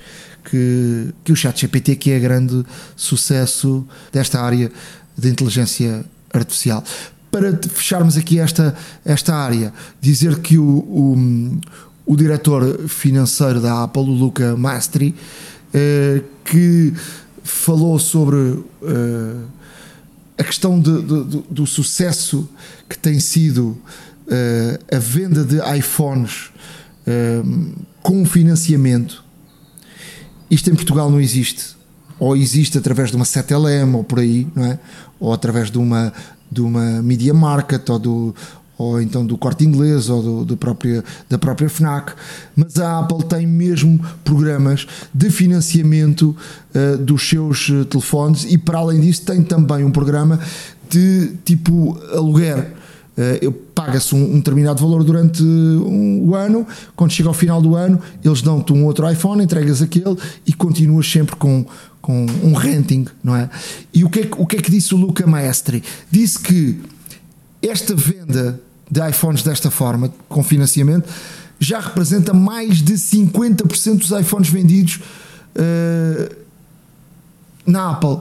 que, 0.49 1.13
que 1.23 1.31
o 1.31 1.35
ChatGPT, 1.35 1.95
que 1.95 2.11
é 2.11 2.19
grande 2.19 2.63
sucesso 2.95 3.85
desta 4.11 4.41
área 4.41 4.71
de 5.17 5.29
inteligência 5.29 6.05
artificial. 6.33 6.83
Para 7.31 7.57
fecharmos 7.69 8.15
aqui 8.15 8.39
esta, 8.39 8.75
esta 9.03 9.35
área, 9.35 9.73
dizer 9.99 10.39
que 10.39 10.57
o, 10.57 10.63
o, 10.63 11.59
o 12.05 12.15
diretor 12.15 12.87
financeiro 12.87 13.59
da 13.59 13.83
Apple, 13.83 14.03
o 14.03 14.13
Luca 14.13 14.55
Mastri, 14.55 15.13
eh, 15.73 16.21
que 16.45 16.93
falou 17.43 17.99
sobre 17.99 18.63
eh, 18.83 19.35
a 20.37 20.43
questão 20.43 20.79
de, 20.79 21.01
de, 21.01 21.43
do 21.49 21.65
sucesso 21.65 22.49
que 22.89 22.97
tem 22.97 23.19
sido 23.19 23.77
eh, 24.27 24.79
a 24.91 24.99
venda 24.99 25.43
de 25.43 25.57
iPhones 25.77 26.51
eh, 27.05 27.41
com 28.01 28.25
financiamento 28.25 29.23
isto 30.49 30.69
em 30.69 30.75
Portugal 30.75 31.09
não 31.09 31.19
existe. 31.19 31.75
Ou 32.19 32.35
existe 32.35 32.77
através 32.77 33.09
de 33.09 33.15
uma 33.15 33.25
7LM 33.25 33.95
ou 33.95 34.03
por 34.03 34.19
aí, 34.19 34.47
não 34.55 34.65
é? 34.65 34.79
Ou 35.19 35.33
através 35.33 35.69
de 35.69 35.77
uma, 35.77 36.13
de 36.51 36.61
uma 36.61 37.01
Media 37.01 37.33
Market 37.33 37.89
ou 37.89 37.99
do, 37.99 38.35
ou 38.77 39.01
então 39.01 39.25
do 39.25 39.37
corte 39.37 39.65
inglês 39.65 40.09
ou 40.09 40.21
do, 40.21 40.45
do 40.45 40.57
próprio, 40.57 41.03
da 41.29 41.37
própria 41.37 41.69
FNAC, 41.69 42.13
mas 42.55 42.77
a 42.77 42.99
Apple 42.99 43.23
tem 43.23 43.47
mesmo 43.47 43.99
programas 44.23 44.85
de 45.13 45.29
financiamento 45.29 46.35
uh, 46.73 46.97
dos 46.97 47.27
seus 47.27 47.69
uh, 47.69 47.85
telefones 47.85 48.45
e 48.45 48.57
para 48.57 48.79
além 48.79 49.01
disso 49.01 49.23
tem 49.23 49.43
também 49.43 49.83
um 49.83 49.91
programa 49.91 50.39
de 50.89 51.31
tipo 51.43 51.99
aluguer 52.13 52.73
uh, 53.17 53.51
paga-se 53.73 54.13
um, 54.15 54.35
um, 54.35 54.37
determinado 54.37 54.81
valor 54.81 55.03
durante 55.03 55.43
um, 55.43 56.29
o 56.29 56.35
ano, 56.35 56.65
quando 56.95 57.11
chega 57.11 57.29
ao 57.29 57.33
final 57.33 57.61
do 57.61 57.75
ano, 57.75 58.01
eles 58.23 58.41
dão-te 58.41 58.73
um 58.73 58.85
outro 58.85 59.09
iPhone, 59.09 59.43
entregas 59.43 59.81
aquele 59.81 60.17
e 60.45 60.53
continuas 60.53 61.09
sempre 61.09 61.35
com, 61.35 61.65
com 62.01 62.25
um 62.43 62.53
renting, 62.53 63.05
não 63.23 63.35
é? 63.35 63.49
E 63.93 64.03
o 64.03 64.09
que 64.09 64.21
é, 64.21 64.29
o 64.37 64.45
que, 64.45 64.57
é 64.57 64.61
que 64.61 64.71
disse 64.71 64.93
o 64.93 64.97
Luca 64.97 65.25
Maestri? 65.25 65.83
Disse 66.11 66.39
que 66.39 66.79
esta 67.61 67.95
venda 67.95 68.59
de 68.89 69.09
iPhones 69.09 69.43
desta 69.43 69.71
forma, 69.71 70.13
com 70.29 70.43
financiamento, 70.43 71.09
já 71.59 71.79
representa 71.79 72.33
mais 72.33 72.81
de 72.81 72.93
50% 72.93 73.97
dos 73.97 74.11
iPhones 74.11 74.49
vendidos 74.49 74.99
uh, 75.55 76.35
na 77.65 77.91
Apple. 77.91 78.19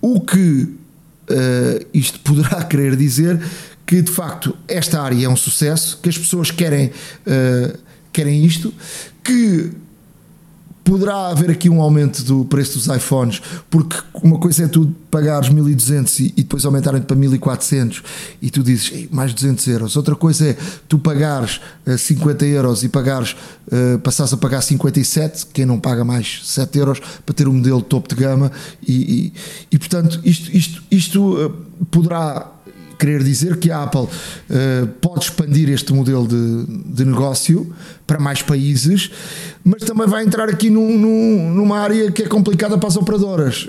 O 0.00 0.20
que 0.20 0.62
uh, 0.62 1.86
isto 1.92 2.20
poderá 2.20 2.62
querer 2.68 2.96
dizer 2.96 3.40
que 3.86 4.00
de 4.02 4.10
facto 4.10 4.56
esta 4.66 5.00
área 5.00 5.26
é 5.26 5.28
um 5.28 5.36
sucesso, 5.36 5.98
que 6.02 6.08
as 6.08 6.16
pessoas 6.16 6.50
querem, 6.50 6.88
uh, 6.88 7.78
querem 8.12 8.44
isto, 8.44 8.72
que 9.22 9.72
poderá 10.84 11.28
haver 11.28 11.50
aqui 11.50 11.70
um 11.70 11.80
aumento 11.80 12.22
do 12.22 12.44
preço 12.44 12.78
dos 12.78 12.94
iPhones, 12.94 13.40
porque 13.70 13.96
uma 14.22 14.38
coisa 14.38 14.64
é 14.64 14.68
tu 14.68 14.94
pagares 15.10 15.48
1200 15.48 16.20
e, 16.20 16.32
depois 16.36 16.64
aumentarem 16.66 17.00
para 17.00 17.16
1400 17.16 18.02
e 18.42 18.50
tu 18.50 18.62
dizes 18.62 19.08
mais 19.10 19.32
200 19.32 19.66
euros. 19.68 19.96
Outra 19.96 20.14
coisa 20.14 20.50
é 20.50 20.56
tu 20.86 20.98
pagares 20.98 21.60
uh, 21.86 21.96
50 21.96 22.44
euros 22.44 22.84
e 22.84 22.88
pagares, 22.90 23.34
uh, 23.68 23.98
passares 24.00 24.34
a 24.34 24.36
pagar 24.36 24.60
57, 24.60 25.46
quem 25.46 25.64
não 25.64 25.80
paga 25.80 26.04
mais 26.04 26.42
7 26.44 26.78
euros 26.78 27.00
para 27.24 27.34
ter 27.34 27.48
um 27.48 27.54
modelo 27.54 27.80
topo 27.80 28.08
de 28.08 28.14
gama 28.14 28.52
e, 28.86 28.92
e, 28.92 29.32
e 29.72 29.78
portanto 29.78 30.20
isto, 30.22 30.54
isto, 30.54 30.82
isto 30.90 31.46
uh, 31.46 31.50
poderá 31.90 32.53
querer 32.98 33.22
dizer 33.22 33.58
que 33.58 33.70
a 33.70 33.82
Apple 33.82 34.02
uh, 34.02 34.86
pode 35.00 35.24
expandir 35.24 35.68
este 35.70 35.92
modelo 35.92 36.26
de, 36.26 36.66
de, 36.86 37.04
negócio 37.04 37.72
para 38.06 38.18
mais 38.18 38.42
países, 38.42 39.10
mas 39.64 39.82
também 39.82 40.06
vai 40.06 40.24
entrar 40.24 40.48
aqui 40.48 40.70
num, 40.70 40.96
num, 40.98 41.52
numa 41.52 41.78
área 41.78 42.10
que 42.10 42.22
é 42.22 42.26
complicada 42.26 42.78
para 42.78 42.88
as 42.88 42.96
operadoras. 42.96 43.68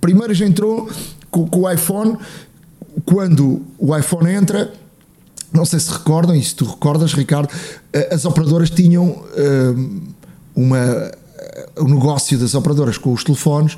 Primeiro 0.00 0.34
já 0.34 0.46
entrou 0.46 0.90
com, 1.30 1.46
com, 1.46 1.60
o 1.60 1.70
iPhone, 1.70 2.16
quando 3.04 3.62
o 3.78 3.96
iPhone 3.96 4.30
entra. 4.30 4.72
Não 5.52 5.64
sei 5.64 5.78
se 5.78 5.92
recordam, 5.92 6.34
e 6.34 6.42
se 6.42 6.54
tu 6.54 6.64
recordas, 6.64 7.12
Ricardo, 7.12 7.48
eh, 7.92 8.12
as 8.12 8.24
operadoras 8.24 8.70
tinham 8.70 9.06
uh, 9.06 10.02
uma, 10.54 11.12
o 11.76 11.84
negócio 11.84 12.36
das 12.38 12.54
operadoras 12.54 12.98
com 12.98 13.12
os 13.12 13.22
telefones 13.22 13.76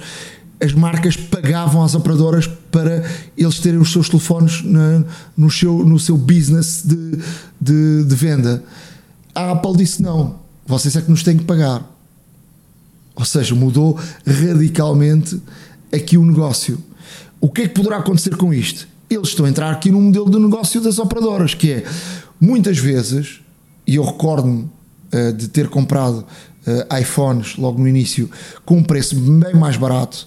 as 0.60 0.72
marcas 0.72 1.16
pagavam 1.16 1.82
às 1.82 1.94
operadoras 1.94 2.46
para 2.70 3.04
eles 3.36 3.58
terem 3.58 3.78
os 3.78 3.92
seus 3.92 4.08
telefones 4.08 4.62
na, 4.64 5.04
no, 5.36 5.50
seu, 5.50 5.84
no 5.84 5.98
seu 5.98 6.16
business 6.16 6.82
de, 6.84 7.18
de, 7.60 8.04
de, 8.04 8.14
venda. 8.14 8.64
A 9.34 9.52
Apple 9.52 9.76
disse 9.76 10.02
não, 10.02 10.36
vocês 10.66 10.96
é 10.96 11.02
que 11.02 11.10
nos 11.10 11.22
têm 11.22 11.36
que 11.36 11.44
pagar. 11.44 11.84
Ou 13.14 13.24
seja, 13.24 13.54
mudou 13.54 13.98
radicalmente 14.26 15.40
aqui 15.92 16.16
o 16.16 16.24
negócio. 16.24 16.78
O 17.40 17.50
que 17.50 17.62
é 17.62 17.68
que 17.68 17.74
poderá 17.74 17.98
acontecer 17.98 18.36
com 18.36 18.52
isto? 18.52 18.88
Eles 19.08 19.28
estão 19.28 19.46
a 19.46 19.48
entrar 19.48 19.70
aqui 19.70 19.90
num 19.90 20.00
modelo 20.00 20.30
de 20.30 20.38
negócio 20.38 20.80
das 20.80 20.98
operadoras, 20.98 21.54
que 21.54 21.70
é 21.70 21.84
muitas 22.40 22.78
vezes, 22.78 23.40
e 23.86 23.96
eu 23.96 24.04
recordo-me 24.04 24.68
uh, 25.12 25.32
de 25.34 25.48
ter 25.48 25.68
comprado 25.68 26.26
uh, 26.66 26.96
iPhones 27.00 27.56
logo 27.56 27.78
no 27.78 27.86
início 27.86 28.28
com 28.64 28.78
um 28.78 28.82
preço 28.82 29.14
bem 29.14 29.54
mais 29.54 29.76
barato 29.76 30.26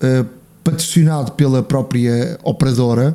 eh, 0.00 0.24
patrocinado 0.62 1.32
pela 1.32 1.62
própria 1.62 2.38
operadora, 2.42 3.14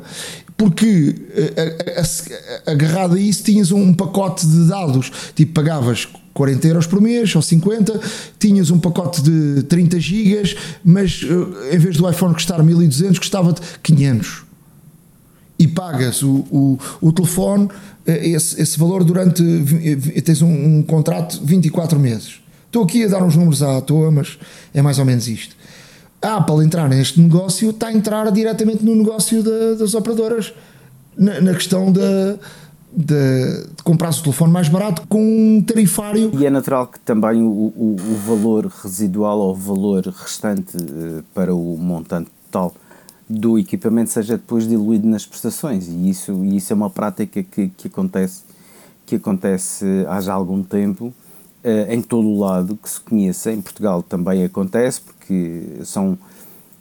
porque 0.56 1.16
uh, 1.34 2.70
agarrado 2.70 3.16
a 3.16 3.18
isso 3.20 3.42
tinhas 3.42 3.72
um 3.72 3.92
pacote 3.92 4.46
de 4.46 4.68
dados, 4.68 5.10
tipo 5.34 5.52
pagavas 5.52 6.06
40 6.32 6.68
euros 6.68 6.86
por 6.86 7.00
mês 7.00 7.34
ou 7.34 7.42
50, 7.42 8.00
tinhas 8.38 8.70
um 8.70 8.78
pacote 8.78 9.20
de 9.20 9.64
30 9.64 9.98
gigas, 9.98 10.54
mas 10.84 11.22
uh, 11.22 11.56
em 11.72 11.78
vez 11.78 11.96
do 11.96 12.08
iPhone 12.08 12.34
custar 12.34 12.62
1200, 12.62 13.18
custava-te 13.18 13.60
500 13.82 14.44
e 15.58 15.66
pagas 15.66 16.22
o, 16.22 16.46
o, 16.52 16.78
o 17.00 17.12
telefone, 17.12 17.68
esse, 18.06 18.62
esse 18.62 18.78
valor 18.78 19.02
durante. 19.02 19.42
tens 20.24 20.40
um, 20.40 20.78
um 20.78 20.82
contrato 20.82 21.40
24 21.44 21.98
meses 21.98 22.40
Estou 22.70 22.84
aqui 22.84 23.02
a 23.02 23.08
dar 23.08 23.20
uns 23.24 23.34
números 23.34 23.64
à 23.64 23.80
toa, 23.80 24.12
mas 24.12 24.38
é 24.72 24.80
mais 24.80 25.00
ou 25.00 25.04
menos 25.04 25.26
isto. 25.26 25.56
A 26.22 26.36
Apple 26.36 26.64
entrar 26.64 26.88
neste 26.88 27.20
negócio 27.20 27.70
está 27.70 27.88
a 27.88 27.92
entrar 27.92 28.30
diretamente 28.30 28.84
no 28.84 28.94
negócio 28.94 29.42
da, 29.42 29.74
das 29.74 29.94
operadoras. 29.94 30.52
Na, 31.16 31.40
na 31.40 31.54
questão 31.54 31.92
de, 31.92 32.00
de 32.92 33.66
comprar 33.84 34.10
o 34.10 34.22
telefone 34.22 34.52
mais 34.52 34.68
barato 34.68 35.02
com 35.08 35.22
um 35.22 35.62
tarifário. 35.62 36.30
E 36.38 36.46
é 36.46 36.50
natural 36.50 36.86
que 36.86 36.98
também 37.00 37.42
o, 37.42 37.46
o, 37.46 37.96
o 37.98 38.16
valor 38.26 38.66
residual 38.82 39.38
ou 39.38 39.52
o 39.52 39.54
valor 39.54 40.06
restante 40.06 40.76
uh, 40.76 41.22
para 41.34 41.54
o 41.54 41.76
montante 41.76 42.30
total 42.50 42.74
do 43.28 43.58
equipamento 43.58 44.10
seja 44.10 44.36
depois 44.36 44.68
diluído 44.68 45.06
nas 45.06 45.24
prestações. 45.24 45.88
E 45.88 46.10
isso, 46.10 46.44
e 46.44 46.56
isso 46.56 46.72
é 46.72 46.76
uma 46.76 46.90
prática 46.90 47.42
que, 47.42 47.68
que 47.68 47.88
acontece 47.88 48.42
que 49.06 49.16
acontece 49.16 49.84
há 50.08 50.20
já 50.20 50.32
algum 50.32 50.62
tempo 50.62 51.06
uh, 51.06 51.92
em 51.92 52.00
todo 52.00 52.28
o 52.28 52.38
lado 52.38 52.78
que 52.80 52.88
se 52.88 53.00
conheça, 53.00 53.50
em 53.50 53.60
Portugal 53.60 54.02
também 54.02 54.44
acontece 54.44 55.00
porque 55.00 55.19
são 55.84 56.18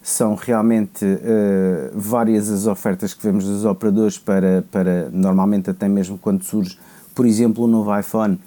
são 0.02 0.36
realmente 0.36 1.06
uh, 1.06 1.92
várias 1.94 2.50
as 2.50 2.66
ofertas 2.68 3.14
que 3.14 3.22
vemos 3.24 3.46
dos 3.46 3.66
operadores 3.66 4.18
para, 4.18 4.64
para, 4.72 5.10
normalmente 5.12 5.70
até 5.70 5.88
mesmo 5.88 6.18
quando 6.18 6.44
surge, 6.44 6.78
por 7.14 7.26
exemplo, 7.26 7.66
um 7.66 7.68
novo 7.68 7.98
iPhone, 7.98 8.36
uh, 8.36 8.40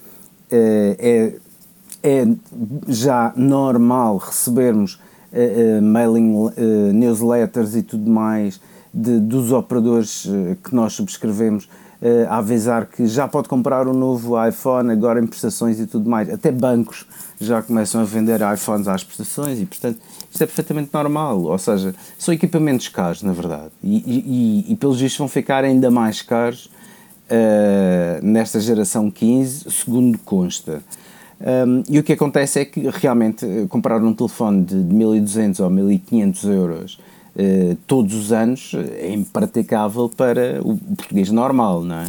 é, 0.51 1.35
é 2.03 2.27
já 2.89 3.33
normal 3.37 4.17
recebermos 4.17 4.95
uh, 5.33 5.83
mailing 5.83 6.51
newsletters 6.93 7.77
e 7.77 7.83
tudo 7.83 8.11
mais 8.11 8.61
de, 8.93 9.21
dos 9.21 9.53
operadores 9.53 10.29
que 10.65 10.75
nós 10.75 10.95
subscrevemos 10.95 11.69
a 12.29 12.39
avisar 12.39 12.87
que 12.87 13.07
já 13.07 13.29
pode 13.29 13.49
comprar 13.49 13.87
um 13.87 13.93
novo 13.93 14.35
iPhone 14.45 14.91
agora 14.91 15.21
em 15.21 15.27
prestações 15.27 15.79
e 15.79 15.87
tudo 15.87 16.11
mais. 16.11 16.29
Até 16.29 16.51
bancos 16.51 17.07
já 17.41 17.63
começam 17.63 18.01
a 18.01 18.05
vender 18.05 18.41
iPhones 18.55 18.89
às 18.89 19.05
prestações 19.05 19.61
e, 19.61 19.67
portanto, 19.67 19.99
isto 20.31 20.43
é 20.43 20.47
perfeitamente 20.47 20.91
normal. 20.93 21.43
Ou 21.43 21.59
seja, 21.59 21.95
são 22.19 22.35
equipamentos 22.35 22.89
caros, 22.89 23.23
na 23.23 23.33
verdade. 23.33 23.71
E, 23.83 24.65
e, 24.69 24.73
e 24.73 24.77
pelos 24.77 25.01
vistos 25.01 25.19
vão 25.19 25.29
ficar 25.29 25.65
ainda 25.65 25.91
mais 25.91 26.23
caros 26.23 26.67
uh, 26.67 28.25
nesta 28.25 28.59
geração 28.59 29.11
15, 29.11 29.71
segundo 29.71 30.19
consta. 30.19 30.83
Um, 31.41 31.83
e 31.89 31.99
o 31.99 32.03
que 32.03 32.13
acontece 32.13 32.61
é 32.61 32.65
que 32.65 32.89
realmente 32.89 33.45
eh, 33.45 33.67
comprar 33.69 34.01
um 34.01 34.15
telefone 34.15 34.65
de, 34.65 34.81
de 34.81 34.95
1200 34.95 35.59
ou 35.59 35.71
1500 35.71 36.45
euros 36.45 37.01
todos 37.87 38.15
os 38.15 38.33
anos 38.33 38.73
é 38.99 39.13
impraticável 39.13 40.09
para 40.09 40.61
o 40.63 40.77
português 40.77 41.31
normal, 41.31 41.83
não 41.83 41.97
é? 41.97 42.09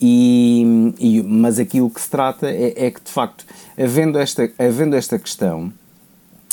E, 0.00 0.94
e, 0.98 1.22
mas 1.22 1.58
aqui 1.58 1.80
o 1.80 1.90
que 1.90 2.00
se 2.00 2.08
trata 2.08 2.48
é, 2.48 2.86
é, 2.86 2.90
que, 2.90 3.02
de 3.02 3.10
facto, 3.10 3.44
havendo 3.78 4.18
esta, 4.18 4.50
havendo 4.58 4.96
esta 4.96 5.18
questão, 5.18 5.70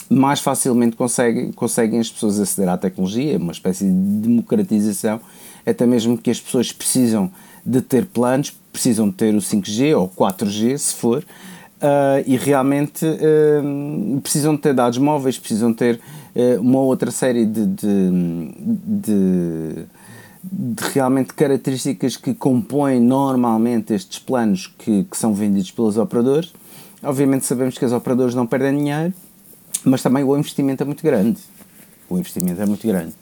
mais 0.10 0.42
facilmente 0.42 0.98
conseguem, 0.98 1.52
conseguem 1.54 2.00
as 2.00 2.10
pessoas 2.10 2.40
aceder 2.40 2.70
à 2.70 2.78
tecnologia, 2.78 3.38
uma 3.38 3.54
espécie 3.54 3.86
de 3.86 3.92
democratização, 3.92 5.22
até 5.66 5.86
mesmo 5.86 6.18
que 6.18 6.30
as 6.30 6.42
pessoas 6.42 6.74
precisam 6.74 7.32
de 7.66 7.82
ter 7.82 8.06
planos, 8.06 8.54
precisam 8.72 9.10
de 9.10 9.16
ter 9.16 9.34
o 9.34 9.40
5G 9.40 9.98
ou 9.98 10.10
4G, 10.10 10.78
se 10.78 10.96
for, 10.96 11.24
uh, 11.82 12.24
e 12.26 12.36
realmente 12.38 13.06
uh, 13.06 14.22
precisam 14.22 14.56
de 14.56 14.62
ter 14.62 14.74
dados 14.74 14.98
móveis, 14.98 15.38
precisam 15.38 15.74
ter 15.74 16.00
uh, 16.36 16.62
uma 16.62 16.80
outra 16.80 17.12
série 17.12 17.46
de, 17.46 17.66
de, 17.66 18.12
de, 18.74 19.86
de, 20.44 20.84
realmente 20.94 21.34
características 21.34 22.18
que 22.18 22.34
compõem 22.34 23.00
normalmente 23.00 23.94
estes 23.94 24.20
planos 24.20 24.68
que, 24.78 25.04
que 25.04 25.18
são 25.18 25.34
vendidos 25.34 25.72
pelos 25.72 25.98
operadores. 25.98 26.54
Obviamente 27.04 27.46
sabemos 27.46 27.78
que 27.78 27.86
os 27.86 27.94
operadores 27.94 28.34
não 28.34 28.48
perdem 28.48 28.78
dinheiro, 28.78 29.14
mas 29.84 30.02
também 30.02 30.24
o 30.24 30.36
investimento 30.38 30.84
é 30.84 30.86
muito 30.86 31.04
grande. 31.04 31.40
O 32.10 32.18
investimento 32.18 32.62
é 32.62 32.66
muito 32.66 32.86
grande. 32.88 33.14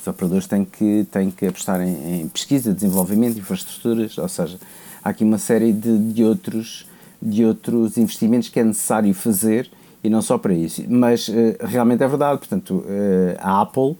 Os 0.00 0.06
operadores 0.06 0.46
têm 0.46 0.64
que, 0.64 1.06
têm 1.10 1.30
que 1.30 1.46
apostar 1.46 1.80
em, 1.80 2.20
em 2.20 2.28
pesquisa, 2.28 2.74
desenvolvimento, 2.74 3.38
infraestruturas, 3.38 4.18
ou 4.18 4.28
seja, 4.28 4.58
há 5.02 5.08
aqui 5.08 5.24
uma 5.24 5.38
série 5.38 5.72
de, 5.72 6.12
de, 6.12 6.22
outros, 6.22 6.86
de 7.24 7.44
outros 7.44 7.96
investimentos 7.96 8.50
que 8.50 8.60
é 8.60 8.64
necessário 8.64 9.14
fazer 9.14 9.70
e 10.04 10.10
não 10.10 10.20
só 10.20 10.36
para 10.36 10.52
isso. 10.52 10.84
Mas 10.86 11.28
uh, 11.28 11.32
realmente 11.60 12.02
é 12.02 12.06
verdade, 12.06 12.38
portanto, 12.38 12.74
uh, 12.74 13.38
a 13.38 13.62
Apple 13.62 13.92
uh, 13.92 13.96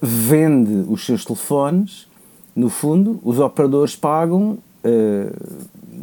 vende 0.00 0.84
os 0.88 1.04
seus 1.04 1.24
telefones, 1.24 2.06
no 2.54 2.70
fundo, 2.70 3.18
os 3.24 3.38
operadores 3.38 3.96
pagam, 3.96 4.58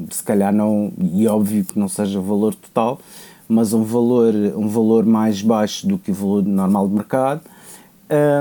se 0.10 0.24
calhar 0.24 0.54
não, 0.54 0.94
e 0.98 1.28
óbvio 1.28 1.66
que 1.66 1.78
não 1.78 1.90
seja 1.90 2.20
o 2.20 2.24
valor 2.24 2.56
total, 2.56 3.00
mas 3.50 3.74
um 3.74 3.84
valor, 3.84 4.34
um 4.56 4.68
valor 4.68 5.06
mais 5.06 5.42
baixo 5.42 5.86
do 5.86 5.98
que 5.98 6.10
o 6.10 6.14
valor 6.14 6.44
normal 6.44 6.88
de 6.88 6.96
mercado, 6.96 7.42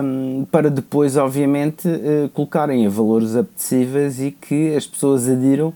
um, 0.05 0.46
para 0.53 0.70
depois, 0.70 1.16
obviamente, 1.16 1.88
colocarem 2.33 2.87
a 2.87 2.88
valores 2.88 3.35
apetecíveis 3.35 4.20
e 4.20 4.31
que 4.31 4.75
as 4.77 4.87
pessoas 4.87 5.29
adiram 5.29 5.75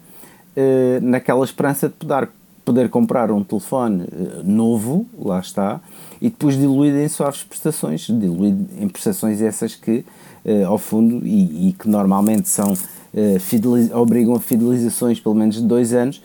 naquela 1.03 1.45
esperança 1.45 1.89
de 1.89 1.95
poder, 1.95 2.29
poder 2.65 2.89
comprar 2.89 3.31
um 3.31 3.43
telefone 3.43 4.05
uh, 4.05 4.43
novo, 4.45 5.07
lá 5.19 5.41
está, 5.41 5.81
e 6.21 6.29
depois 6.29 6.57
diluído 6.57 6.99
em 6.99 7.09
suaves 7.09 7.43
prestações, 7.43 8.03
diluído 8.03 8.67
em 8.79 8.89
prestações 8.89 9.41
essas 9.41 9.75
que, 9.75 10.05
ao 10.67 10.79
fundo, 10.79 11.27
e, 11.27 11.69
e, 11.69 11.73
que 11.73 11.89
normalmente 11.89 12.49
são, 12.49 12.75
obrigam 13.95 14.35
a 14.35 14.41
fidelizações 14.41 15.19
pelo 15.19 15.35
menos 15.35 15.57
de 15.57 15.63
dois 15.63 15.95
anos, 15.95 16.21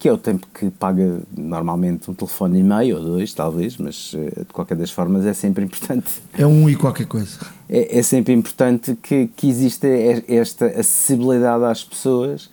que 0.00 0.08
é 0.08 0.12
o 0.12 0.16
tempo 0.16 0.46
que 0.54 0.70
paga 0.70 1.20
normalmente 1.36 2.10
um 2.10 2.14
telefone 2.14 2.60
e 2.60 2.62
meio 2.62 2.96
ou 2.96 3.04
dois, 3.04 3.34
talvez, 3.34 3.76
mas 3.76 4.16
eh, 4.16 4.40
de 4.40 4.46
qualquer 4.46 4.74
das 4.74 4.90
formas 4.90 5.26
é 5.26 5.34
sempre 5.34 5.62
importante. 5.62 6.22
É 6.38 6.46
um 6.46 6.70
e 6.70 6.74
qualquer 6.74 7.04
coisa. 7.06 7.38
É, 7.68 7.98
é 7.98 8.02
sempre 8.02 8.32
importante 8.32 8.96
que, 9.02 9.26
que 9.36 9.46
exista 9.46 9.86
esta 9.86 10.64
acessibilidade 10.68 11.64
às 11.64 11.84
pessoas 11.84 12.48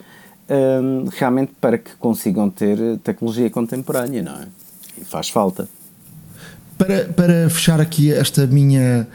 um, 0.50 1.06
realmente 1.12 1.54
para 1.60 1.78
que 1.78 1.96
consigam 1.98 2.50
ter 2.50 2.78
tecnologia 3.04 3.50
contemporânea, 3.50 4.22
não 4.22 4.34
é? 4.34 4.48
E 5.00 5.06
faz 5.06 5.30
falta. 5.30 5.68
Para, 6.78 7.06
para 7.06 7.50
fechar 7.50 7.82
aqui 7.82 8.12
esta 8.14 8.46
minha 8.46 9.08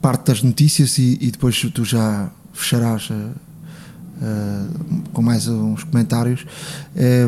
parte 0.00 0.26
das 0.26 0.42
notícias 0.42 0.98
e, 0.98 1.18
e 1.20 1.30
depois 1.30 1.60
tu 1.74 1.84
já 1.84 2.30
fecharás 2.52 3.08
a 3.10 3.48
Uh, 4.18 5.00
com 5.12 5.22
mais 5.22 5.46
uns 5.46 5.84
comentários, 5.84 6.44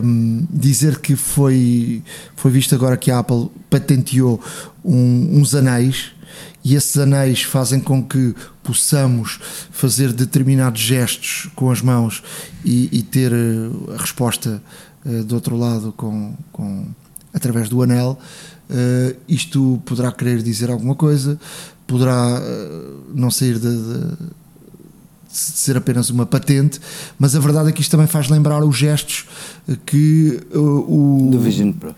um, 0.02 0.44
dizer 0.50 0.98
que 0.98 1.14
foi, 1.14 2.02
foi 2.34 2.50
visto 2.50 2.74
agora 2.74 2.96
que 2.96 3.12
a 3.12 3.20
Apple 3.20 3.48
patenteou 3.70 4.40
um, 4.84 5.38
uns 5.38 5.54
anéis 5.54 6.10
e 6.64 6.74
esses 6.74 6.96
anéis 6.96 7.42
fazem 7.42 7.80
com 7.80 8.02
que 8.02 8.34
possamos 8.62 9.38
fazer 9.70 10.12
determinados 10.12 10.80
gestos 10.80 11.50
com 11.54 11.70
as 11.70 11.80
mãos 11.80 12.22
e, 12.64 12.88
e 12.92 13.02
ter 13.02 13.32
eh, 13.32 13.94
a 13.94 14.00
resposta 14.00 14.62
uh, 15.04 15.24
do 15.24 15.34
outro 15.34 15.56
lado 15.56 15.92
com, 15.96 16.34
com, 16.52 16.86
através 17.32 17.68
do 17.68 17.82
anel. 17.82 18.18
Uh, 18.68 19.16
isto 19.28 19.82
poderá 19.84 20.12
querer 20.12 20.42
dizer 20.42 20.70
alguma 20.70 20.94
coisa, 20.94 21.40
poderá 21.86 22.40
não 23.12 23.30
sair 23.30 23.58
de, 23.58 23.76
de 23.76 25.36
ser 25.36 25.76
apenas 25.76 26.10
uma 26.10 26.26
patente, 26.26 26.80
mas 27.18 27.36
a 27.36 27.40
verdade 27.40 27.68
é 27.68 27.72
que 27.72 27.80
isto 27.80 27.90
também 27.90 28.06
faz 28.06 28.28
lembrar 28.28 28.64
os 28.64 28.76
gestos 28.76 29.26
que 29.86 30.40
uh, 30.54 30.58
o 30.58 31.30
do 31.30 31.40
Vision 31.40 31.72
Pro. 31.72 31.94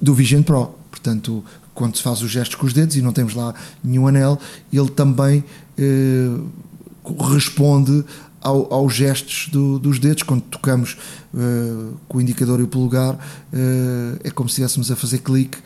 Do 0.00 0.14
Vision 0.14 0.42
Pro. 0.42 0.74
Portanto, 0.90 1.44
quando 1.78 1.96
se 1.96 2.02
faz 2.02 2.20
os 2.22 2.28
gestos 2.28 2.56
com 2.56 2.66
os 2.66 2.72
dedos 2.72 2.96
e 2.96 3.00
não 3.00 3.12
temos 3.12 3.34
lá 3.34 3.54
nenhum 3.84 4.08
anel, 4.08 4.36
ele 4.72 4.88
também 4.88 5.44
uh, 5.78 7.24
responde 7.32 8.04
ao, 8.40 8.74
aos 8.74 8.92
gestos 8.92 9.48
do, 9.52 9.78
dos 9.78 10.00
dedos. 10.00 10.24
Quando 10.24 10.42
tocamos 10.42 10.96
uh, 11.32 11.96
com 12.08 12.18
o 12.18 12.20
indicador 12.20 12.58
e 12.58 12.64
o 12.64 12.66
polegar, 12.66 13.14
uh, 13.14 14.18
é 14.24 14.30
como 14.30 14.48
se 14.48 14.54
estivéssemos 14.54 14.90
a 14.90 14.96
fazer 14.96 15.18
clique, 15.18 15.56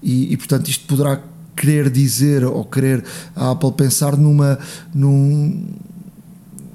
e, 0.00 0.32
e 0.32 0.36
portanto 0.36 0.68
isto 0.68 0.86
poderá 0.86 1.20
querer 1.56 1.90
dizer 1.90 2.44
ou 2.44 2.64
querer 2.64 3.04
a 3.34 3.50
Apple 3.50 3.72
pensar 3.72 4.16
numa 4.16 4.60
num 4.94 5.66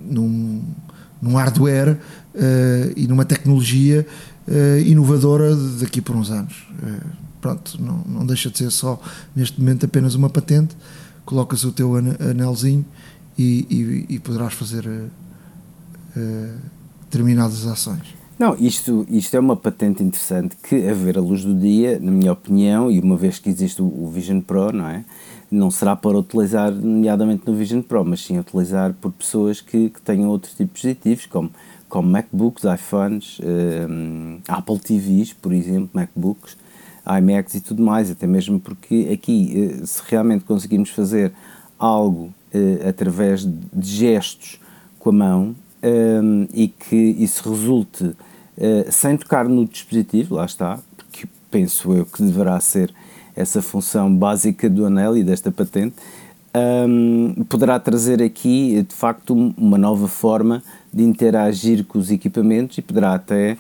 num, 0.04 0.64
num 1.22 1.36
hardware 1.38 1.94
uh, 2.36 2.94
e 2.98 3.08
numa 3.08 3.24
tecnologia 3.24 4.06
inovadora 4.86 5.56
daqui 5.80 6.02
por 6.02 6.14
uns 6.14 6.30
anos. 6.30 6.68
Uh, 7.42 7.52
pronto, 7.58 7.82
não, 7.82 8.04
não 8.06 8.26
deixa 8.26 8.50
de 8.50 8.60
ser 8.60 8.72
só 8.72 9.02
neste 9.36 9.60
momento 9.60 9.86
apenas 9.86 10.16
uma 10.16 10.30
patente, 10.30 10.76
colocas 11.26 11.64
o 11.64 11.72
teu 11.72 11.96
anelzinho 11.96 12.86
e, 13.38 13.66
e, 13.70 14.16
e 14.16 14.20
poderás 14.20 14.54
fazer 14.54 14.88
determinadas 17.06 17.66
ações. 17.66 18.22
Não, 18.42 18.56
isto, 18.56 19.06
isto 19.08 19.36
é 19.36 19.40
uma 19.40 19.56
patente 19.56 20.02
interessante 20.02 20.56
que, 20.64 20.88
a 20.90 20.94
ver 20.96 21.16
a 21.16 21.22
luz 21.22 21.44
do 21.44 21.54
dia, 21.54 22.00
na 22.00 22.10
minha 22.10 22.32
opinião, 22.32 22.90
e 22.90 23.00
uma 23.00 23.16
vez 23.16 23.38
que 23.38 23.50
existe 23.50 23.82
o, 23.84 24.10
Vision 24.10 24.42
Pro, 24.42 24.72
não 24.74 24.88
é? 24.88 25.06
não 25.52 25.70
será 25.70 25.96
para 25.96 26.18
utilizar 26.18 26.72
nomeadamente 26.72 27.44
no 27.46 27.54
Vision 27.54 27.82
Pro, 27.82 28.04
mas 28.04 28.26
sim 28.26 28.40
utilizar 28.40 28.94
por 28.94 29.12
pessoas 29.12 29.62
que, 29.62 29.90
que 29.90 30.02
tenham 30.02 30.30
outros 30.30 30.54
tipos 30.56 30.82
de 30.82 30.88
dispositivos, 30.88 31.26
como, 31.28 31.52
como 31.88 32.10
MacBooks, 32.10 32.64
iPhones, 32.64 33.40
um, 33.44 34.40
Apple 34.48 34.80
TVs, 34.80 35.34
por 35.34 35.54
exemplo, 35.54 35.90
MacBooks, 35.94 36.58
IMAX 37.06 37.56
e 37.56 37.62
tudo 37.62 37.82
mais, 37.84 38.12
até 38.12 38.28
mesmo 38.28 38.60
porque 38.60 39.10
aqui, 39.14 39.82
se 39.86 40.02
realmente 40.08 40.46
conseguirmos 40.46 40.90
fazer 40.90 41.32
algo 41.78 42.34
através 42.88 43.46
de 43.46 43.88
gestos 43.88 44.60
com 45.00 45.10
a 45.10 45.14
mão 45.14 45.56
e 46.54 46.68
que 46.68 46.96
isso 46.96 47.50
resulte 47.50 48.16
sem 48.90 49.18
tocar 49.18 49.48
no 49.48 49.66
dispositivo, 49.66 50.36
lá 50.36 50.46
está, 50.46 50.80
porque 50.96 51.28
penso 51.50 51.94
eu 51.94 52.06
que 52.06 52.22
deverá 52.22 52.60
ser 52.60 52.94
essa 53.36 53.62
função 53.62 54.14
básica 54.16 54.70
do 54.70 54.86
anel 54.86 55.18
e 55.18 55.24
desta 55.24 55.52
patente, 55.52 55.96
um, 56.54 57.46
poderá 57.46 57.80
trazer 57.80 58.22
aqui 58.22 58.86
de 58.88 58.94
facto 58.94 59.34
uma 59.58 59.78
nova 59.78 60.08
forma 60.08 60.62
de 60.94 61.04
interagir 61.04 61.86
com 61.86 61.98
os 61.98 62.12
equipamentos 62.12 62.78
e 62.78 62.82
poderá 62.82 63.14
até 63.14 63.58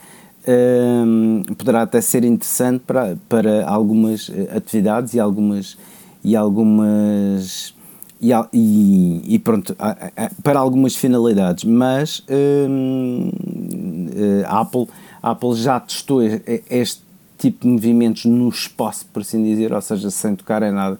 um, 0.47 1.43
poderá 1.57 1.83
até 1.83 2.01
ser 2.01 2.23
interessante 2.23 2.81
para, 2.85 3.17
para 3.29 3.67
algumas 3.67 4.29
eh, 4.29 4.55
atividades 4.55 5.13
e 5.13 5.19
algumas 5.19 5.77
e 6.23 6.35
algumas 6.35 7.73
e, 8.53 9.21
e, 9.25 9.39
pronto 9.39 9.75
para 10.43 10.59
algumas 10.59 10.95
finalidades 10.95 11.63
mas 11.63 12.23
um, 12.29 13.31
eh, 14.15 14.43
a 14.45 14.59
Apple 14.59 14.87
a 15.23 15.31
Apple 15.31 15.55
já 15.55 15.79
testou 15.79 16.21
este 16.69 17.01
tipo 17.37 17.65
de 17.65 17.73
movimentos 17.73 18.25
no 18.25 18.49
espaço 18.49 19.07
por 19.11 19.21
assim 19.21 19.43
dizer 19.43 19.73
ou 19.73 19.81
seja 19.81 20.11
sem 20.11 20.35
tocar 20.35 20.61
em 20.61 20.71
nada 20.71 20.99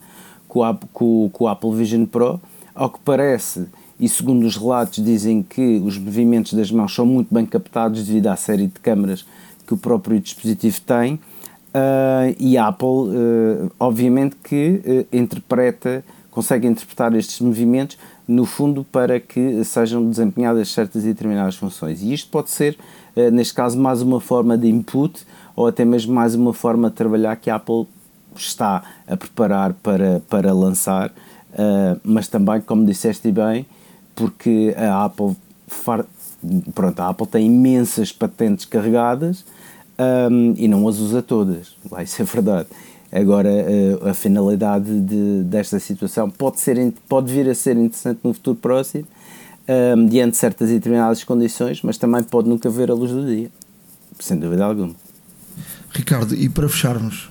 com 0.51 0.77
com, 0.91 1.29
com 1.31 1.45
o 1.45 1.47
Apple 1.47 1.73
Vision 1.73 2.05
Pro. 2.05 2.41
Ao 2.75 2.89
que 2.89 2.99
parece, 2.99 3.67
e 4.01 4.09
segundo 4.09 4.47
os 4.47 4.57
relatos, 4.57 5.03
dizem 5.03 5.43
que 5.43 5.79
os 5.85 5.95
movimentos 5.95 6.55
das 6.55 6.71
mãos 6.71 6.93
são 6.93 7.05
muito 7.05 7.31
bem 7.31 7.45
captados 7.45 8.03
devido 8.03 8.27
à 8.27 8.35
série 8.35 8.65
de 8.65 8.79
câmaras 8.79 9.23
que 9.67 9.75
o 9.75 9.77
próprio 9.77 10.19
dispositivo 10.19 10.81
tem. 10.81 11.13
Uh, 11.13 12.35
e 12.39 12.57
a 12.57 12.67
Apple, 12.67 12.87
uh, 12.87 13.71
obviamente, 13.79 14.35
que 14.43 14.81
uh, 14.83 15.15
interpreta, 15.15 16.03
consegue 16.31 16.67
interpretar 16.67 17.13
estes 17.13 17.39
movimentos, 17.41 17.95
no 18.27 18.43
fundo, 18.43 18.83
para 18.91 19.19
que 19.19 19.63
sejam 19.63 20.09
desempenhadas 20.09 20.69
certas 20.69 21.03
e 21.03 21.07
determinadas 21.09 21.55
funções. 21.55 22.01
E 22.01 22.11
isto 22.11 22.29
pode 22.31 22.49
ser, 22.49 22.77
neste 23.33 23.53
caso, 23.53 23.77
mais 23.77 24.01
uma 24.01 24.21
forma 24.21 24.57
de 24.57 24.69
input 24.69 25.25
ou 25.53 25.67
até 25.67 25.83
mesmo 25.83 26.13
mais 26.13 26.33
uma 26.33 26.53
forma 26.53 26.89
de 26.89 26.95
trabalhar 26.95 27.35
que 27.35 27.49
a 27.49 27.55
Apple 27.55 27.85
está 28.33 28.83
a 29.05 29.17
preparar 29.17 29.73
para, 29.73 30.21
para 30.29 30.53
lançar, 30.53 31.11
mas 32.05 32.29
também, 32.29 32.61
como 32.61 32.85
disseste 32.85 33.29
bem, 33.33 33.65
porque 34.21 34.75
a 34.77 35.05
Apple, 35.05 35.35
far, 35.67 36.05
pronto, 36.75 36.99
a 36.99 37.09
Apple 37.09 37.25
tem 37.25 37.47
imensas 37.47 38.11
patentes 38.11 38.65
carregadas 38.65 39.43
um, 40.29 40.53
e 40.55 40.67
não 40.67 40.87
as 40.87 40.99
usa 40.99 41.23
todas, 41.23 41.75
lá 41.89 42.03
isso 42.03 42.21
é 42.21 42.25
verdade. 42.25 42.67
Agora, 43.11 43.49
uh, 43.49 44.09
a 44.09 44.13
finalidade 44.13 45.01
de, 45.01 45.43
desta 45.43 45.79
situação 45.79 46.29
pode, 46.29 46.59
ser, 46.59 46.93
pode 47.09 47.33
vir 47.33 47.49
a 47.49 47.55
ser 47.55 47.75
interessante 47.75 48.19
no 48.23 48.31
futuro 48.31 48.57
próximo, 48.57 49.07
um, 49.97 50.05
diante 50.05 50.31
de 50.31 50.37
certas 50.37 50.69
e 50.69 50.73
determinadas 50.73 51.23
condições, 51.23 51.81
mas 51.81 51.97
também 51.97 52.21
pode 52.21 52.47
nunca 52.47 52.69
ver 52.69 52.91
a 52.91 52.93
luz 52.93 53.11
do 53.11 53.25
dia, 53.25 53.49
sem 54.19 54.37
dúvida 54.37 54.63
alguma. 54.63 54.93
Ricardo, 55.93 56.35
e 56.35 56.47
para 56.47 56.69
fecharmos, 56.69 57.27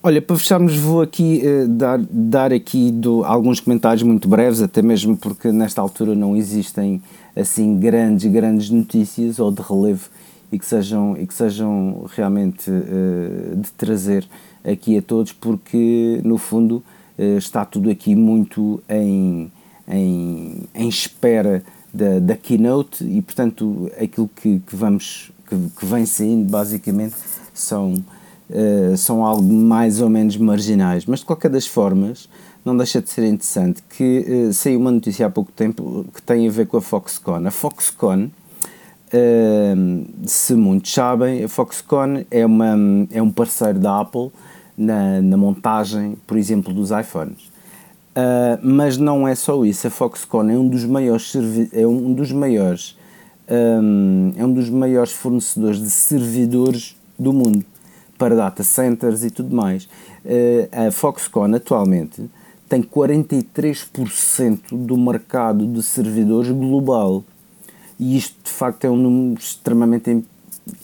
Olha, 0.00 0.22
para 0.22 0.38
fecharmos, 0.38 0.76
vou 0.76 1.02
aqui 1.02 1.42
uh, 1.44 1.66
dar, 1.66 1.98
dar 2.08 2.52
aqui 2.52 2.92
do, 2.92 3.24
alguns 3.24 3.58
comentários 3.58 4.04
muito 4.04 4.28
breves, 4.28 4.62
até 4.62 4.80
mesmo 4.80 5.16
porque 5.16 5.50
nesta 5.50 5.82
altura 5.82 6.14
não 6.14 6.36
existem 6.36 7.02
assim 7.34 7.76
grandes, 7.76 8.30
grandes 8.30 8.70
notícias 8.70 9.40
ou 9.40 9.50
de 9.50 9.60
relevo 9.60 10.08
e 10.52 10.58
que 10.58 10.64
sejam, 10.64 11.16
e 11.16 11.26
que 11.26 11.34
sejam 11.34 12.06
realmente 12.14 12.70
uh, 12.70 13.56
de 13.56 13.72
trazer 13.72 14.24
aqui 14.64 14.96
a 14.96 15.02
todos, 15.02 15.32
porque 15.32 16.20
no 16.24 16.38
fundo 16.38 16.80
uh, 17.18 17.36
está 17.36 17.64
tudo 17.64 17.90
aqui 17.90 18.14
muito 18.14 18.80
em, 18.88 19.50
em, 19.88 20.62
em 20.76 20.88
espera 20.88 21.60
da, 21.92 22.20
da 22.20 22.36
keynote 22.36 23.02
e 23.02 23.20
portanto 23.20 23.90
aquilo 24.00 24.30
que, 24.36 24.60
que 24.60 24.76
vamos 24.76 25.32
que, 25.48 25.56
que 25.76 25.84
vem 25.84 26.06
saindo 26.06 26.48
basicamente 26.48 27.16
são 27.52 27.94
uh, 28.50 28.96
são 28.96 29.24
algo 29.24 29.42
mais 29.42 30.00
ou 30.00 30.08
menos 30.08 30.36
marginais, 30.36 31.04
mas 31.06 31.20
de 31.20 31.26
qualquer 31.26 31.50
das 31.50 31.66
formas 31.66 32.28
não 32.64 32.76
deixa 32.76 33.00
de 33.00 33.08
ser 33.10 33.24
interessante 33.24 33.82
que 33.88 34.48
uh, 34.48 34.52
saiu 34.52 34.78
uma 34.80 34.90
notícia 34.90 35.26
há 35.26 35.30
pouco 35.30 35.52
tempo 35.52 36.04
que 36.14 36.22
tem 36.22 36.46
a 36.46 36.50
ver 36.50 36.66
com 36.66 36.76
a 36.76 36.82
Foxconn. 36.82 37.46
A 37.46 37.50
Foxconn, 37.50 38.26
uh, 38.26 40.06
se 40.26 40.54
muitos 40.54 40.92
sabem, 40.92 41.44
a 41.44 41.48
Foxconn 41.48 42.24
é, 42.30 42.44
uma, 42.44 42.76
é 43.10 43.22
um 43.22 43.30
parceiro 43.30 43.78
da 43.78 44.00
Apple 44.00 44.30
na, 44.76 45.22
na 45.22 45.36
montagem, 45.36 46.16
por 46.26 46.36
exemplo, 46.36 46.72
dos 46.72 46.90
iPhones. 46.90 47.50
Uh, 48.16 48.58
mas 48.62 48.98
não 48.98 49.28
é 49.28 49.34
só 49.34 49.64
isso, 49.64 49.86
a 49.86 49.90
Foxconn 49.90 50.50
é 50.50 50.58
um 50.58 50.68
dos 50.68 50.84
maiores, 50.84 51.32
é 51.72 51.86
um 51.86 52.12
dos 52.12 52.32
maiores, 52.32 52.98
um, 53.48 54.32
é 54.36 54.44
um 54.44 54.52
dos 54.52 54.68
maiores 54.68 55.12
fornecedores 55.12 55.80
de 55.80 55.90
servidores 55.90 56.96
do 57.16 57.32
mundo 57.32 57.64
para 58.18 58.34
data 58.34 58.64
centers 58.64 59.24
e 59.24 59.30
tudo 59.30 59.54
mais. 59.54 59.88
Eh, 60.24 60.68
a 60.72 60.90
Foxconn 60.90 61.54
atualmente 61.54 62.28
tem 62.68 62.82
43% 62.82 64.60
do 64.72 64.96
mercado 64.96 65.66
de 65.66 65.82
servidores 65.82 66.50
global. 66.50 67.24
E 67.98 68.16
isto 68.16 68.36
de 68.44 68.50
facto 68.50 68.84
é 68.84 68.90
um 68.90 68.96
número 68.96 69.40
extremamente 69.40 70.22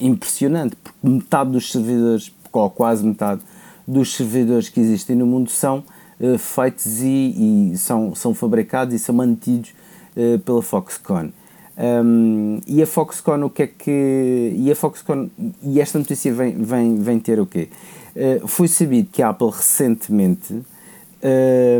impressionante, 0.00 0.76
porque 0.76 1.06
metade 1.06 1.50
dos 1.50 1.70
servidores, 1.70 2.32
ou 2.52 2.70
quase 2.70 3.04
metade 3.04 3.42
dos 3.86 4.14
servidores 4.14 4.68
que 4.68 4.80
existem 4.80 5.14
no 5.14 5.26
mundo 5.26 5.50
são 5.50 5.84
uh, 6.18 6.38
feitos 6.38 7.02
e, 7.02 7.72
e, 7.72 7.78
são, 7.78 8.14
são 8.14 8.32
fabricados 8.32 8.94
e 8.94 8.98
são 8.98 9.14
mantidos 9.14 9.74
uh, 10.16 10.38
pela 10.38 10.62
Foxconn. 10.62 11.30
Um, 11.76 12.60
e 12.66 12.82
a 12.82 12.86
Foxconn, 12.86 13.44
o 13.44 13.50
que 13.50 13.62
é 13.64 13.66
que. 13.66 14.52
E 14.56 14.70
a 14.70 14.76
Foxconn. 14.76 15.28
E 15.62 15.80
esta 15.80 15.98
notícia 15.98 16.32
vem, 16.32 16.56
vem, 16.56 16.96
vem 16.96 17.18
ter 17.18 17.40
o 17.40 17.46
quê? 17.46 17.68
Uh, 18.14 18.46
foi 18.46 18.68
sabido 18.68 19.08
que 19.10 19.22
a 19.22 19.30
Apple 19.30 19.50
recentemente 19.50 20.62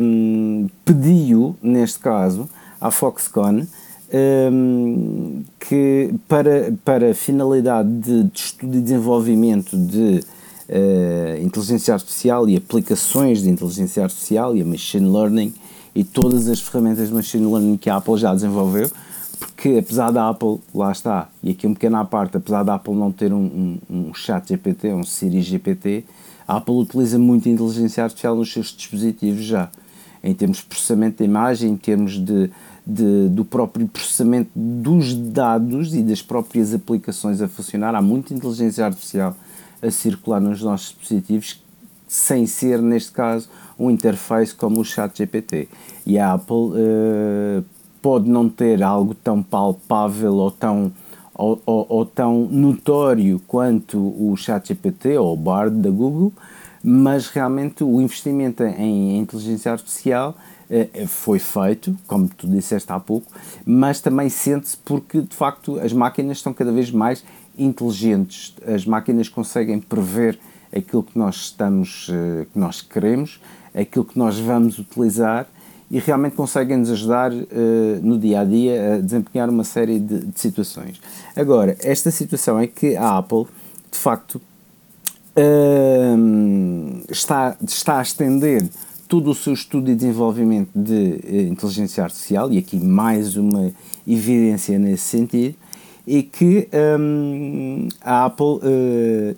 um, 0.02 0.68
pediu, 0.84 1.56
neste 1.62 1.98
caso, 2.00 2.48
à 2.80 2.90
Foxconn 2.90 3.66
um, 4.14 5.42
que 5.58 6.14
para, 6.28 6.72
para 6.84 7.14
finalidade 7.14 7.88
de, 7.88 8.24
de 8.24 8.38
estudo 8.38 8.76
e 8.76 8.80
desenvolvimento 8.80 9.76
de 9.76 10.20
uh, 10.68 11.42
inteligência 11.42 11.94
artificial 11.94 12.48
e 12.48 12.56
aplicações 12.56 13.42
de 13.42 13.50
inteligência 13.50 14.02
artificial 14.02 14.56
e 14.56 14.62
machine 14.62 15.08
learning 15.08 15.52
e 15.94 16.04
todas 16.04 16.48
as 16.48 16.60
ferramentas 16.60 17.08
de 17.08 17.14
machine 17.14 17.46
learning 17.46 17.76
que 17.76 17.90
a 17.90 17.96
Apple 17.96 18.16
já 18.16 18.32
desenvolveu, 18.34 18.90
porque 19.46 19.78
apesar 19.78 20.10
da 20.10 20.28
Apple, 20.28 20.58
lá 20.74 20.92
está, 20.92 21.28
e 21.42 21.50
aqui 21.50 21.66
um 21.66 21.74
pequeno 21.74 21.96
à 21.96 22.04
parte, 22.04 22.36
apesar 22.36 22.62
da 22.62 22.74
Apple 22.74 22.94
não 22.94 23.10
ter 23.10 23.32
um, 23.32 23.78
um, 23.90 24.08
um 24.08 24.14
chat 24.14 24.48
GPT, 24.48 24.92
um 24.92 25.04
Siri 25.04 25.42
GPT, 25.42 26.04
a 26.46 26.56
Apple 26.56 26.74
utiliza 26.74 27.18
muito 27.18 27.48
a 27.48 27.52
inteligência 27.52 28.04
artificial 28.04 28.36
nos 28.36 28.52
seus 28.52 28.68
dispositivos 28.68 29.44
já, 29.44 29.70
em 30.22 30.34
termos 30.34 30.58
de 30.58 30.64
processamento 30.64 31.18
de 31.18 31.24
imagem, 31.24 31.72
em 31.72 31.76
termos 31.76 32.12
de, 32.12 32.50
de, 32.86 33.28
do 33.28 33.44
próprio 33.44 33.88
processamento 33.88 34.50
dos 34.54 35.14
dados 35.14 35.94
e 35.94 36.02
das 36.02 36.20
próprias 36.20 36.74
aplicações 36.74 37.40
a 37.40 37.48
funcionar. 37.48 37.94
Há 37.94 38.02
muita 38.02 38.34
inteligência 38.34 38.84
artificial 38.84 39.34
a 39.82 39.90
circular 39.90 40.40
nos 40.40 40.62
nossos 40.62 40.88
dispositivos, 40.88 41.62
sem 42.06 42.46
ser, 42.46 42.80
neste 42.80 43.12
caso, 43.12 43.48
um 43.78 43.90
interface 43.90 44.54
como 44.54 44.80
o 44.80 44.84
chat 44.84 45.16
GPT. 45.16 45.68
E 46.06 46.18
a 46.18 46.34
Apple 46.34 46.54
uh, 46.54 47.64
pode 48.04 48.28
não 48.28 48.50
ter 48.50 48.82
algo 48.82 49.14
tão 49.14 49.42
palpável 49.42 50.34
ou 50.34 50.50
tão, 50.50 50.92
ou, 51.32 51.58
ou, 51.64 51.86
ou 51.88 52.04
tão 52.04 52.46
notório 52.50 53.40
quanto 53.48 53.98
o 53.98 54.36
ChatGPT 54.36 55.16
ou 55.16 55.32
o 55.32 55.36
Bard 55.38 55.74
da 55.80 55.88
Google, 55.88 56.30
mas 56.82 57.28
realmente 57.28 57.82
o 57.82 58.02
investimento 58.02 58.62
em 58.62 59.18
inteligência 59.18 59.72
artificial 59.72 60.36
eh, 60.68 61.06
foi 61.06 61.38
feito, 61.38 61.96
como 62.06 62.28
tu 62.28 62.46
disseste 62.46 62.92
há 62.92 63.00
pouco, 63.00 63.32
mas 63.64 64.02
também 64.02 64.28
sente-se 64.28 64.76
porque 64.76 65.22
de 65.22 65.34
facto 65.34 65.80
as 65.80 65.94
máquinas 65.94 66.36
estão 66.36 66.52
cada 66.52 66.72
vez 66.72 66.90
mais 66.90 67.24
inteligentes, 67.56 68.54
as 68.66 68.84
máquinas 68.84 69.30
conseguem 69.30 69.80
prever 69.80 70.38
aquilo 70.70 71.02
que 71.02 71.18
nós 71.18 71.36
estamos, 71.36 72.10
eh, 72.12 72.44
que 72.52 72.58
nós 72.58 72.82
queremos, 72.82 73.40
aquilo 73.74 74.04
que 74.04 74.18
nós 74.18 74.38
vamos 74.38 74.78
utilizar 74.78 75.46
e 75.90 75.98
realmente 75.98 76.34
conseguem 76.34 76.78
nos 76.78 76.90
ajudar 76.90 77.32
uh, 77.32 77.46
no 78.02 78.18
dia 78.18 78.40
a 78.40 78.44
dia 78.44 78.94
a 78.94 79.00
desempenhar 79.00 79.48
uma 79.48 79.64
série 79.64 79.98
de, 79.98 80.26
de, 80.26 80.40
situações. 80.40 81.00
Agora, 81.36 81.76
esta 81.82 82.10
situação 82.10 82.58
é 82.58 82.66
que 82.66 82.96
a 82.96 83.18
Apple, 83.18 83.46
de 83.90 83.98
facto, 83.98 84.40
uh, 85.36 87.02
está, 87.10 87.56
está 87.66 87.98
a 87.98 88.02
estender 88.02 88.66
todo 89.06 89.30
o 89.30 89.34
seu 89.34 89.52
estudo 89.52 89.90
e 89.90 89.94
desenvolvimento 89.94 90.70
de 90.74 91.20
uh, 91.22 91.52
inteligência 91.52 92.02
artificial, 92.02 92.50
e 92.50 92.58
aqui 92.58 92.76
mais 92.76 93.36
uma 93.36 93.70
evidência 94.06 94.78
nesse 94.78 95.04
sentido, 95.04 95.54
e 96.06 96.22
que 96.22 96.68
um, 96.98 97.88
a 98.02 98.26
Apple 98.26 98.58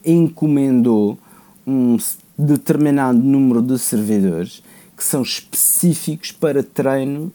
encomendou 0.04 1.16
um 1.64 1.96
determinado 2.36 3.16
número 3.16 3.62
de 3.62 3.78
servidores 3.78 4.62
que 4.96 5.04
são 5.04 5.22
específicos 5.22 6.32
para 6.32 6.62
treino, 6.62 7.32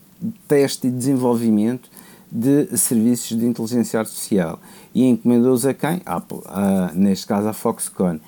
teste 0.48 0.88
e 0.88 0.92
desenvolvimento 0.92 1.90
de 2.32 2.78
serviços 2.78 3.38
de 3.38 3.46
inteligência 3.46 4.00
artificial 4.00 4.60
e 4.96 5.06
encomendou-os 5.06 5.66
a 5.66 5.74
quem? 5.74 6.02
Apple, 6.06 6.40
a, 6.46 6.92
neste 6.94 7.28
caso 7.28 7.48
a 7.48 7.54
Foxconn. 7.54 8.20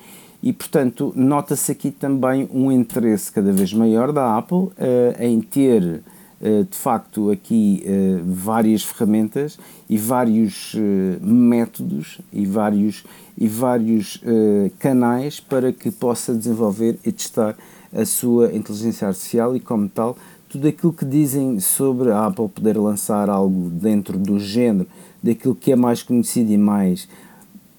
E, 0.42 0.52
portanto, 0.52 1.10
nota-se 1.16 1.72
aqui 1.72 1.90
também 1.90 2.46
um 2.52 2.70
interesse 2.70 3.32
cada 3.32 3.50
vez 3.50 3.72
maior 3.72 4.12
da 4.12 4.36
Apple 4.36 4.58
uh, 4.58 4.72
em 5.18 5.40
ter, 5.40 5.82
uh, 5.82 6.64
de 6.64 6.76
facto, 6.76 7.30
aqui 7.30 7.82
uh, 7.86 8.22
várias 8.26 8.84
ferramentas 8.84 9.58
e 9.88 9.96
vários 9.96 10.76
métodos 11.22 12.20
e 12.30 12.44
vários, 12.44 13.04
e 13.38 13.48
vários 13.48 14.20
canais 14.78 15.40
para 15.40 15.72
que 15.72 15.90
possa 15.90 16.34
desenvolver 16.34 16.98
e 17.04 17.12
testar 17.12 17.56
a 17.94 18.04
sua 18.04 18.52
inteligência 18.52 19.06
artificial 19.06 19.54
e, 19.54 19.60
como 19.60 19.88
tal, 19.88 20.16
tudo 20.48 20.68
aquilo 20.68 20.92
que 20.92 21.04
dizem 21.04 21.58
sobre 21.60 22.10
a 22.10 22.26
Apple 22.26 22.48
poder 22.48 22.76
lançar 22.76 23.28
algo 23.28 23.70
dentro 23.70 24.18
do 24.18 24.38
género 24.38 24.86
daquilo 25.22 25.54
que 25.54 25.72
é 25.72 25.76
mais 25.76 26.02
conhecido 26.02 26.52
e 26.52 26.58
mais 26.58 27.08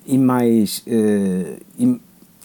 e 0.06 0.18
mais 0.18 0.80
uh, 0.80 1.62
e, 1.80 2.00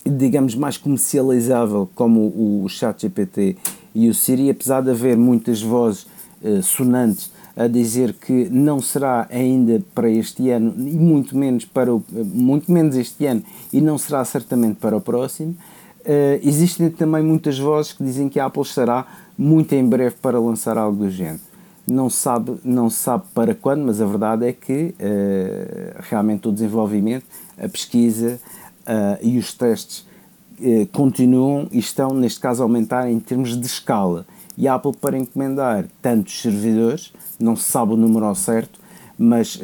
digamos 0.07 0.55
mais 0.55 0.77
comercializável 0.77 1.89
como 1.95 2.21
o, 2.21 2.63
o 2.65 2.69
ChatGPT 2.69 3.57
e 3.95 4.09
o 4.09 4.15
Siri, 4.15 4.51
apesar 4.51 4.83
de 4.83 4.91
haver 4.91 5.17
muitas 5.17 5.61
vozes 5.61 6.07
uh, 6.43 6.63
sonantes 6.63 7.31
a 7.57 7.67
dizer 7.67 8.15
que 8.15 8.49
não 8.49 8.81
será 8.81 9.27
ainda 9.31 9.83
para 9.95 10.09
este 10.09 10.49
ano 10.51 10.73
e 10.79 10.97
muito 10.97 11.37
menos 11.37 11.65
para 11.65 11.95
o, 11.95 12.03
muito 12.11 12.71
menos 12.71 12.97
este 12.97 13.27
ano 13.27 13.43
e 13.73 13.81
não 13.81 13.99
será 13.99 14.25
certamente 14.25 14.77
para 14.77 14.97
o 14.97 15.01
próximo. 15.01 15.57
Uh, 16.11 16.41
existem 16.43 16.91
também 16.91 17.23
muitas 17.23 17.57
vozes 17.57 17.93
que 17.93 18.03
dizem 18.03 18.29
que 18.29 18.41
a 18.41 18.47
Apple 18.47 18.63
estará 18.63 19.07
muito 19.39 19.73
em 19.77 19.89
breve 19.89 20.17
para 20.21 20.41
lançar 20.41 20.77
algo 20.77 21.05
do 21.05 21.09
género. 21.09 21.39
Não 21.87 22.11
sabe, 22.11 22.57
não 22.65 22.91
sabe 22.91 23.27
para 23.33 23.55
quando, 23.55 23.85
mas 23.85 24.01
a 24.01 24.07
verdade 24.07 24.45
é 24.45 24.53
que 24.53 24.93
uh, 24.99 26.01
realmente 26.01 26.49
o 26.49 26.53
desenvolvimento, 26.53 27.25
a 27.57 27.69
pesquisa 27.69 28.41
uh, 28.81 29.25
e 29.25 29.39
os 29.39 29.55
testes 29.55 30.09
continuam 30.93 31.69
e 31.73 31.79
estão, 31.79 32.11
neste 32.11 32.39
caso, 32.39 32.63
a 32.63 32.67
aumentar 32.67 33.11
em 33.11 33.19
termos 33.19 33.59
de 33.59 33.65
escala. 33.65 34.27
E 34.59 34.69
a 34.69 34.75
Apple, 34.75 34.93
para 34.93 35.17
encomendar 35.17 35.87
tantos 36.03 36.43
servidores, 36.43 37.15
não 37.39 37.57
se 37.57 37.71
sabe 37.71 37.95
o 37.95 37.97
número 37.97 38.27
ao 38.27 38.35
certo, 38.35 38.79
mas 39.19 39.59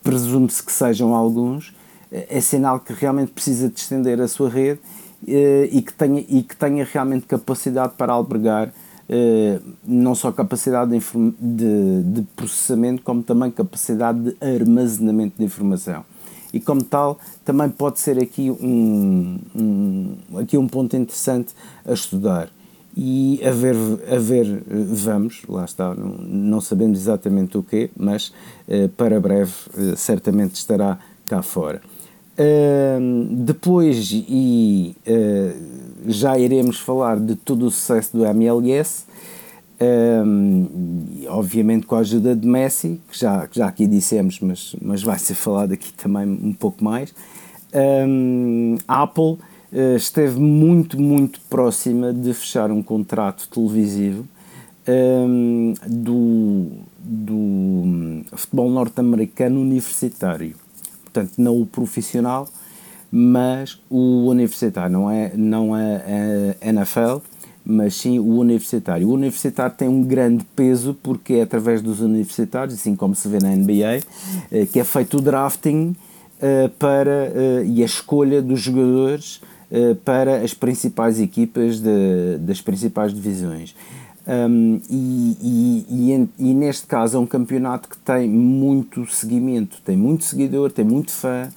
presume-se 0.00 0.62
que 0.62 0.70
sejam 0.70 1.12
alguns, 1.12 1.74
é 2.12 2.40
sinal 2.40 2.78
que 2.78 2.92
realmente 2.92 3.32
precisa 3.32 3.68
de 3.68 3.80
estender 3.80 4.20
a 4.20 4.28
sua 4.28 4.48
rede 4.48 4.78
e, 5.26 5.82
que 5.82 5.92
tenha, 5.92 6.24
e 6.28 6.42
que 6.42 6.56
tenha 6.56 6.84
realmente 6.84 7.26
capacidade 7.26 7.94
para 7.96 8.12
albergar 8.12 8.72
eh, 9.08 9.60
não 9.84 10.14
só 10.14 10.32
capacidade 10.32 10.90
de, 10.90 11.00
de, 11.38 12.02
de, 12.02 12.22
processamento, 12.34 13.02
como 13.02 13.22
também 13.22 13.50
capacidade 13.50 14.18
de 14.20 14.36
armazenamento 14.40 15.34
de 15.38 15.44
informação. 15.44 16.04
E 16.52 16.60
como 16.60 16.82
tal, 16.82 17.18
também 17.44 17.68
pode 17.68 17.98
ser 17.98 18.18
aqui 18.18 18.50
um, 18.50 19.38
um, 19.54 20.16
aqui 20.38 20.56
um 20.56 20.66
ponto 20.66 20.96
interessante 20.96 21.54
a 21.84 21.92
estudar. 21.92 22.48
E 22.96 23.40
a 23.44 23.50
ver, 23.50 23.74
a 24.10 24.18
ver 24.18 24.62
vamos, 24.66 25.42
lá 25.48 25.64
está, 25.64 25.94
não, 25.94 26.08
não 26.18 26.60
sabemos 26.60 26.98
exatamente 26.98 27.56
o 27.56 27.62
quê, 27.62 27.90
mas 27.96 28.32
eh, 28.68 28.88
para 28.88 29.18
breve 29.18 29.52
certamente 29.96 30.54
estará 30.56 30.98
cá 31.26 31.42
fora 31.42 31.80
depois, 33.30 34.10
e 34.12 34.96
uh, 35.06 36.10
já 36.10 36.38
iremos 36.38 36.78
falar 36.78 37.20
de 37.20 37.36
todo 37.36 37.66
o 37.66 37.70
sucesso 37.70 38.16
do 38.16 38.24
MLS, 38.24 39.04
obviamente 41.28 41.86
com 41.86 41.96
a 41.96 41.98
ajuda 41.98 42.36
de 42.36 42.46
Messi, 42.46 43.00
que 43.10 43.18
já, 43.18 43.48
que 43.48 43.58
já 43.58 43.66
aqui 43.66 43.86
dissemos, 43.88 44.38
mas, 44.38 44.76
mas 44.80 45.02
vai 45.02 45.18
ser 45.18 45.34
falado 45.34 45.72
aqui 45.72 45.92
também 45.92 46.24
um 46.24 46.52
pouco 46.52 46.84
mais. 46.84 47.12
a 48.86 49.02
Apple 49.02 49.38
uh, 49.72 49.96
esteve 49.96 50.38
muito, 50.38 51.00
muito 51.00 51.40
próxima 51.50 52.12
de 52.12 52.32
fechar 52.32 52.70
um 52.70 52.82
contrato 52.82 53.48
televisivo 53.48 54.26
do, 55.88 56.66
do 56.98 58.24
futebol 58.36 58.68
norte-americano 58.68 59.60
universitário 59.60 60.56
portanto, 61.12 61.32
não 61.38 61.60
o 61.60 61.66
profissional, 61.66 62.48
mas 63.10 63.78
o 63.90 64.26
universitário, 64.28 64.90
não 64.90 65.10
é, 65.10 65.32
não 65.36 65.76
é 65.76 66.56
a 66.60 66.68
NFL, 66.68 67.18
mas 67.64 67.94
sim 67.94 68.18
o 68.18 68.38
universitário. 68.38 69.08
O 69.08 69.12
universitário 69.12 69.74
tem 69.76 69.88
um 69.88 70.02
grande 70.02 70.44
peso 70.56 70.96
porque 71.02 71.34
é 71.34 71.42
através 71.42 71.80
dos 71.80 72.00
universitários, 72.00 72.74
assim 72.74 72.96
como 72.96 73.14
se 73.14 73.28
vê 73.28 73.38
na 73.38 73.54
NBA, 73.54 74.00
eh, 74.50 74.66
que 74.66 74.80
é 74.80 74.84
feito 74.84 75.18
o 75.18 75.20
drafting 75.20 75.94
eh, 76.40 76.68
para, 76.78 77.32
eh, 77.34 77.64
e 77.66 77.82
a 77.82 77.86
escolha 77.86 78.42
dos 78.42 78.60
jogadores 78.60 79.40
para 80.04 80.42
as 80.42 80.52
principais 80.52 81.18
equipas 81.18 81.80
de, 81.80 82.36
das 82.40 82.60
principais 82.60 83.14
divisões. 83.14 83.74
Um, 84.24 84.80
e, 84.88 85.36
e, 85.40 85.86
e, 85.90 86.50
e, 86.50 86.54
neste 86.54 86.86
caso 86.86 87.16
é 87.16 87.20
um 87.20 87.26
campeonato 87.26 87.88
que 87.88 87.98
tem 87.98 88.28
muito 88.28 89.04
seguimento, 89.06 89.78
tem 89.84 89.96
muito 89.96 90.22
seguidor, 90.22 90.70
tem 90.70 90.84
muito 90.84 91.10
fã 91.10 91.48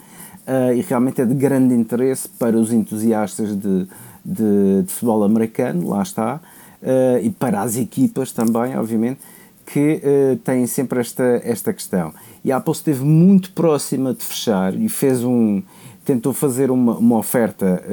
uh, 0.47 0.74
e 0.74 0.82
realmente 0.82 1.22
é 1.22 1.26
de 1.26 1.36
grande 1.36 1.76
interesse 1.76 2.28
para 2.28 2.57
os 2.57 2.74
entusiastas 2.74 3.55
de, 3.55 3.88
de, 4.26 4.82
de 4.82 4.88
futebol 4.88 5.24
americano, 5.24 5.89
lá 5.89 6.01
está, 6.01 6.41
uh, 6.82 7.24
e 7.24 7.30
para 7.30 7.61
as 7.61 7.78
equipas 7.78 8.32
também, 8.32 8.76
obviamente, 8.76 9.20
que 9.63 10.01
uh, 10.03 10.36
têm 10.38 10.66
sempre 10.66 10.99
esta, 10.99 11.41
esta 11.43 11.72
questão. 11.72 12.11
E 12.43 12.51
a 12.51 12.57
Apple 12.57 12.74
esteve 12.74 13.03
muito 13.03 13.51
próxima 13.51 14.11
de 14.11 14.24
fechar 14.24 14.74
e 14.74 14.89
fez 14.89 15.24
um, 15.24 15.61
tentou 16.03 16.34
fazer 16.34 16.72
uma, 16.72 16.97
uma 16.97 17.18
oferta 17.18 17.84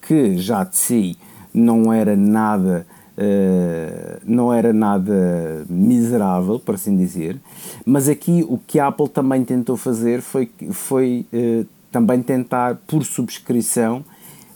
que 0.00 0.38
já 0.38 0.62
de 0.62 0.76
si 0.76 1.18
não 1.52 1.92
era 1.92 2.14
nada 2.14 2.86
Uh, 3.18 4.20
não 4.26 4.52
era 4.52 4.74
nada 4.74 5.64
miserável, 5.70 6.58
por 6.58 6.74
assim 6.74 6.94
dizer, 6.94 7.40
mas 7.82 8.10
aqui 8.10 8.44
o 8.46 8.58
que 8.58 8.78
a 8.78 8.88
Apple 8.88 9.08
também 9.08 9.42
tentou 9.42 9.74
fazer 9.74 10.20
foi, 10.20 10.50
foi 10.70 11.24
uh, 11.32 11.66
também 11.90 12.20
tentar 12.20 12.76
por 12.86 13.06
subscrição, 13.06 14.04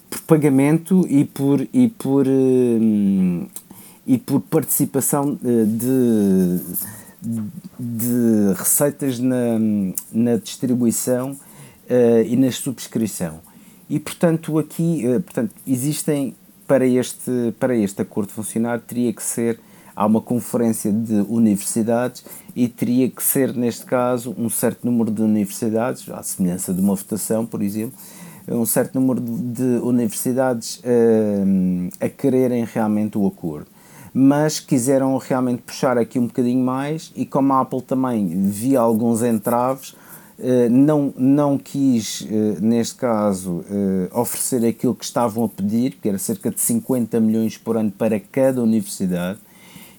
por 0.07 0.21
pagamento 0.21 1.07
e 1.09 1.25
por, 1.25 1.67
e 1.73 1.87
por, 1.87 2.27
uh, 2.27 3.49
e 4.05 4.19
por 4.19 4.39
participação 4.41 5.39
de, 5.41 6.59
de 7.79 8.53
receitas 8.55 9.17
na, 9.17 9.57
na 10.13 10.35
distribuição 10.35 11.35
e 12.25 12.35
na 12.35 12.51
subscrição. 12.51 13.39
E 13.89 13.99
portanto 13.99 14.57
aqui 14.57 15.03
portanto, 15.25 15.51
existem 15.67 16.35
para 16.71 16.87
este, 16.87 17.53
para 17.59 17.75
este 17.75 18.01
acordo 18.01 18.31
funcionar, 18.31 18.79
teria 18.79 19.11
que 19.11 19.21
ser 19.21 19.59
há 19.93 20.05
uma 20.05 20.21
conferência 20.21 20.89
de 20.89 21.15
universidades 21.27 22.23
e 22.55 22.65
teria 22.69 23.09
que 23.09 23.21
ser, 23.21 23.53
neste 23.53 23.85
caso, 23.85 24.33
um 24.37 24.49
certo 24.49 24.85
número 24.85 25.11
de 25.11 25.21
universidades, 25.21 26.09
à 26.09 26.23
semelhança 26.23 26.73
de 26.73 26.79
uma 26.79 26.95
votação, 26.95 27.45
por 27.45 27.61
exemplo, 27.61 27.99
um 28.47 28.65
certo 28.65 28.97
número 28.97 29.19
de 29.19 29.81
universidades 29.83 30.77
uh, 30.77 31.89
a 31.99 32.07
quererem 32.07 32.63
realmente 32.63 33.17
o 33.17 33.27
acordo. 33.27 33.67
Mas 34.13 34.61
quiseram 34.61 35.17
realmente 35.17 35.63
puxar 35.63 35.97
aqui 35.97 36.17
um 36.17 36.27
bocadinho 36.27 36.63
mais 36.63 37.11
e 37.17 37.25
como 37.25 37.51
a 37.51 37.59
Apple 37.59 37.81
também 37.81 38.49
via 38.49 38.79
alguns 38.79 39.23
entraves, 39.23 39.93
eh, 39.93 39.97
não, 40.69 41.13
não 41.15 41.57
quis, 41.57 42.27
eh, 42.29 42.59
neste 42.59 42.95
caso, 42.95 43.63
eh, 43.69 44.09
oferecer 44.11 44.65
aquilo 44.65 44.95
que 44.95 45.05
estavam 45.05 45.45
a 45.45 45.49
pedir, 45.49 45.97
que 46.01 46.09
era 46.09 46.17
cerca 46.17 46.49
de 46.49 46.59
50 46.59 47.19
milhões 47.19 47.57
por 47.57 47.77
ano 47.77 47.91
para 47.91 48.19
cada 48.19 48.61
universidade, 48.61 49.37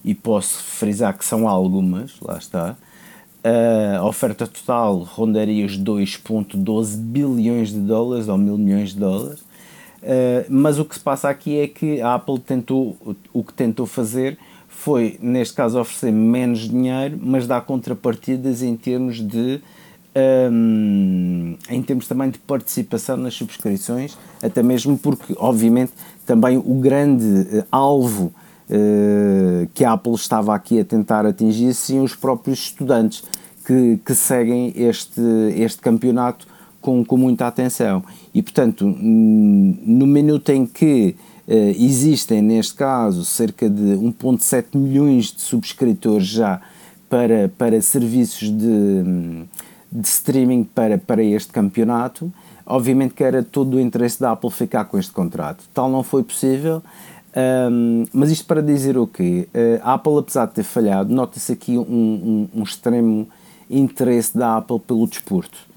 e 0.03 0.13
posso 0.13 0.61
frisar 0.61 1.17
que 1.17 1.23
são 1.23 1.47
algumas, 1.47 2.19
lá 2.21 2.37
está. 2.37 2.75
A 3.99 4.05
oferta 4.05 4.47
total 4.47 4.99
rondaria 4.99 5.65
os 5.65 5.77
2,12 5.77 6.97
bilhões 6.97 7.71
de 7.71 7.79
dólares 7.79 8.27
ou 8.29 8.37
mil 8.37 8.57
milhões 8.57 8.89
de 8.93 8.99
dólares. 8.99 9.43
mas 10.49 10.79
o 10.79 10.85
que 10.85 10.95
se 10.95 11.01
passa 11.01 11.29
aqui 11.29 11.57
é 11.59 11.67
que 11.67 12.01
a 12.01 12.15
Apple 12.15 12.39
tentou, 12.39 12.97
o 13.33 13.43
que 13.43 13.53
tentou 13.53 13.85
fazer 13.85 14.37
foi, 14.67 15.17
neste 15.21 15.53
caso, 15.55 15.79
oferecer 15.79 16.11
menos 16.11 16.69
dinheiro, 16.69 17.17
mas 17.21 17.47
dar 17.47 17.61
contrapartidas 17.61 18.61
em 18.61 18.75
termos 18.75 19.25
de 19.25 19.61
um, 20.15 21.55
em 21.69 21.81
termos 21.81 22.07
também 22.07 22.29
de 22.29 22.37
participação 22.39 23.17
nas 23.17 23.33
subscrições, 23.33 24.17
até 24.41 24.61
mesmo 24.61 24.97
porque, 24.97 25.33
obviamente, 25.37 25.91
também 26.25 26.57
o 26.57 26.75
grande 26.75 27.25
uh, 27.25 27.65
alvo 27.71 28.25
uh, 28.69 29.67
que 29.73 29.83
a 29.83 29.93
Apple 29.93 30.13
estava 30.13 30.53
aqui 30.53 30.79
a 30.79 30.85
tentar 30.85 31.25
atingir 31.25 31.73
são 31.73 32.03
os 32.03 32.15
próprios 32.15 32.59
estudantes 32.59 33.23
que, 33.65 33.99
que 34.05 34.13
seguem 34.13 34.73
este, 34.75 35.21
este 35.55 35.81
campeonato 35.81 36.47
com, 36.79 37.03
com 37.03 37.17
muita 37.17 37.47
atenção. 37.47 38.03
E, 38.33 38.41
portanto, 38.41 38.85
no 38.85 40.05
minuto 40.05 40.49
em 40.49 40.65
que 40.65 41.15
existem, 41.47 42.41
neste 42.41 42.73
caso, 42.73 43.23
cerca 43.23 43.69
de 43.69 43.81
1,7 43.81 44.77
milhões 44.77 45.25
de 45.25 45.41
subscritores 45.41 46.27
já 46.27 46.59
para, 47.09 47.47
para 47.57 47.81
serviços 47.81 48.49
de, 48.49 49.45
de 49.93 50.07
streaming 50.07 50.63
para, 50.63 50.97
para 50.97 51.23
este 51.23 51.51
campeonato. 51.51 52.31
Obviamente 52.65 53.13
que 53.13 53.23
era 53.23 53.43
todo 53.43 53.75
o 53.75 53.79
interesse 53.79 54.19
da 54.19 54.31
Apple 54.31 54.49
ficar 54.49 54.85
com 54.85 54.97
este 54.97 55.11
contrato. 55.11 55.63
Tal 55.73 55.89
não 55.89 56.01
foi 56.01 56.23
possível. 56.23 56.81
Um, 57.35 58.05
mas 58.13 58.31
isto 58.31 58.45
para 58.45 58.61
dizer 58.61 58.97
o 58.97 59.07
quê? 59.07 59.47
Uh, 59.53 59.81
a 59.83 59.93
Apple, 59.93 60.17
apesar 60.19 60.45
de 60.45 60.53
ter 60.53 60.63
falhado, 60.63 61.13
nota-se 61.13 61.51
aqui 61.51 61.77
um, 61.77 61.81
um, 61.81 62.49
um, 62.55 62.63
extremo 62.63 63.27
interesse 63.69 64.37
da 64.37 64.57
Apple 64.57 64.79
pelo 64.79 65.07
desporto. 65.07 65.73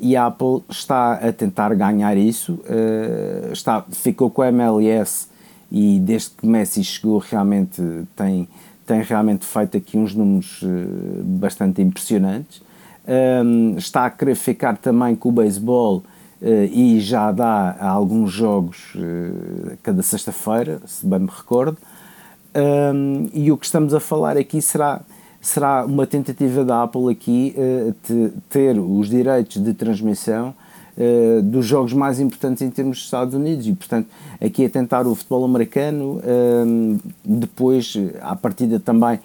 E 0.00 0.16
a 0.16 0.26
Apple 0.26 0.64
está 0.68 1.12
a 1.12 1.32
tentar 1.32 1.72
ganhar 1.74 2.16
isso, 2.16 2.54
uh, 2.54 3.52
está, 3.52 3.84
ficou 3.92 4.28
com 4.30 4.42
a 4.42 4.48
MLS 4.48 5.28
e 5.70 6.00
desde 6.00 6.30
que 6.30 6.46
Messi 6.46 6.82
chegou 6.82 7.18
realmente 7.18 7.80
tem, 8.16 8.48
tem 8.84 9.00
realmente 9.00 9.46
feito 9.46 9.76
aqui 9.76 9.96
uns 9.96 10.12
números 10.12 10.60
uh, 10.62 11.22
bastante 11.22 11.80
impressionantes. 11.80 12.60
Um, 13.06 13.76
está 13.76 14.06
a 14.06 14.10
querer 14.10 14.36
ficar 14.36 14.76
também 14.76 15.16
com 15.16 15.30
o 15.30 15.32
beisebol 15.32 15.98
uh, 16.40 16.46
e 16.70 17.00
já 17.00 17.32
dá 17.32 17.76
alguns 17.80 18.30
jogos 18.30 18.96
cada 19.82 20.02
sexta-feira, 20.02 20.80
se 20.86 21.04
bem 21.06 21.20
me 21.20 21.28
recordo. 21.28 21.78
Um, 22.54 23.28
e 23.32 23.50
o 23.50 23.56
que 23.56 23.64
estamos 23.64 23.94
a 23.94 24.00
falar 24.00 24.36
aqui 24.36 24.60
será 24.60 25.00
será 25.42 25.84
uma 25.84 26.06
tentativa 26.06 26.64
da 26.64 26.84
Apple 26.84 27.10
aqui 27.10 27.54
uh, 27.58 28.32
ter 28.48 28.78
os 28.78 29.10
direitos 29.10 29.60
de 29.60 29.74
transmissão 29.74 30.54
uh, 30.96 31.42
dos 31.42 31.66
jogos 31.66 31.92
mais 31.92 32.20
importantes 32.20 32.62
em 32.62 32.70
termos 32.70 32.98
dos 32.98 33.06
Estados 33.06 33.34
Unidos 33.34 33.66
e, 33.66 33.72
portanto, 33.72 34.06
aqui 34.40 34.64
é 34.64 34.68
tentar 34.68 35.04
o 35.04 35.14
futebol 35.16 35.44
americano, 35.44 36.20
uh, 36.20 37.00
depois, 37.24 37.94
à 38.20 38.36
partida 38.36 38.78
também, 38.78 39.18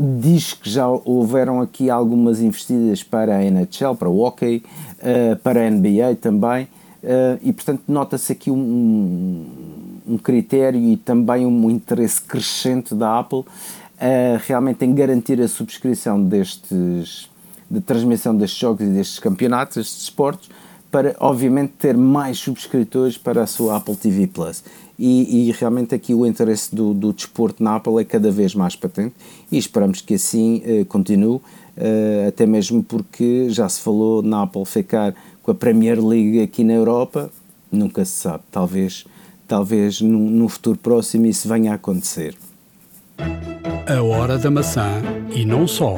diz 0.00 0.54
que 0.54 0.70
já 0.70 0.88
houveram 0.88 1.60
aqui 1.60 1.90
algumas 1.90 2.40
investidas 2.40 3.02
para 3.02 3.36
a 3.36 3.44
NHL, 3.44 3.94
para 3.98 4.08
o 4.08 4.18
hockey, 4.18 4.62
para 5.42 5.66
a 5.66 5.70
NBA 5.70 6.16
também, 6.20 6.68
e, 7.42 7.52
portanto, 7.52 7.82
nota-se 7.86 8.32
aqui 8.32 8.50
um, 8.50 9.44
um 10.08 10.16
critério 10.16 10.80
e 10.80 10.96
também 10.96 11.44
um 11.44 11.70
interesse 11.70 12.20
crescente 12.20 12.94
da 12.94 13.18
Apple 13.18 13.44
uh, 14.00 14.40
realmente 14.46 14.84
em 14.84 14.94
garantir 14.94 15.40
a 15.40 15.46
subscrição 15.46 16.22
destes, 16.22 17.28
de 17.70 17.80
transmissão 17.80 18.34
destes 18.34 18.58
jogos 18.58 18.86
e 18.86 18.90
destes 18.90 19.18
campeonatos, 19.18 19.76
destes 19.76 20.02
esportes, 20.02 20.48
para 20.90 21.14
obviamente 21.20 21.74
ter 21.78 21.96
mais 21.96 22.38
subscritores 22.38 23.16
para 23.16 23.42
a 23.42 23.46
sua 23.46 23.76
Apple 23.76 23.94
TV 23.94 24.26
Plus. 24.26 24.64
E, 25.02 25.48
e 25.48 25.52
realmente 25.52 25.94
aqui 25.94 26.12
o 26.12 26.26
interesse 26.26 26.74
do, 26.74 26.92
do, 26.92 27.10
desporto 27.10 27.64
na 27.64 27.76
Apple 27.76 27.98
é 27.98 28.04
cada 28.04 28.30
vez 28.30 28.54
mais 28.54 28.76
patente 28.76 29.14
e 29.50 29.56
esperamos 29.56 30.02
que 30.02 30.12
assim 30.12 30.62
uh, 30.66 30.84
continue, 30.84 31.36
uh, 31.36 32.28
até 32.28 32.44
mesmo 32.44 32.82
porque 32.82 33.48
já 33.48 33.66
se 33.66 33.80
falou 33.80 34.20
na 34.20 34.42
Apple 34.42 34.66
ficar 34.66 35.14
com 35.42 35.52
a 35.52 35.54
Premier 35.54 35.98
League 36.04 36.42
aqui 36.42 36.62
na 36.62 36.74
Europa, 36.74 37.30
nunca 37.72 38.04
se 38.04 38.12
sabe, 38.12 38.44
talvez, 38.52 39.06
talvez 39.48 40.02
no, 40.02 40.18
no 40.18 40.50
futuro 40.50 40.78
próximo 40.78 41.24
isso 41.24 41.48
venha 41.48 41.72
a 41.72 41.76
acontecer. 41.76 42.36
A 43.86 44.02
hora 44.02 44.36
da 44.36 44.50
maçã 44.50 45.00
e 45.34 45.46
não 45.46 45.66
só. 45.66 45.96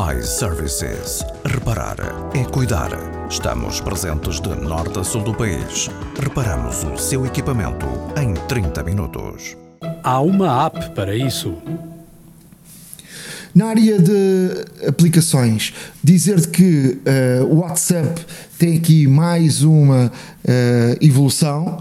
iServices. 0.00 1.22
Reparar 1.44 1.96
é 2.34 2.42
cuidar. 2.44 2.88
Estamos 3.28 3.82
presentes 3.82 4.40
de 4.40 4.48
norte 4.48 4.98
a 4.98 5.04
sul 5.04 5.22
do 5.22 5.34
país. 5.34 5.90
Reparamos 6.18 6.82
o 6.84 6.96
seu 6.96 7.26
equipamento 7.26 7.84
em 8.16 8.32
30 8.48 8.82
minutos. 8.82 9.58
Há 10.02 10.22
uma 10.22 10.64
app 10.64 10.94
para 10.94 11.14
isso. 11.14 11.54
Na 13.54 13.66
área 13.66 13.98
de 13.98 14.86
aplicações, 14.88 15.74
dizer 16.02 16.46
que 16.46 16.98
uh, 17.42 17.44
o 17.44 17.58
WhatsApp 17.58 18.24
tem 18.58 18.78
aqui 18.78 19.06
mais 19.06 19.62
uma 19.62 20.06
uh, 20.06 21.04
evolução 21.04 21.78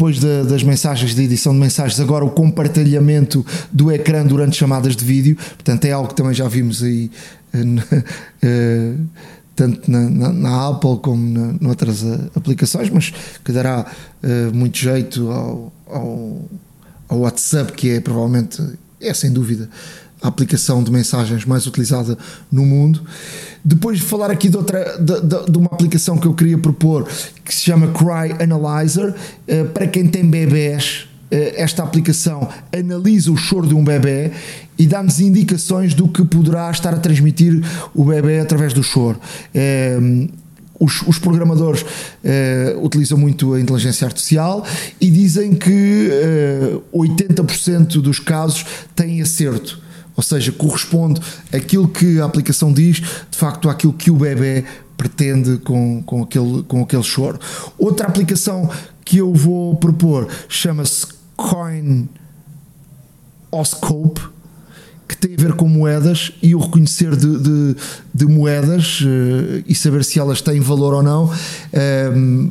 depois 0.00 0.18
de, 0.18 0.44
das 0.44 0.62
mensagens 0.62 1.14
de 1.14 1.22
edição 1.22 1.52
de 1.52 1.58
mensagens, 1.58 2.00
agora 2.00 2.24
o 2.24 2.30
compartilhamento 2.30 3.44
do 3.70 3.92
ecrã 3.92 4.24
durante 4.24 4.56
chamadas 4.56 4.96
de 4.96 5.04
vídeo, 5.04 5.36
portanto 5.36 5.84
é 5.84 5.92
algo 5.92 6.08
que 6.08 6.14
também 6.14 6.32
já 6.32 6.48
vimos 6.48 6.82
aí 6.82 7.06
uh, 7.06 7.39
tanto 9.60 9.90
na, 9.90 10.08
na, 10.08 10.32
na, 10.32 10.68
Apple 10.68 10.98
como 11.02 11.28
na, 11.28 11.52
noutras 11.60 12.02
uh, 12.02 12.30
aplicações, 12.34 12.88
mas 12.88 13.12
que 13.44 13.52
dará 13.52 13.84
uh, 14.22 14.56
muito 14.56 14.78
jeito 14.78 15.30
ao, 15.30 15.72
ao, 15.86 16.44
ao 17.06 17.18
WhatsApp, 17.18 17.72
que 17.72 17.90
é 17.90 18.00
provavelmente, 18.00 18.62
é 18.98 19.12
sem 19.12 19.30
dúvida, 19.30 19.68
a 20.22 20.28
aplicação 20.28 20.82
de 20.82 20.90
mensagens 20.90 21.44
mais 21.44 21.66
utilizada 21.66 22.16
no 22.50 22.64
mundo. 22.64 23.02
Depois 23.62 23.98
de 23.98 24.04
falar 24.04 24.30
aqui 24.30 24.48
de, 24.48 24.56
outra, 24.56 24.98
de, 24.98 25.20
de, 25.20 25.52
de 25.52 25.58
uma 25.58 25.66
aplicação 25.66 26.16
que 26.16 26.26
eu 26.26 26.32
queria 26.32 26.56
propor 26.56 27.06
que 27.44 27.54
se 27.54 27.62
chama 27.62 27.88
Cry 27.88 28.42
Analyzer, 28.42 29.14
uh, 29.14 29.68
para 29.74 29.86
quem 29.86 30.08
tem 30.08 30.24
bebés, 30.24 31.06
esta 31.30 31.82
aplicação 31.82 32.48
analisa 32.76 33.30
o 33.30 33.36
choro 33.36 33.66
de 33.66 33.74
um 33.74 33.84
bebê 33.84 34.32
e 34.80 34.86
dá-nos 34.86 35.20
indicações 35.20 35.92
do 35.92 36.08
que 36.08 36.24
poderá 36.24 36.70
estar 36.70 36.94
a 36.94 36.98
transmitir 36.98 37.62
o 37.94 38.04
bebê 38.04 38.40
através 38.40 38.72
do 38.72 38.82
choro. 38.82 39.20
Uh, 39.54 40.28
os, 40.80 41.02
os, 41.02 41.18
programadores 41.18 41.82
uh, 41.82 42.82
utilizam 42.82 43.18
muito 43.18 43.52
a 43.52 43.60
inteligência 43.60 44.06
artificial 44.06 44.64
e 44.98 45.10
dizem 45.10 45.54
que 45.54 46.08
uh, 46.92 46.98
80% 46.98 48.00
dos 48.00 48.18
casos 48.18 48.64
têm 48.96 49.20
acerto 49.20 49.82
ou 50.16 50.22
seja, 50.22 50.52
corresponde 50.52 51.20
aquilo 51.52 51.88
que 51.88 52.20
a 52.20 52.24
aplicação 52.24 52.72
diz, 52.72 52.96
de 53.30 53.38
facto, 53.38 53.70
àquilo 53.70 53.92
que 53.92 54.10
o 54.10 54.16
bebê 54.16 54.64
pretende 54.96 55.56
com, 55.58 56.02
com, 56.02 56.22
aquele, 56.22 56.62
com 56.64 56.82
aquele 56.82 57.02
choro. 57.02 57.38
Outra 57.78 58.06
aplicação 58.06 58.68
que 59.02 59.18
eu 59.18 59.32
vou 59.32 59.76
propor 59.76 60.28
chama-se 60.46 61.19
Coin 61.48 62.08
Oscope 63.50 64.20
que 65.08 65.16
tem 65.16 65.34
a 65.34 65.36
ver 65.36 65.54
com 65.54 65.66
moedas 65.66 66.32
e 66.40 66.54
o 66.54 66.60
reconhecer 66.60 67.16
de, 67.16 67.38
de, 67.38 67.76
de 68.14 68.26
moedas 68.26 69.00
uh, 69.00 69.64
e 69.66 69.74
saber 69.74 70.04
se 70.04 70.20
elas 70.20 70.40
têm 70.40 70.60
valor 70.60 70.94
ou 70.94 71.02
não. 71.02 71.24
Um, 71.24 71.32
ehm, 71.72 72.50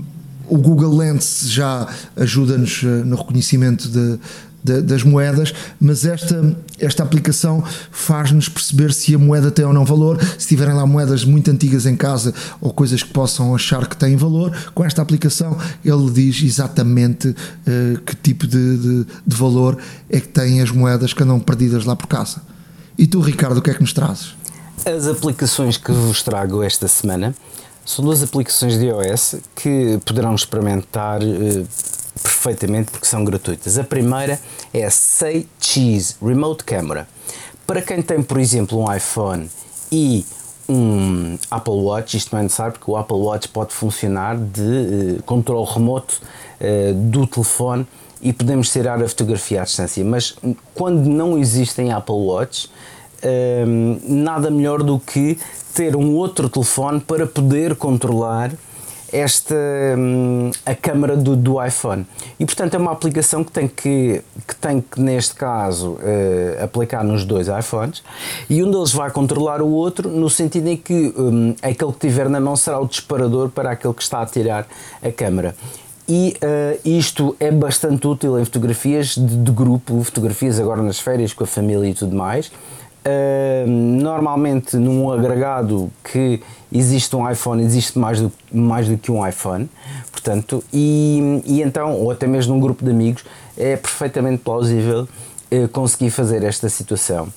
o 0.49 0.57
Google 0.57 0.97
Lens 0.97 1.43
já 1.45 1.87
ajuda-nos 2.17 2.83
uh, 2.83 3.05
no 3.05 3.15
reconhecimento 3.15 3.87
de, 3.87 4.19
das 4.63 5.03
moedas, 5.03 5.53
mas 5.79 6.05
esta, 6.05 6.57
esta 6.77 7.03
aplicação 7.03 7.63
faz-nos 7.91 8.49
perceber 8.49 8.93
se 8.93 9.15
a 9.15 9.17
moeda 9.17 9.49
tem 9.49 9.65
ou 9.65 9.73
não 9.73 9.85
valor, 9.85 10.19
se 10.37 10.47
tiverem 10.47 10.73
lá 10.73 10.85
moedas 10.85 11.23
muito 11.23 11.49
antigas 11.49 11.85
em 11.85 11.95
casa 11.95 12.33
ou 12.59 12.73
coisas 12.73 13.01
que 13.01 13.11
possam 13.11 13.55
achar 13.55 13.87
que 13.87 13.95
têm 13.95 14.15
valor, 14.15 14.55
com 14.73 14.83
esta 14.83 15.01
aplicação 15.01 15.57
ele 15.83 16.11
diz 16.11 16.41
exatamente 16.41 17.29
uh, 17.29 18.01
que 18.05 18.15
tipo 18.15 18.45
de, 18.45 18.77
de, 18.77 19.05
de, 19.25 19.35
valor 19.35 19.77
é 20.09 20.19
que 20.19 20.27
têm 20.27 20.61
as 20.61 20.71
moedas 20.71 21.13
que 21.13 21.23
andam 21.23 21.39
perdidas 21.39 21.85
lá 21.85 21.95
por 21.95 22.07
casa. 22.07 22.41
E 22.97 23.07
tu, 23.07 23.21
Ricardo, 23.21 23.57
o 23.57 23.61
que 23.61 23.69
é 23.69 23.73
que 23.73 23.81
nos 23.81 23.93
trazes? 23.93 24.35
As 24.85 25.07
aplicações 25.07 25.77
que 25.77 25.91
vos 25.91 26.21
trago 26.21 26.61
esta 26.63 26.87
semana 26.87 27.33
são 27.85 28.03
duas 28.03 28.21
aplicações 28.21 28.77
de 28.77 28.85
iOS 28.85 29.35
que 29.55 29.99
poderão 30.05 30.35
experimentar 30.35 31.21
uh, 31.21 31.67
perfeitamente 32.21 32.91
porque 32.91 33.05
são 33.05 33.23
gratuitas. 33.23 33.77
A 33.77 33.83
primeira 33.83 34.39
é 34.73 34.85
a 34.85 34.91
Say 34.91 35.47
Cheese 35.59 36.15
Remote 36.21 36.63
Camera. 36.63 37.07
Para 37.65 37.81
quem 37.81 38.01
tem, 38.01 38.21
por 38.21 38.39
exemplo, 38.39 38.79
um 38.79 38.93
iPhone 38.93 39.49
e 39.91 40.25
um 40.67 41.37
Apple 41.49 41.73
Watch, 41.73 42.15
isto 42.15 42.33
não 42.33 42.39
é 42.39 42.43
necessário 42.43 42.73
porque 42.73 42.89
o 42.89 42.95
Apple 42.95 43.17
Watch 43.17 43.47
pode 43.49 43.73
funcionar 43.73 44.37
de 44.37 44.61
uh, 44.61 45.23
controle 45.23 45.67
remoto 45.71 46.21
uh, 46.61 46.93
do 46.93 47.25
telefone 47.25 47.87
e 48.21 48.31
podemos 48.31 48.71
tirar 48.71 49.01
a 49.01 49.07
fotografia 49.07 49.61
à 49.61 49.63
distância. 49.63 50.03
Mas 50.05 50.35
quando 50.75 51.07
não 51.07 51.37
existem 51.37 51.91
Apple 51.91 52.15
Watch, 52.15 52.67
uh, 53.23 54.01
nada 54.07 54.51
melhor 54.51 54.83
do 54.83 54.99
que 54.99 55.39
ter 55.73 55.95
um 55.95 56.15
outro 56.15 56.49
telefone 56.49 56.99
para 56.99 57.25
poder 57.25 57.75
controlar 57.75 58.51
esta 59.11 59.55
hum, 59.97 60.51
a 60.65 60.75
câmara 60.75 61.15
do, 61.15 61.35
do 61.35 61.63
iPhone 61.63 62.05
e 62.39 62.45
portanto 62.45 62.75
é 62.75 62.77
uma 62.77 62.91
aplicação 62.91 63.43
que 63.43 63.51
tem 63.51 63.67
que, 63.67 64.21
que 64.47 64.55
tem 64.55 64.81
que 64.81 64.99
neste 64.99 65.35
caso 65.35 65.91
uh, 65.93 66.63
aplicar 66.63 67.03
nos 67.03 67.25
dois 67.25 67.47
iPhones 67.47 68.03
e 68.49 68.63
um 68.63 68.71
deles 68.71 68.91
vai 68.91 69.11
controlar 69.11 69.61
o 69.61 69.69
outro 69.69 70.09
no 70.09 70.29
sentido 70.29 70.67
em 70.67 70.77
que 70.77 71.13
um, 71.17 71.55
aquele 71.61 71.91
que 71.91 71.99
tiver 71.99 72.29
na 72.29 72.39
mão 72.39 72.55
será 72.55 72.79
o 72.79 72.87
disparador 72.87 73.49
para 73.49 73.71
aquele 73.71 73.93
que 73.93 74.03
está 74.03 74.21
a 74.21 74.25
tirar 74.25 74.67
a 75.01 75.11
câmara 75.11 75.55
e 76.09 76.35
uh, 76.43 76.79
isto 76.83 77.35
é 77.39 77.51
bastante 77.51 78.07
útil 78.07 78.39
em 78.39 78.43
fotografias 78.43 79.09
de, 79.09 79.43
de, 79.43 79.51
grupo, 79.51 80.03
fotografias 80.03 80.59
agora 80.59 80.81
nas 80.81 80.99
férias 80.99 81.33
com 81.33 81.43
a 81.43 81.47
família 81.47 81.87
e 81.87 81.93
tudo 81.93 82.15
mais. 82.15 82.51
Normalmente 83.65 84.77
num 84.77 85.11
agregado 85.11 85.91
que 86.03 86.41
existe 86.71 87.15
um 87.15 87.29
iPhone, 87.29 87.63
existe 87.63 87.97
mais 87.97 88.21
do, 88.21 88.31
mais 88.51 88.87
do 88.87 88.97
que 88.97 89.11
um 89.11 89.25
iPhone, 89.27 89.69
portanto, 90.11 90.63
e, 90.71 91.41
e 91.45 91.61
então, 91.61 91.93
ou 91.93 92.11
até 92.11 92.27
mesmo 92.27 92.53
num 92.53 92.59
grupo 92.59 92.83
de 92.83 92.91
amigos, 92.91 93.23
é 93.57 93.75
perfeitamente 93.75 94.43
plausível 94.43 95.07
uh, 95.51 95.67
conseguir 95.69 96.11
fazer 96.11 96.43
esta 96.43 96.69
situação. 96.69 97.29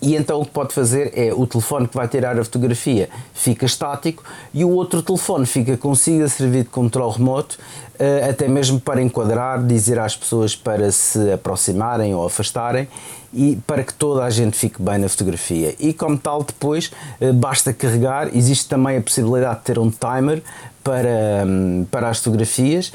E 0.00 0.14
então 0.14 0.40
o 0.40 0.44
que 0.44 0.52
pode 0.52 0.72
fazer 0.72 1.12
é 1.16 1.34
o 1.34 1.44
telefone 1.44 1.88
que 1.88 1.96
vai 1.96 2.06
tirar 2.06 2.38
a 2.38 2.44
fotografia 2.44 3.08
fica 3.34 3.66
estático 3.66 4.22
e 4.54 4.64
o 4.64 4.70
outro 4.70 5.02
telefone 5.02 5.44
fica 5.44 5.76
consigo 5.76 6.22
a 6.22 6.28
servir 6.28 6.62
de 6.62 6.68
controle 6.68 7.14
remoto, 7.14 7.58
eh, 7.98 8.28
até 8.30 8.46
mesmo 8.46 8.78
para 8.78 9.02
enquadrar, 9.02 9.60
dizer 9.66 9.98
às 9.98 10.16
pessoas 10.16 10.54
para 10.54 10.92
se 10.92 11.32
aproximarem 11.32 12.14
ou 12.14 12.24
afastarem 12.24 12.86
e 13.32 13.56
para 13.66 13.82
que 13.82 13.92
toda 13.92 14.24
a 14.24 14.30
gente 14.30 14.56
fique 14.56 14.80
bem 14.80 14.98
na 14.98 15.08
fotografia. 15.08 15.74
E 15.78 15.92
como 15.92 16.16
tal, 16.16 16.42
depois 16.42 16.90
eh, 17.20 17.32
basta 17.32 17.72
carregar, 17.72 18.34
existe 18.34 18.68
também 18.68 18.96
a 18.96 19.00
possibilidade 19.00 19.58
de 19.58 19.64
ter 19.64 19.78
um 19.78 19.90
timer 19.90 20.42
para, 20.82 21.44
hum, 21.46 21.86
para 21.90 22.08
as 22.08 22.18
fotografias, 22.18 22.92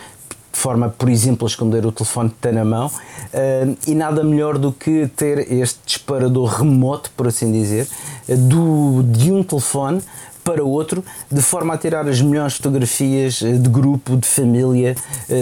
de 0.52 0.60
forma, 0.60 0.90
por 0.90 1.10
exemplo, 1.10 1.48
a 1.48 1.50
esconder 1.50 1.86
o 1.86 1.92
telefone 1.92 2.30
que 2.30 2.36
tem 2.36 2.52
na 2.52 2.64
mão, 2.64 2.88
uh, 2.88 3.78
e 3.88 3.96
nada 3.96 4.24
melhor 4.24 4.60
do 4.60 4.72
que 4.72 5.08
ter 5.16 5.52
este 5.52 5.80
disparador 5.84 6.60
remoto, 6.60 7.10
por 7.18 7.28
assim 7.28 7.52
dizer, 7.52 7.88
uh, 8.30 8.38
do, 8.38 9.04
de 9.04 9.32
um 9.32 9.44
telefone 9.44 10.00
para 10.44 10.64
outro, 10.64 11.04
de 11.32 11.42
forma 11.42 11.74
a 11.74 11.78
tirar 11.78 12.08
as 12.08 12.22
melhores 12.22 12.58
fotografias 12.58 13.42
eh, 13.42 13.54
de 13.54 13.70
grupo, 13.70 14.18
de 14.18 14.28
família, 14.28 14.96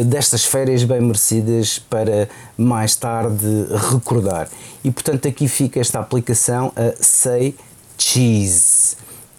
destas 0.05 0.45
férias 0.45 0.83
bem 0.83 1.01
merecidas 1.01 1.79
para 1.79 2.29
mais 2.57 2.95
tarde 2.95 3.45
recordar. 3.91 4.47
E 4.83 4.91
portanto 4.91 5.27
aqui 5.27 5.47
fica 5.47 5.79
esta 5.79 5.99
aplicação, 5.99 6.71
a 6.75 6.93
Say 7.01 7.55
Cheese, 7.97 8.95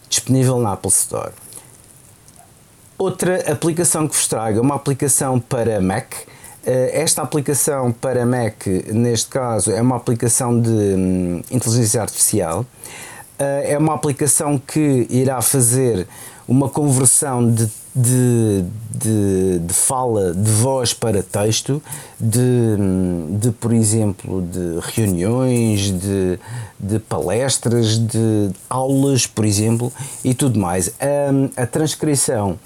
disponível 0.09 0.59
na 0.59 0.73
Apple 0.73 0.91
Store. 0.91 1.33
Outra 3.03 3.51
aplicação 3.51 4.07
que 4.07 4.15
vos 4.15 4.29
trago 4.29 4.59
é 4.59 4.61
uma 4.61 4.77
aplicação 4.77 5.41
para 5.41 5.81
Mac. 5.81 6.13
Eh, 6.65 7.03
esta 7.03 7.21
aplicação 7.23 7.91
para 7.91 8.25
Mac, 8.25 8.65
neste 8.93 9.29
caso, 9.29 9.73
é 9.73 9.83
uma 9.83 9.97
aplicação 9.97 10.61
de 10.61 10.71
hum, 10.71 11.43
inteligência 11.51 12.01
artificial. 12.01 12.65
Eh, 13.39 13.73
é 13.73 13.79
uma 13.79 13.95
aplicação 13.95 14.59
que 14.59 15.07
irá 15.11 15.41
fazer 15.41 16.07
uma 16.47 16.69
conversão 16.69 17.51
de, 17.51 17.69
de, 17.95 18.65
de, 18.91 19.59
de, 19.61 19.75
fala, 19.75 20.35
de 20.35 20.51
voz 20.51 20.93
para 20.93 21.23
texto, 21.23 21.83
de, 22.19 22.39
hum, 22.39 23.39
de 23.41 23.51
por 23.53 23.73
exemplo, 23.73 24.43
de 24.43 24.79
reuniões, 24.95 25.91
de, 25.91 26.39
de 26.79 26.99
palestras, 26.99 27.99
de 27.99 28.51
aulas, 28.69 29.27
por 29.27 29.45
exemplo, 29.45 29.93
e 30.25 30.35
tudo 30.35 30.59
mais. 30.59 30.93
A, 31.01 31.63
a 31.63 31.67
transcrição 31.67 32.59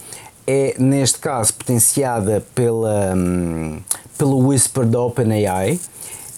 é, 0.46 0.76
neste 0.78 1.18
caso, 1.18 1.52
potenciada 1.54 2.44
pela, 2.54 3.14
um, 3.16 3.80
pelo 4.16 4.46
Whisper 4.46 4.86
da 4.86 5.00
OpenAI 5.00 5.80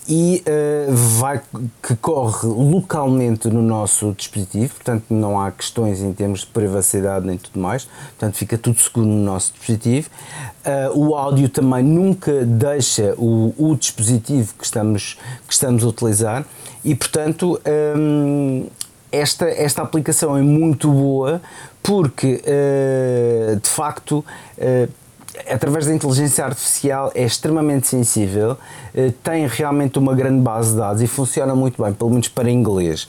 e 0.08 0.42
uh, 0.46 0.92
vai, 0.94 1.40
que 1.82 1.94
corre 1.96 2.48
localmente 2.48 3.48
no 3.48 3.60
nosso 3.60 4.14
dispositivo, 4.16 4.74
portanto 4.74 5.04
não 5.10 5.38
há 5.38 5.50
questões 5.50 6.00
em 6.00 6.12
termos 6.14 6.40
de 6.40 6.46
privacidade 6.46 7.26
nem 7.26 7.36
tudo 7.36 7.60
mais, 7.60 7.84
portanto 7.84 8.36
fica 8.36 8.56
tudo 8.56 8.80
seguro 8.80 9.06
no 9.06 9.22
nosso 9.22 9.52
dispositivo. 9.52 10.08
Uh, 10.64 10.98
o 10.98 11.14
áudio 11.14 11.48
também 11.50 11.82
nunca 11.82 12.44
deixa 12.46 13.14
o, 13.18 13.54
o, 13.58 13.76
dispositivo 13.76 14.54
que 14.54 14.64
estamos, 14.64 15.18
que 15.46 15.52
estamos 15.52 15.84
a 15.84 15.88
utilizar 15.88 16.46
e 16.82 16.94
portanto 16.94 17.60
um, 17.96 18.66
esta, 19.12 19.46
esta 19.46 19.82
aplicação 19.82 20.36
é 20.36 20.42
muito 20.42 20.90
boa 20.90 21.40
porque 21.82 22.42
uh, 22.44 23.60
de 23.60 23.68
facto 23.68 24.24
através 25.46 25.86
da 25.86 25.94
inteligência 25.94 26.44
artificial 26.44 27.12
é 27.14 27.24
extremamente 27.24 27.86
sensível, 27.86 28.52
uh, 28.52 29.12
tem 29.22 29.46
realmente 29.46 29.98
uma 29.98 30.14
grande 30.14 30.40
base 30.40 30.72
de 30.72 30.78
dados 30.78 31.02
e 31.02 31.06
funciona 31.06 31.54
muito 31.54 31.82
bem, 31.82 31.92
pelo 31.92 32.10
menos 32.10 32.28
para 32.28 32.50
inglês. 32.50 33.06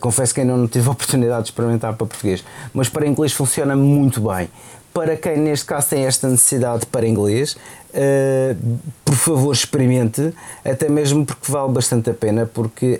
confesso 0.00 0.34
que 0.34 0.40
ainda 0.40 0.56
não 0.56 0.68
tive 0.68 0.86
a 0.88 0.92
oportunidade 0.92 1.44
de 1.44 1.48
experimentar 1.50 1.94
para 1.94 2.06
português, 2.06 2.44
mas 2.72 2.88
para 2.88 3.06
inglês 3.06 3.32
funciona 3.32 3.76
muito 3.76 4.20
bem. 4.20 4.48
Para 4.92 5.16
quem 5.16 5.36
neste 5.36 5.66
caso 5.66 5.90
tem 5.90 6.04
esta 6.04 6.28
necessidade 6.28 6.84
para 6.86 7.06
inglês, 7.06 7.56
uh, 7.90 8.78
por 9.04 9.14
favor 9.14 9.52
experimente, 9.52 10.34
até 10.64 10.88
mesmo 10.88 11.24
porque 11.24 11.50
vale 11.50 11.72
bastante 11.72 12.10
a 12.10 12.14
pena, 12.14 12.44
porque 12.46 12.98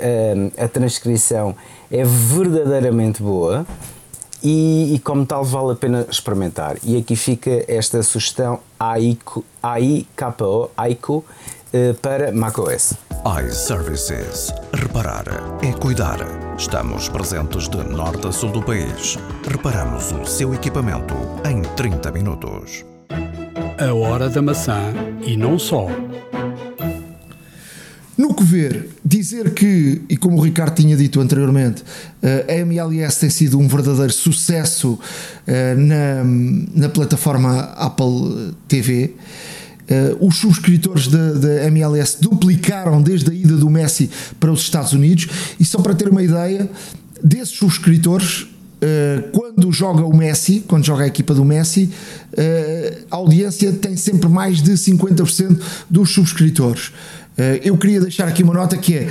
a 0.56 0.68
transcrição 0.68 1.54
é 1.90 2.04
verdadeiramente 2.04 3.22
boa 3.22 3.66
e, 4.42 4.94
e, 4.94 4.98
como 4.98 5.26
tal 5.26 5.44
vale 5.44 5.72
a 5.72 5.76
pena 5.76 6.06
experimentar. 6.10 6.76
E 6.82 6.96
aqui 6.96 7.16
fica 7.16 7.64
esta 7.68 8.02
sugestão 8.02 8.60
AIKO, 8.78 9.44
AIKO, 9.62 10.70
AIKO 10.76 11.24
eh, 11.72 11.94
para 12.00 12.32
macOS. 12.32 12.94
iServices. 13.46 14.52
Reparar 14.72 15.24
é 15.62 15.72
cuidar. 15.72 16.18
Estamos 16.58 17.08
presentes 17.08 17.68
de 17.68 17.78
norte 17.78 18.26
a 18.26 18.32
sul 18.32 18.50
do 18.50 18.62
país. 18.62 19.16
Reparamos 19.46 20.10
o 20.12 20.24
seu 20.24 20.52
equipamento 20.54 21.14
em 21.48 21.62
30 21.76 22.10
minutos. 22.10 22.84
A 23.78 23.94
hora 23.94 24.28
da 24.28 24.42
maçã 24.42 24.92
e 25.22 25.36
não 25.36 25.58
só. 25.58 25.86
No 28.20 28.34
que 28.34 28.44
ver, 28.44 28.86
dizer 29.02 29.54
que, 29.54 30.02
e 30.06 30.14
como 30.14 30.36
o 30.36 30.42
Ricardo 30.42 30.74
tinha 30.74 30.94
dito 30.94 31.22
anteriormente, 31.22 31.82
eh, 32.22 32.44
a 32.50 32.52
MLS 32.56 33.18
tem 33.18 33.30
sido 33.30 33.58
um 33.58 33.66
verdadeiro 33.66 34.12
sucesso 34.12 34.98
eh, 35.46 35.74
na, 35.74 36.22
na 36.74 36.90
plataforma 36.90 37.60
Apple 37.78 38.52
TV. 38.68 39.14
Uh, 39.90 40.26
os 40.26 40.36
subscritores 40.36 41.08
da 41.08 41.64
MLS 41.68 42.18
duplicaram 42.20 43.02
desde 43.02 43.30
a 43.30 43.34
ida 43.34 43.56
do 43.56 43.70
Messi 43.70 44.10
para 44.38 44.52
os 44.52 44.60
Estados 44.60 44.92
Unidos 44.92 45.26
e 45.58 45.64
só 45.64 45.80
para 45.80 45.94
ter 45.94 46.08
uma 46.08 46.22
ideia 46.22 46.70
desses 47.24 47.56
subscritores 47.56 48.42
uh, 48.42 49.30
quando 49.32 49.72
joga 49.72 50.04
o 50.04 50.16
Messi 50.16 50.62
quando 50.68 50.84
joga 50.84 51.02
a 51.02 51.06
equipa 51.08 51.34
do 51.34 51.44
Messi 51.44 51.90
uh, 52.32 53.04
a 53.10 53.16
audiência 53.16 53.72
tem 53.72 53.96
sempre 53.96 54.28
mais 54.28 54.62
de 54.62 54.70
50% 54.74 55.58
dos 55.90 56.10
subscritores 56.10 56.92
eh, 56.92 57.19
eu 57.62 57.76
queria 57.76 58.00
deixar 58.00 58.28
aqui 58.28 58.42
uma 58.42 58.54
nota 58.54 58.76
que 58.76 58.94
é: 58.96 59.10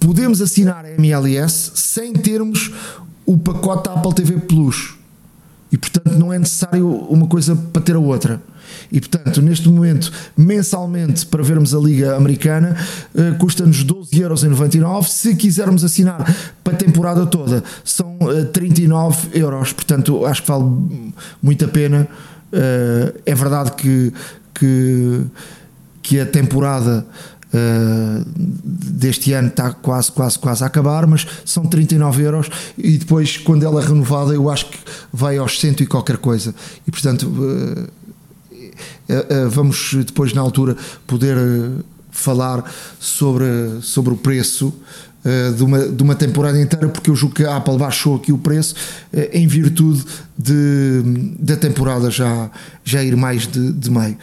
podemos 0.00 0.40
assinar 0.40 0.84
a 0.84 0.90
MLS 0.92 1.72
sem 1.74 2.12
termos 2.12 2.72
o 3.24 3.36
pacote 3.36 3.88
da 3.88 3.94
Apple 3.94 4.14
TV 4.14 4.40
Plus. 4.40 4.94
E 5.70 5.76
portanto 5.76 6.12
não 6.16 6.32
é 6.32 6.38
necessário 6.38 6.88
uma 6.88 7.26
coisa 7.26 7.56
para 7.56 7.82
ter 7.82 7.96
a 7.96 7.98
outra. 7.98 8.40
E 8.90 9.00
portanto, 9.00 9.42
neste 9.42 9.68
momento, 9.68 10.12
mensalmente, 10.36 11.26
para 11.26 11.42
vermos 11.42 11.74
a 11.74 11.78
Liga 11.78 12.16
Americana, 12.16 12.76
uh, 13.14 13.36
custa-nos 13.38 13.84
12,99€. 13.84 15.04
Se 15.04 15.34
quisermos 15.34 15.84
assinar 15.84 16.24
para 16.62 16.72
a 16.72 16.76
temporada 16.76 17.26
toda, 17.26 17.62
são 17.84 18.16
uh, 18.20 18.44
39 18.46 19.38
euros. 19.38 19.72
Portanto, 19.72 20.24
acho 20.26 20.42
que 20.42 20.48
vale 20.48 20.64
muito 21.42 21.64
a 21.64 21.68
pena. 21.68 22.08
É 23.26 23.34
verdade 23.34 23.72
que, 23.72 24.12
que, 24.54 25.20
que 26.00 26.20
a 26.20 26.24
temporada 26.24 27.04
Uh, 27.56 28.22
deste 28.34 29.32
ano 29.32 29.48
está 29.48 29.72
quase, 29.72 30.12
quase, 30.12 30.38
quase 30.38 30.62
a 30.62 30.66
acabar, 30.66 31.06
mas 31.06 31.26
são 31.44 31.64
39 31.64 32.22
euros 32.22 32.50
e 32.76 32.98
depois, 32.98 33.38
quando 33.38 33.64
ela 33.64 33.80
é 33.80 33.86
renovada, 33.86 34.34
eu 34.34 34.50
acho 34.50 34.66
que 34.66 34.78
vai 35.10 35.38
aos 35.38 35.58
100 35.58 35.76
e 35.80 35.86
qualquer 35.86 36.18
coisa. 36.18 36.54
E 36.86 36.90
portanto, 36.90 37.22
uh, 37.24 37.88
uh, 39.10 39.48
vamos 39.48 39.94
depois, 40.04 40.34
na 40.34 40.42
altura, 40.42 40.76
poder 41.06 41.38
falar 42.10 42.70
sobre, 43.00 43.46
sobre 43.80 44.12
o 44.12 44.16
preço. 44.16 44.74
De 45.56 45.64
uma, 45.64 45.80
de 45.88 46.02
uma 46.04 46.14
temporada 46.14 46.56
inteira, 46.62 46.86
porque 46.86 47.10
eu 47.10 47.16
julgo 47.16 47.34
que 47.34 47.44
a 47.44 47.56
Apple 47.56 47.76
baixou 47.76 48.14
aqui 48.14 48.30
o 48.30 48.38
preço 48.38 48.76
em 49.32 49.44
virtude 49.48 50.04
de, 50.38 51.02
da 51.36 51.56
temporada 51.56 52.12
já, 52.12 52.48
já 52.84 53.02
ir 53.02 53.16
mais 53.16 53.44
de, 53.44 53.72
de 53.72 53.90
meio. 53.90 54.16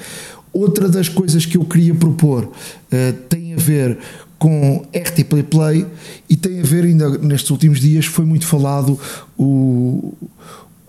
Outra 0.54 0.88
das 0.88 1.10
coisas 1.10 1.48
que 1.48 1.58
eu 1.58 1.66
queria 1.66 1.96
propor 1.96 2.44
uh, 2.44 3.14
tem 3.28 3.56
a 3.56 3.58
ver 3.58 3.98
com 4.38 4.86
RTP 4.94 5.42
Play 5.50 5.88
e 6.30 6.36
tem 6.36 6.60
a 6.60 6.64
ver, 6.64 6.84
ainda 6.84 7.18
nestes 7.18 7.50
últimos 7.50 7.80
dias, 7.80 8.06
foi 8.06 8.24
muito 8.24 8.46
falado 8.46 9.00
o, 9.36 10.14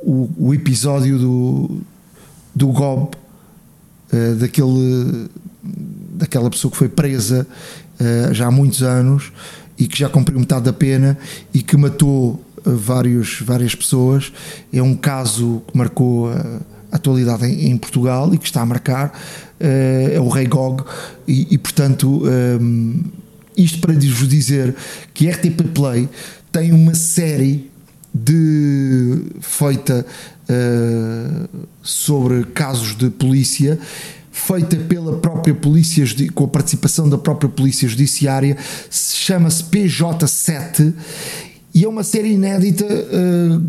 o, 0.01 0.31
o 0.37 0.55
episódio 0.55 1.19
do, 1.19 1.81
do 2.55 2.67
Gob, 2.69 3.15
uh, 4.13 4.35
daquele, 4.35 5.31
daquela 5.63 6.51
pessoa 6.51 6.71
que 6.71 6.77
foi 6.77 6.89
presa 6.89 7.47
uh, 8.01 8.35
já 8.35 8.49
há 8.49 8.51
muitos 8.51 8.83
anos 8.83 9.33
e 9.79 9.87
que 9.87 9.99
já 9.99 10.11
cumpriu 10.11 10.39
metade 10.39 10.67
da 10.67 10.73
pena 10.73 11.17
e 11.55 11.63
que 11.63 11.77
matou 11.77 12.45
vários, 12.65 13.41
várias 13.41 13.75
pessoas. 13.75 14.33
É 14.73 14.83
um 14.83 14.95
caso 14.95 15.63
que 15.67 15.77
marcou 15.77 16.31
a 16.31 16.61
atualidade 16.95 17.45
em, 17.47 17.71
em 17.71 17.77
Portugal 17.77 18.33
e 18.33 18.39
que 18.39 18.47
está 18.47 18.63
a 18.63 18.67
marcar 18.67 19.09
uh, 19.61 20.15
é 20.15 20.21
o 20.21 20.29
Rei 20.29 20.47
Gog, 20.47 20.85
e, 21.27 21.55
e 21.55 21.59
portanto 21.59 22.23
ehm, 22.27 23.01
isto 23.57 23.81
para 23.81 23.95
vos 23.95 24.29
dizer 24.29 24.75
que 25.13 25.29
RTP 25.29 25.63
Play 25.75 26.09
tem 26.53 26.73
uma 26.73 26.95
série 26.95 27.71
de 28.15 29.23
feita 29.41 30.07
uh, 30.49 31.49
sobre 31.83 32.45
casos 32.45 32.97
de 32.97 33.11
polícia 33.11 33.79
feita 34.31 34.77
pela 34.77 35.17
própria 35.19 35.55
polícia 35.55 36.05
com 36.33 36.45
a 36.45 36.49
participação 36.49 37.09
da 37.09 37.19
própria 37.19 37.49
polícia 37.49 37.89
judiciária 37.89 38.57
chama-se 38.91 39.65
PJ7 39.65 40.93
e 41.75 41.85
é 41.85 41.89
uma 41.89 42.05
série 42.05 42.33
inédita 42.33 42.85
uh, 42.87 43.63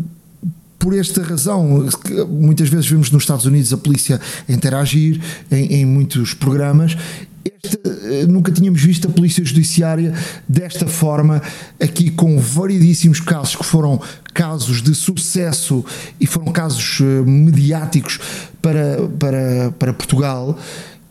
por 0.78 0.96
esta 0.96 1.20
razão, 1.22 1.88
muitas 2.28 2.68
vezes 2.68 2.86
vemos 2.86 3.10
nos 3.10 3.24
Estados 3.24 3.44
Unidos 3.44 3.72
a 3.72 3.76
polícia 3.76 4.20
interagir 4.48 5.20
em, 5.50 5.80
em 5.80 5.84
muitos 5.84 6.32
programas. 6.32 6.96
Esta, 7.44 7.88
eh, 7.88 8.26
nunca 8.28 8.52
tínhamos 8.52 8.82
visto 8.82 9.08
a 9.08 9.10
polícia 9.10 9.44
judiciária 9.44 10.14
desta 10.48 10.86
forma, 10.86 11.42
aqui 11.80 12.10
com 12.10 12.38
variedíssimos 12.38 13.18
casos 13.18 13.56
que 13.56 13.64
foram 13.64 14.00
casos 14.32 14.80
de 14.80 14.94
sucesso 14.94 15.84
e 16.20 16.26
foram 16.26 16.52
casos 16.52 17.00
eh, 17.00 17.28
mediáticos 17.28 18.20
para, 18.62 19.08
para, 19.18 19.74
para 19.78 19.92
Portugal 19.92 20.56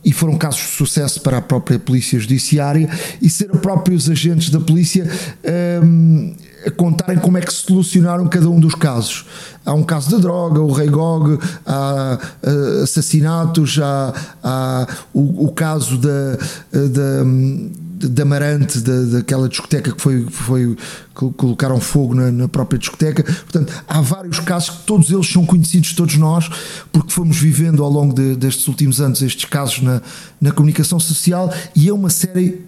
e 0.05 0.13
foram 0.13 0.37
casos 0.37 0.61
de 0.61 0.67
sucesso 0.67 1.19
para 1.21 1.39
a 1.39 1.41
própria 1.41 1.79
Polícia 1.79 2.19
Judiciária 2.19 2.87
e 3.21 3.29
ser 3.29 3.49
próprios 3.57 4.09
agentes 4.09 4.49
da 4.49 4.59
polícia 4.59 5.09
ehm, 5.43 6.33
a 6.65 6.71
contarem 6.71 7.17
como 7.19 7.37
é 7.37 7.41
que 7.41 7.53
solucionaram 7.53 8.27
cada 8.27 8.49
um 8.49 8.59
dos 8.59 8.75
casos. 8.75 9.25
Há 9.65 9.73
um 9.73 9.83
caso 9.83 10.09
de 10.09 10.21
droga, 10.21 10.61
o 10.61 10.71
Rei 10.71 10.89
Gog, 10.89 11.39
há 11.65 12.19
uh, 12.43 12.83
assassinatos, 12.83 13.79
há, 13.81 14.13
há 14.43 14.87
o, 15.13 15.45
o, 15.45 15.51
caso 15.51 15.97
da, 15.97 16.37
da 16.71 18.23
Amarante, 18.23 18.79
da, 18.79 19.01
daquela 19.17 19.49
discoteca 19.49 19.91
que 19.91 20.01
foi, 20.01 20.25
foi 20.29 20.77
colocaram 21.13 21.79
fogo 21.79 22.13
na, 22.13 22.31
na, 22.31 22.47
própria 22.47 22.77
discoteca. 22.77 23.23
Portanto, 23.23 23.73
há 23.87 24.01
vários 24.01 24.39
casos 24.39 24.69
que 24.69 24.83
todos 24.83 25.09
eles 25.09 25.31
são 25.31 25.45
conhecidos 25.45 25.93
todos 25.93 26.15
nós, 26.17 26.49
porque 26.91 27.11
fomos 27.11 27.37
vivendo 27.37 27.83
ao 27.83 27.89
longo 27.89 28.13
de, 28.13 28.35
destes 28.35 28.67
últimos 28.67 28.99
anos 28.99 29.21
estes 29.21 29.45
casos 29.45 29.81
na, 29.81 30.01
na 30.39 30.51
comunicação 30.51 30.99
social 30.99 31.51
e 31.75 31.87
é 31.87 31.93
uma 31.93 32.09
série 32.09 32.65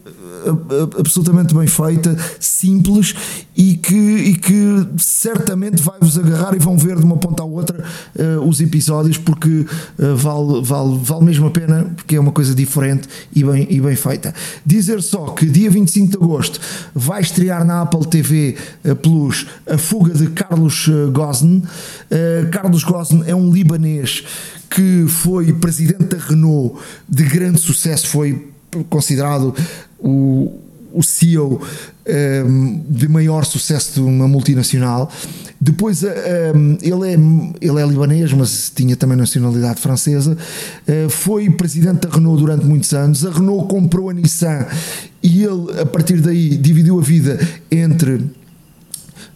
absolutamente 0.98 1.54
bem 1.54 1.68
feita, 1.68 2.16
simples 2.40 3.14
e 3.56 3.76
que, 3.76 3.96
e 3.96 4.36
que 4.36 4.88
certamente 4.98 5.82
vai-vos 5.82 6.18
agarrar 6.18 6.56
e 6.56 6.60
vão 6.60 6.78
ver 6.78 6.87
de 6.96 7.04
uma 7.04 7.18
ponta 7.18 7.44
à 7.44 7.46
outra 7.46 7.84
uh, 8.16 8.48
os 8.48 8.62
episódios 8.62 9.18
porque 9.18 9.50
uh, 9.50 10.16
vale, 10.16 10.62
vale, 10.64 10.98
vale 11.02 11.26
mesmo 11.26 11.48
a 11.48 11.52
pena 11.52 11.92
porque 11.96 12.16
é 12.16 12.20
uma 12.20 12.32
coisa 12.32 12.56
diferente 12.56 13.08
e 13.36 13.44
bem, 13.44 13.68
e 13.70 13.82
bem 13.82 13.96
feita. 13.96 14.34
Dizer 14.66 15.02
só 15.02 15.28
que 15.32 15.46
dia 15.46 15.70
25 15.70 16.18
de 16.18 16.24
agosto 16.24 16.60
vai 16.94 17.22
estrear 17.22 17.66
na 17.66 17.82
Apple 17.82 18.06
TV 18.06 18.56
uh, 18.86 18.96
Plus 18.96 19.46
a 19.70 19.78
fuga 19.78 20.14
de 20.14 20.28
Carlos 20.28 20.90
Gosn. 21.12 21.62
Carlos 22.52 22.84
Gosn 22.84 23.24
é 23.26 23.36
um 23.36 23.52
libanês 23.52 24.24
que 24.70 25.06
foi 25.08 25.54
presidente 25.54 26.04
da 26.04 26.18
Renault 26.18 26.80
de 27.08 27.24
grande 27.24 27.60
sucesso, 27.60 28.08
foi 28.08 28.48
considerado 28.90 29.54
o, 30.00 30.60
o 30.94 31.04
CEO 31.04 31.62
de 32.90 33.08
maior 33.08 33.46
sucesso 33.46 33.96
de 33.96 34.00
uma 34.00 34.28
multinacional. 34.28 35.12
Depois 35.60 36.04
um, 36.04 36.08
ehm, 36.08 36.78
ele, 36.82 37.14
é, 37.14 37.18
ele 37.62 37.82
é 37.82 37.86
libanês, 37.86 38.32
mas 38.32 38.72
tinha 38.74 38.96
também 38.96 39.18
nacionalidade 39.18 39.82
francesa. 39.82 40.38
Uh, 40.88 41.10
foi 41.10 41.50
presidente 41.50 42.08
da 42.08 42.14
Renault 42.14 42.40
durante 42.40 42.66
muitos 42.66 42.94
anos. 42.94 43.26
A 43.26 43.32
Renault 43.32 43.68
comprou 43.68 44.10
a 44.10 44.14
Nissan 44.14 44.66
e 45.22 45.44
ele, 45.44 45.82
a 45.82 45.86
partir 45.86 46.22
daí, 46.22 46.56
dividiu 46.58 47.00
a 47.00 47.02
vida 47.02 47.40
entre 47.72 48.24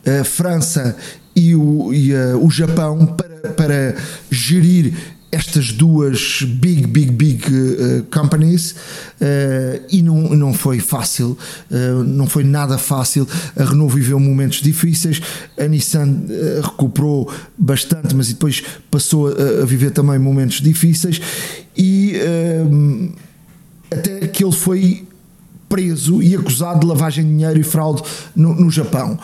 a 0.06 0.24
França 0.24 0.96
e 1.36 1.56
o, 1.56 1.94
e, 1.94 2.14
uh, 2.14 2.46
o 2.46 2.50
Japão 2.50 3.06
para, 3.06 3.54
para 3.54 3.96
gerir 4.30 4.94
estas 5.32 5.72
duas 5.72 6.44
big, 6.44 6.86
big, 6.88 7.12
big 7.12 7.46
uh, 7.48 8.04
companies 8.12 8.72
uh, 8.72 9.82
e 9.90 10.02
não, 10.02 10.16
não 10.36 10.54
foi 10.54 10.80
fácil, 10.80 11.38
uh, 11.72 12.04
não 12.04 12.28
foi 12.28 12.44
nada 12.44 12.78
fácil. 12.78 13.26
A 13.56 13.64
Renault 13.64 13.96
viveu 13.96 14.20
momentos 14.20 14.62
difíceis, 14.62 15.22
a 15.58 15.66
Nissan 15.68 16.26
recuperou 16.62 17.32
bastante, 17.58 18.14
mas 18.14 18.28
depois 18.28 18.62
passou 18.90 19.30
a, 19.30 19.62
a 19.62 19.66
viver 19.66 19.92
também 19.92 20.20
momentos 20.20 20.60
difíceis 20.60 21.22
e 21.78 22.16
até 23.90 24.28
que 24.28 24.44
ele 24.44 24.52
foi 24.52 25.08
preso 25.70 26.22
e 26.22 26.36
acusado 26.36 26.82
de 26.82 26.86
lavagem 26.86 27.24
de 27.24 27.30
dinheiro 27.30 27.60
e 27.60 27.64
fraude 27.64 28.04
no, 28.36 28.54
no 28.54 28.70
Japão. 28.70 29.18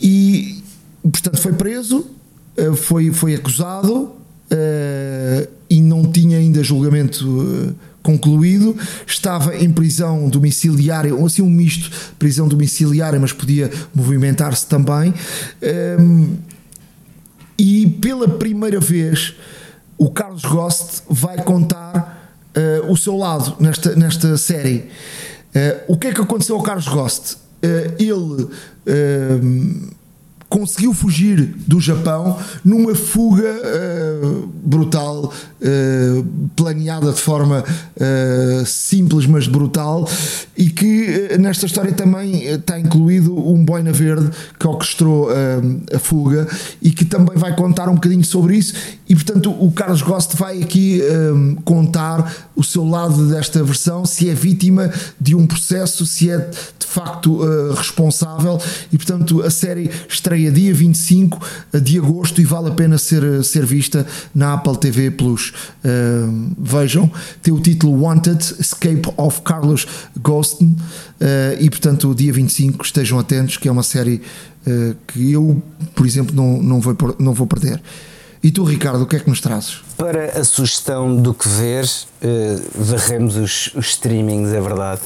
e 0.00 0.62
portanto 1.02 1.38
foi 1.40 1.52
preso, 1.52 2.06
foi, 2.76 3.12
foi 3.12 3.34
acusado 3.34 4.19
uh, 4.52 5.48
e 5.68 5.80
não 5.80 6.10
tinha 6.10 6.38
ainda 6.38 6.62
julgamento 6.62 7.26
uh, 7.26 7.74
concluído, 8.02 8.76
estava 9.06 9.56
em 9.56 9.70
prisão 9.70 10.28
domiciliária, 10.28 11.14
ou 11.14 11.26
assim 11.26 11.42
um 11.42 11.50
misto, 11.50 11.90
prisão 12.18 12.48
domiciliária, 12.48 13.18
mas 13.18 13.32
podia 13.32 13.70
movimentar-se 13.94 14.66
também. 14.66 15.14
Um, 16.00 16.36
e 17.58 17.86
pela 18.00 18.26
primeira 18.26 18.80
vez 18.80 19.34
o 19.98 20.10
Carlos 20.10 20.44
Gost 20.44 21.02
vai 21.10 21.36
contar 21.42 22.34
uh, 22.56 22.90
o 22.90 22.96
seu 22.96 23.16
lado 23.16 23.56
nesta, 23.60 23.94
nesta 23.94 24.36
série. 24.38 24.88
Uh, 25.54 25.92
o 25.92 25.96
que 25.98 26.06
é 26.06 26.12
que 26.12 26.20
aconteceu 26.20 26.56
ao 26.56 26.62
Carlos 26.62 26.88
Gost? 26.88 27.34
Uh, 27.34 27.94
ele 27.98 28.48
conseguiu 30.50 30.92
fugir 30.92 31.54
do 31.64 31.80
Japão 31.80 32.36
numa 32.64 32.92
fuga 32.92 33.48
uh, 33.48 34.48
brutal, 34.64 35.32
uh, 35.32 36.26
planeada 36.56 37.12
de 37.12 37.20
forma 37.20 37.62
uh, 37.62 38.66
simples 38.66 39.26
mas 39.26 39.46
brutal, 39.46 40.08
e 40.56 40.68
que 40.68 41.38
nesta 41.38 41.66
história 41.66 41.92
também 41.92 42.46
está 42.46 42.78
incluído 42.78 43.32
um 43.38 43.64
boina 43.64 43.92
verde 43.92 44.28
que 44.58 44.66
orquestrou 44.66 45.28
a 45.94 45.98
fuga 45.98 46.48
e 46.82 46.90
que 46.90 47.04
também 47.04 47.36
vai 47.36 47.54
contar 47.54 47.88
um 47.88 47.94
bocadinho 47.94 48.24
sobre 48.24 48.56
isso. 48.56 48.74
E 49.08 49.14
portanto, 49.14 49.50
o 49.50 49.70
Carlos 49.70 50.02
Gost 50.02 50.36
vai 50.36 50.60
aqui 50.60 51.00
contar 51.64 52.50
o 52.54 52.62
seu 52.62 52.84
lado 52.84 53.28
desta 53.28 53.62
versão, 53.62 54.04
se 54.04 54.28
é 54.28 54.34
vítima 54.34 54.90
de 55.18 55.34
um 55.34 55.46
processo, 55.46 56.04
se 56.04 56.30
é 56.30 56.38
de 56.38 56.86
facto 56.86 57.40
responsável, 57.74 58.60
e 58.92 58.96
portanto, 58.98 59.42
a 59.42 59.50
série 59.50 59.90
estreia 60.08 60.39
estreia 60.40 60.50
dia 60.50 60.72
25 60.72 61.38
de 61.82 61.98
agosto 61.98 62.40
e 62.40 62.44
vale 62.44 62.68
a 62.68 62.72
pena 62.72 62.96
ser, 62.96 63.44
ser 63.44 63.66
vista 63.66 64.06
na 64.34 64.54
Apple 64.54 64.76
TV 64.78 65.10
Plus. 65.10 65.52
Uh, 65.84 66.54
vejam, 66.58 67.10
tem 67.42 67.52
o 67.52 67.60
título 67.60 68.02
Wanted 68.02 68.42
Escape 68.58 69.02
of 69.16 69.42
Carlos 69.42 69.86
Ghostin 70.18 70.76
uh, 71.20 71.60
e 71.60 71.68
portanto 71.68 72.14
dia 72.14 72.32
25 72.32 72.84
estejam 72.84 73.18
atentos 73.18 73.56
que 73.56 73.68
é 73.68 73.72
uma 73.72 73.82
série 73.82 74.22
que 75.06 75.32
eu, 75.32 75.60
por 75.94 76.04
exemplo, 76.04 76.36
não, 76.36 76.62
não, 76.62 76.80
vou, 76.80 76.94
não 77.18 77.32
vou 77.32 77.46
perder. 77.46 77.80
E 78.42 78.50
tu, 78.50 78.62
Ricardo, 78.62 79.02
o 79.02 79.06
que 79.06 79.16
é 79.16 79.18
que 79.18 79.28
nos 79.28 79.40
trazes? 79.40 79.78
Para 79.96 80.38
a 80.38 80.44
sugestão 80.44 81.16
do 81.16 81.32
que 81.32 81.48
ver, 81.48 81.88
varremos 82.74 83.36
os, 83.36 83.70
os 83.74 83.86
streamings, 83.86 84.52
é 84.52 84.60
verdade. 84.60 85.00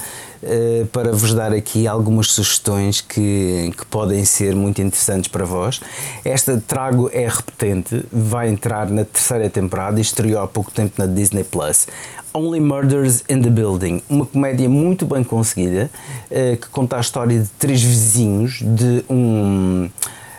Eh, 0.47 0.85
para 0.93 1.11
vos 1.11 1.33
dar 1.33 1.55
aqui 1.55 1.87
algumas 1.87 2.31
sugestões 2.31 3.01
que, 3.01 3.73
que 3.79 3.87
podem 3.87 4.27
ser 4.27 4.55
muito 4.55 4.83
interessantes 4.83 5.27
para 5.27 5.47
vós. 5.47 5.81
Esta 6.23 6.63
Trago 6.67 7.09
é 7.15 7.27
repetente, 7.27 8.05
vai 8.13 8.51
entrar 8.51 8.91
na 8.91 9.07
terceira 9.07 9.49
temporada 9.49 9.99
e 9.99 10.03
estreou 10.03 10.43
há 10.43 10.47
pouco 10.47 10.71
tempo 10.71 10.93
na 10.99 11.07
Disney 11.07 11.45
Plus. 11.45 11.87
Only 12.35 12.61
Murders 12.61 13.25
in 13.31 13.41
the 13.41 13.49
Building, 13.49 14.03
uma 14.07 14.27
comédia 14.27 14.69
muito 14.69 15.07
bem 15.07 15.25
conseguida 15.25 15.89
uh, 16.31 16.57
que 16.57 16.69
conta 16.69 16.99
a 16.99 17.01
história 17.01 17.39
de 17.41 17.49
três 17.59 17.81
vizinhos 17.83 18.61
de 18.61 19.05
um, 19.09 19.89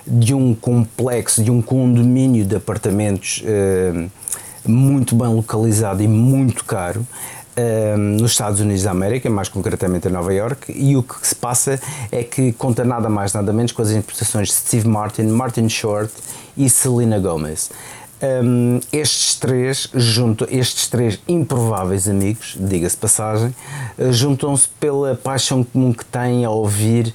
de 0.05 0.35
um 0.35 0.53
complexo, 0.53 1.41
de 1.41 1.49
um 1.49 1.61
condomínio 1.61 2.45
de 2.45 2.55
apartamentos 2.55 3.41
uh, 3.43 4.11
muito 4.69 5.15
bem 5.15 5.29
localizado 5.29 6.03
e 6.03 6.07
muito 6.07 6.65
caro 6.65 7.05
Ehm, 7.57 8.17
nos 8.19 8.31
Estados 8.31 8.59
Unidos 8.59 8.83
da 8.83 8.91
América, 8.91 9.29
mais 9.29 9.47
concretamente 9.47 10.09
em 10.09 10.11
Nova 10.11 10.33
York, 10.33 10.73
e 10.75 10.97
o 10.97 11.01
que 11.01 11.25
se 11.25 11.33
passa 11.33 11.79
é 12.11 12.21
que 12.21 12.51
conta 12.51 12.83
nada 12.83 13.07
mais 13.07 13.31
nada 13.33 13.53
menos 13.53 13.71
com 13.71 13.81
as 13.81 13.91
interpretações 13.91 14.49
de 14.49 14.55
Steve 14.55 14.87
Martin, 14.87 15.23
Martin 15.23 15.69
Short 15.69 16.11
e 16.57 16.69
Selena 16.69 17.17
Gomez. 17.17 17.71
Um, 18.21 18.25
ehm, 18.27 18.79
estes 18.91 19.35
três 19.35 19.89
junto, 19.93 20.45
estes 20.51 20.89
três 20.89 21.17
improváveis 21.29 22.09
amigos, 22.09 22.57
diga-se 22.59 22.97
passagem, 22.97 23.55
uh, 23.97 24.11
juntam-se 24.11 24.67
pela 24.77 25.15
paixão 25.15 25.63
comum 25.63 25.93
que 25.93 26.03
têm 26.03 26.43
a 26.43 26.49
ouvir 26.49 27.13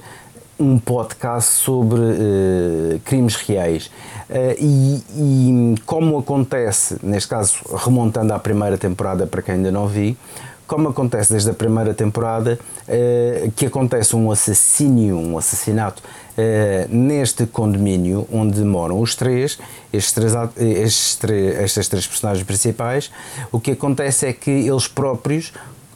um 0.59 0.79
podcast 0.79 1.51
sobre 1.51 1.99
uh, 1.99 2.99
crimes 3.05 3.35
reais. 3.35 3.91
Uh, 4.31 4.55
e, 4.57 5.03
e, 5.13 5.75
como 5.85 6.17
acontece, 6.17 6.97
neste 7.03 7.27
caso 7.27 7.57
remontando 7.75 8.33
à 8.33 8.39
primeira 8.39 8.77
temporada 8.77 9.27
para 9.27 9.41
quem 9.41 9.55
ainda 9.55 9.69
não 9.71 9.87
vi, 9.87 10.17
como 10.65 10.87
acontece 10.87 11.33
desde 11.33 11.49
a 11.49 11.53
primeira 11.53 11.93
temporada, 11.93 12.57
uh, 12.87 13.51
que 13.51 13.65
acontece 13.65 14.15
um 14.15 14.31
assassínio, 14.31 15.17
um 15.17 15.37
assassinato 15.37 16.01
uh, 16.01 16.95
neste 16.95 17.45
condomínio 17.45 18.25
onde 18.31 18.61
moram 18.61 19.01
os 19.01 19.15
três, 19.15 19.59
estes 19.91 20.13
três, 20.13 20.33
estes 20.57 21.15
três, 21.15 21.59
estas 21.59 21.89
três 21.89 22.07
personagens 22.07 22.47
principais. 22.47 23.11
O 23.51 23.59
que 23.59 23.71
acontece 23.71 24.27
é 24.27 24.31
que 24.31 24.49
eles 24.49 24.87
próprios 24.87 25.51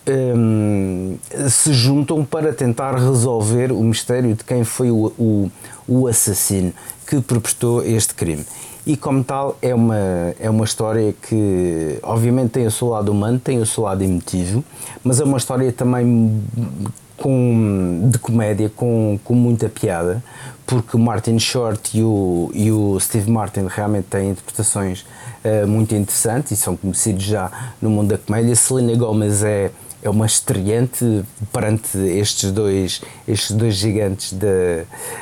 um, 0.08 1.18
se 1.50 1.74
juntam 1.74 2.24
para 2.24 2.54
tentar 2.54 2.96
resolver 2.96 3.72
o 3.72 3.82
mistério 3.82 4.36
de 4.36 4.44
quem 4.44 4.64
foi 4.64 4.92
o, 4.92 5.12
o, 5.18 5.52
o 5.88 6.08
assassino 6.08 6.74
que 7.08 7.22
perpetrou 7.22 7.84
este 7.84 8.14
crime. 8.14 8.46
E 8.86 8.96
como 8.96 9.24
tal, 9.24 9.58
é 9.62 9.74
uma, 9.74 9.98
é 10.40 10.48
uma 10.50 10.64
história 10.64 11.14
que, 11.28 11.98
obviamente, 12.04 12.52
tem 12.52 12.68
o 12.68 12.72
seu 12.72 12.90
lado 12.90 13.12
humano, 13.12 13.40
tem 13.40 13.60
o 13.60 13.66
seu 13.66 13.84
lado 13.84 14.04
emotivo, 14.04 14.64
mas 15.04 15.20
é 15.20 15.24
uma 15.24 15.38
história 15.38 15.72
também 15.72 16.44
com, 17.18 18.10
de 18.12 18.20
comédia 18.20 18.72
com, 18.76 19.20
com 19.24 19.34
muita 19.34 19.68
piada, 19.70 20.24
porque 20.68 20.96
o 20.96 21.00
Martin 21.00 21.40
Short 21.40 21.98
e 21.98 22.04
o, 22.04 22.52
e 22.54 22.72
o 22.72 23.00
Steve 23.00 23.30
Martin 23.30 23.66
realmente 23.68 24.06
têm 24.06 24.30
interpretações 24.32 25.06
uh, 25.44 25.68
muito 25.68 25.96
interessantes 25.96 26.52
e 26.52 26.56
são 26.56 26.76
conhecidos 26.76 27.24
já 27.24 27.74
no 27.82 27.90
mundo 27.90 28.10
da 28.10 28.18
comédia. 28.18 28.56
Selena 28.56 28.96
Gomez 28.96 29.44
é 29.44 29.72
é 30.06 30.10
uma 30.10 30.28
estreante 30.28 31.24
perante 31.52 31.98
estes 31.98 32.52
dois, 32.52 33.02
estes 33.28 33.52
dois 33.56 33.74
gigantes 33.74 34.34
da, 34.34 34.48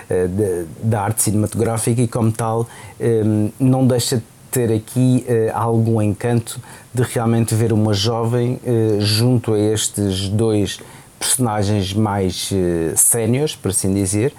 eh, 0.09 0.65
da 0.84 1.01
arte 1.01 1.23
cinematográfica 1.23 2.01
e, 2.01 2.07
como 2.07 2.31
tal, 2.34 2.67
eh, 2.99 3.23
não 3.57 3.88
deixa 3.88 4.17
de 4.17 4.23
ter 4.51 4.71
aqui 4.71 5.25
uh, 5.27 5.57
algum 5.57 5.99
encanto 5.99 6.61
de 6.93 7.01
realmente 7.01 7.55
ver 7.55 7.73
uma 7.73 7.91
jovem 7.91 8.59
junto 8.99 9.55
a 9.55 9.59
estes 9.59 10.29
dois 10.29 10.79
personagens 11.17 11.91
mais 11.91 12.51
séniores, 12.95 13.55
por 13.55 13.71
assim 13.71 13.91
dizer, 13.91 14.31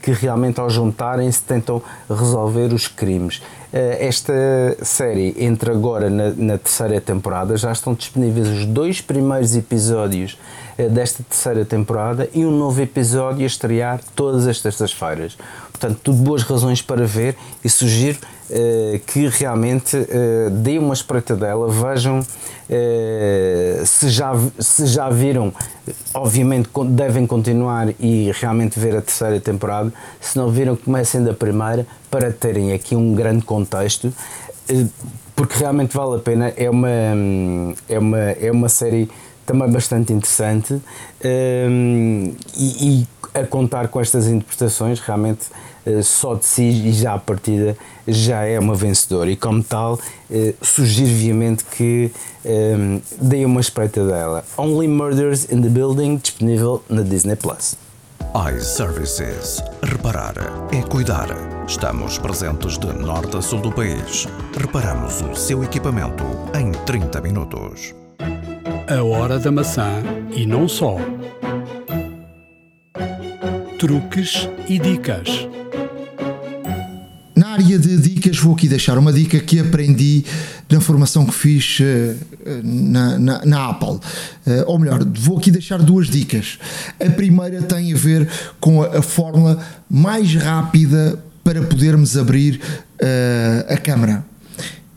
que 0.00 0.12
realmente 0.12 0.60
ao 0.60 0.70
juntarem-se 0.70 1.42
tentam 1.42 1.82
resolver 2.08 2.72
os 2.72 2.86
crimes. 2.86 3.42
Eh, 3.72 4.06
esta 4.06 4.32
série 4.82 5.34
entra 5.38 5.72
agora 5.72 6.08
na, 6.08 6.30
na, 6.30 6.58
terceira 6.58 7.00
temporada, 7.02 7.54
já 7.56 7.70
estão 7.70 7.92
disponíveis 7.92 8.48
os 8.48 8.64
dois 8.64 9.02
primeiros 9.02 9.54
episódios 9.54 10.38
desta 10.86 11.22
terceira 11.22 11.64
temporada 11.64 12.28
e 12.32 12.46
um 12.46 12.56
novo 12.56 12.80
episódio 12.80 13.42
a 13.42 13.46
estrear 13.46 14.00
todas 14.14 14.46
as 14.46 14.60
terças-feiras. 14.60 15.36
Portanto, 15.78 16.00
tudo 16.02 16.18
boas 16.18 16.42
razões 16.42 16.82
para 16.82 17.06
ver 17.06 17.36
e 17.64 17.68
sugiro 17.68 18.18
uh, 18.50 18.98
que 19.06 19.28
realmente 19.28 19.96
uh, 19.96 20.50
deem 20.50 20.78
uma 20.78 20.94
espreitadela, 20.94 21.68
vejam 21.68 22.20
uh, 22.20 23.86
se, 23.86 24.08
já, 24.08 24.32
se 24.58 24.86
já 24.86 25.08
viram, 25.08 25.52
obviamente 26.12 26.68
devem 26.90 27.26
continuar 27.26 27.88
e 28.00 28.32
realmente 28.34 28.78
ver 28.78 28.96
a 28.96 29.02
terceira 29.02 29.40
temporada, 29.40 29.92
se 30.20 30.36
não 30.36 30.50
viram, 30.50 30.74
comecem 30.74 31.22
da 31.22 31.32
primeira 31.32 31.86
para 32.10 32.32
terem 32.32 32.72
aqui 32.72 32.96
um 32.96 33.14
grande 33.14 33.44
contexto 33.44 34.12
porque 35.36 35.56
realmente 35.56 35.96
vale 35.96 36.16
a 36.16 36.18
pena. 36.18 36.52
É 36.56 36.68
uma, 36.68 36.88
é 37.88 37.98
uma, 37.98 38.18
é 38.18 38.50
uma 38.50 38.68
série 38.68 39.08
também 39.48 39.70
bastante 39.70 40.12
interessante 40.12 40.74
um, 41.24 42.34
e, 42.54 43.00
e, 43.00 43.08
a 43.32 43.46
contar 43.46 43.88
com 43.88 43.98
estas 43.98 44.26
interpretações 44.26 45.00
realmente 45.00 45.46
uh, 45.86 46.02
só 46.02 46.34
de 46.34 46.44
si 46.44 46.62
e 46.62 46.92
já 46.92 47.14
à 47.14 47.18
partida 47.18 47.74
já 48.06 48.44
é 48.44 48.58
uma 48.58 48.74
vencedora 48.74 49.30
e 49.30 49.36
como 49.36 49.62
tal 49.62 49.94
uh, 49.94 50.54
sugiro 50.60 51.08
vivamente 51.08 51.64
que 51.64 52.12
um, 52.44 53.00
uma 53.46 53.60
espreita 53.60 54.04
dela. 54.06 54.44
Only 54.58 54.86
Murders 54.86 55.50
in 55.50 55.62
the 55.62 55.68
Building 55.70 56.16
disponível 56.18 56.82
na 56.90 57.00
Disney 57.00 57.36
Plus. 57.36 57.76
iServices. 58.54 59.62
Reparar 59.82 60.34
é 60.70 60.82
cuidar. 60.82 61.28
Estamos 61.66 62.18
presentes 62.18 62.76
de 62.76 62.92
norte 62.92 63.36
a 63.38 63.40
sul 63.40 63.60
do 63.60 63.72
país. 63.72 64.26
Reparamos 64.58 65.22
o 65.22 65.34
seu 65.34 65.64
equipamento 65.64 66.24
em 66.54 66.72
30 66.84 67.20
minutos. 67.22 67.94
A 68.90 69.02
Hora 69.02 69.38
da 69.38 69.52
Maçã 69.52 70.02
e 70.34 70.46
não 70.46 70.66
só. 70.66 70.96
Truques 73.78 74.48
e 74.66 74.78
dicas. 74.78 75.46
Na 77.36 77.48
área 77.48 77.78
de 77.78 77.98
dicas, 77.98 78.38
vou 78.38 78.54
aqui 78.54 78.66
deixar 78.66 78.96
uma 78.96 79.12
dica 79.12 79.38
que 79.40 79.60
aprendi 79.60 80.24
na 80.70 80.80
formação 80.80 81.26
que 81.26 81.34
fiz 81.34 81.80
uh, 81.80 82.16
na, 82.64 83.18
na, 83.18 83.44
na, 83.44 83.68
Apple. 83.68 83.88
Uh, 84.46 84.64
ou 84.66 84.78
melhor, 84.78 85.04
vou 85.04 85.36
aqui 85.36 85.50
deixar 85.50 85.82
duas 85.82 86.08
dicas. 86.08 86.58
A 86.98 87.10
primeira 87.10 87.60
tem 87.60 87.92
a 87.92 87.96
ver 87.96 88.26
com 88.58 88.82
a, 88.82 89.00
a 89.00 89.02
fórmula 89.02 89.58
mais 89.90 90.34
rápida 90.34 91.22
para 91.44 91.60
podermos 91.60 92.16
abrir 92.16 92.58
uh, 93.02 93.70
a 93.70 93.76
câmera 93.76 94.24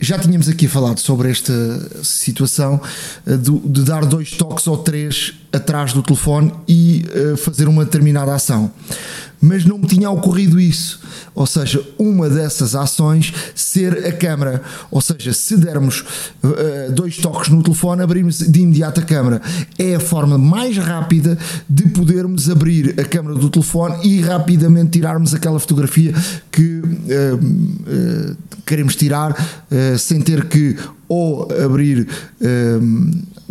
já 0.01 0.17
tínhamos 0.17 0.49
aqui 0.49 0.67
falado 0.67 0.99
sobre 0.99 1.29
esta 1.29 1.53
situação 2.03 2.81
eh, 3.25 3.37
de, 3.37 3.51
de, 3.59 3.83
dar 3.83 4.03
dois 4.03 4.31
toques 4.31 4.65
ou 4.65 4.77
três 4.77 5.33
atrás 5.51 5.91
do 5.93 6.01
telefone 6.01 6.53
e 6.67 7.05
uh, 7.33 7.37
fazer 7.37 7.67
uma 7.67 7.83
determinada 7.83 8.33
ação. 8.33 8.71
Mas 9.43 9.65
não 9.65 9.79
me 9.79 9.87
tinha 9.87 10.09
ocorrido 10.09 10.59
isso. 10.59 10.99
Ou 11.33 11.47
seja, 11.47 11.83
uma 11.97 12.29
dessas 12.29 12.75
ações 12.75 13.33
ser 13.55 14.05
a 14.05 14.11
câmera. 14.11 14.61
Ou 14.91 15.01
seja, 15.01 15.33
se 15.33 15.57
dermos 15.57 16.05
uh, 16.43 16.91
dois 16.91 17.17
toques 17.17 17.49
no 17.49 17.63
telefone, 17.63 18.03
abrimos 18.03 18.37
de 18.37 18.61
imediato 18.61 18.99
a 18.99 19.03
câmera. 19.03 19.41
É 19.77 19.95
a 19.95 19.99
forma 19.99 20.37
mais 20.37 20.77
rápida 20.77 21.37
de 21.67 21.89
podermos 21.89 22.49
abrir 22.49 22.99
a 22.99 23.03
câmera 23.03 23.35
do 23.35 23.49
telefone 23.49 24.07
e 24.07 24.21
rapidamente 24.21 24.91
tirarmos 24.91 25.33
aquela 25.33 25.59
fotografia 25.59 26.13
que 26.51 26.79
uh, 26.79 28.37
queremos 28.65 28.95
tirar 28.95 29.35
sem 29.97 30.21
ter 30.21 30.45
que 30.45 30.77
ou 31.07 31.47
abrir 31.61 32.07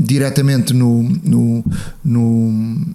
diretamente 0.00 0.72
no, 0.72 1.02
no, 1.02 1.64
no, 2.02 2.94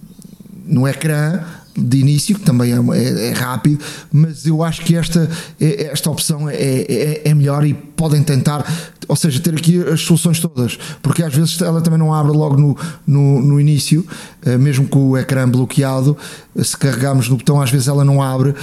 no 0.66 0.88
ecrã 0.88 1.40
de 1.78 1.98
início, 1.98 2.34
que 2.34 2.40
também 2.40 2.72
é, 2.72 2.76
é, 2.76 3.28
é, 3.28 3.32
rápido, 3.32 3.84
mas 4.10 4.46
eu 4.46 4.62
acho 4.62 4.80
que 4.82 4.96
esta, 4.96 5.28
é, 5.60 5.84
esta 5.92 6.10
opção 6.10 6.48
é, 6.48 6.54
é, 6.54 7.22
é, 7.28 7.34
melhor 7.34 7.66
e 7.66 7.74
podem 7.74 8.22
tentar, 8.22 8.64
ou 9.06 9.14
seja, 9.14 9.38
ter 9.40 9.54
aqui 9.54 9.78
as 9.82 10.00
soluções 10.00 10.40
todas, 10.40 10.78
porque 11.02 11.22
às 11.22 11.34
vezes 11.34 11.60
ela 11.60 11.80
também 11.82 11.98
não 11.98 12.12
abre 12.14 12.32
logo 12.32 12.56
no, 12.56 12.76
no, 13.06 13.42
no 13.42 13.60
início, 13.60 14.06
eh, 14.44 14.56
mesmo 14.56 14.88
com 14.88 15.10
o 15.10 15.18
ecrã 15.18 15.48
bloqueado, 15.48 16.16
se 16.56 16.76
carregarmos 16.76 17.28
no 17.28 17.36
botão, 17.36 17.60
às 17.60 17.70
vezes 17.70 17.88
ela 17.88 18.04
não 18.04 18.22
abre 18.22 18.54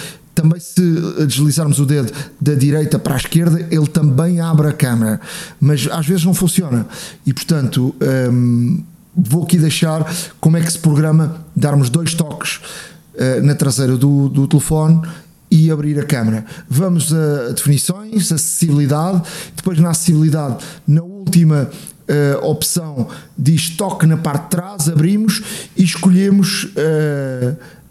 também 0.43 0.59
se 0.59 0.81
deslizarmos 1.25 1.79
o 1.79 1.85
dedo 1.85 2.11
da 2.39 2.53
direita 2.53 2.99
para 2.99 3.13
a 3.13 3.17
esquerda, 3.17 3.65
ele 3.71 3.87
também 3.87 4.41
abre 4.41 4.67
a 4.67 4.73
câmera, 4.73 5.21
mas 5.59 5.87
às 5.89 6.05
vezes 6.05 6.25
não 6.25 6.33
funciona. 6.33 6.85
E 7.25 7.33
portanto, 7.33 7.95
hum, 8.29 8.83
vou 9.15 9.43
aqui 9.43 9.57
deixar 9.57 10.05
como 10.41 10.57
é 10.57 10.61
que 10.61 10.69
se 10.69 10.77
programa 10.77 11.45
darmos 11.55 11.89
dois 11.89 12.13
toques 12.13 12.57
uh, 12.57 13.41
na 13.41 13.55
traseira 13.55 13.95
do, 13.95 14.27
do 14.27 14.45
telefone 14.45 15.01
e 15.49 15.71
abrir 15.71 15.97
a 15.97 16.03
câmera. 16.03 16.43
Vamos 16.67 17.13
a 17.13 17.53
definições, 17.53 18.29
acessibilidade, 18.29 19.21
depois 19.55 19.79
na 19.79 19.91
acessibilidade, 19.91 20.61
na 20.85 21.03
última 21.03 21.69
uh, 21.69 22.45
opção 22.45 23.07
diz 23.37 23.69
toque 23.69 24.05
na 24.05 24.17
parte 24.17 24.43
de 24.43 24.49
trás, 24.49 24.89
abrimos 24.89 25.41
e 25.77 25.83
escolhemos 25.83 26.67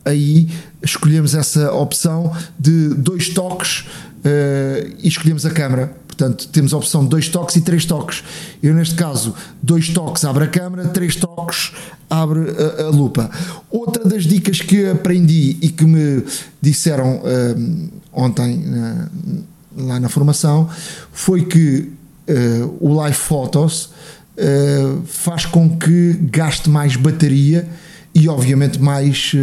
aí 0.04 0.48
escolhemos 0.82 1.34
essa 1.34 1.72
opção 1.72 2.34
de 2.58 2.88
dois 2.94 3.28
toques 3.28 3.80
uh, 3.80 4.94
e 4.98 5.08
escolhemos 5.08 5.46
a 5.46 5.50
câmera. 5.50 5.96
Portanto, 6.06 6.48
temos 6.48 6.74
a 6.74 6.76
opção 6.76 7.04
de 7.04 7.08
dois 7.08 7.28
toques 7.28 7.56
e 7.56 7.62
três 7.62 7.86
toques. 7.86 8.22
Eu, 8.62 8.74
neste 8.74 8.94
caso, 8.94 9.34
dois 9.62 9.88
toques 9.88 10.24
abre 10.24 10.44
a 10.44 10.46
câmera, 10.46 10.88
três 10.88 11.16
toques 11.16 11.72
abre 12.08 12.40
a, 12.50 12.82
a 12.84 12.88
lupa. 12.90 13.30
Outra 13.70 14.04
das 14.04 14.24
dicas 14.24 14.60
que 14.60 14.86
aprendi 14.90 15.56
e 15.62 15.68
que 15.70 15.84
me 15.84 16.22
disseram 16.60 17.16
uh, 17.16 17.90
ontem 18.12 18.58
uh, 18.58 19.44
lá 19.76 19.98
na 19.98 20.08
formação 20.08 20.68
foi 21.12 21.44
que 21.44 21.90
o 22.80 22.94
Live 22.94 23.16
Photos 23.16 23.90
faz 25.06 25.44
com 25.44 25.76
que 25.76 26.12
gaste 26.30 26.70
mais 26.70 26.94
bateria 26.94 27.68
e, 28.14 28.28
obviamente, 28.28 28.80
mais 28.80 29.34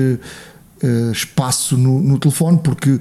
uh, 0.84 1.12
espaço 1.12 1.78
no, 1.78 2.00
no, 2.02 2.20
telefone, 2.20 2.60
porque 2.64 3.00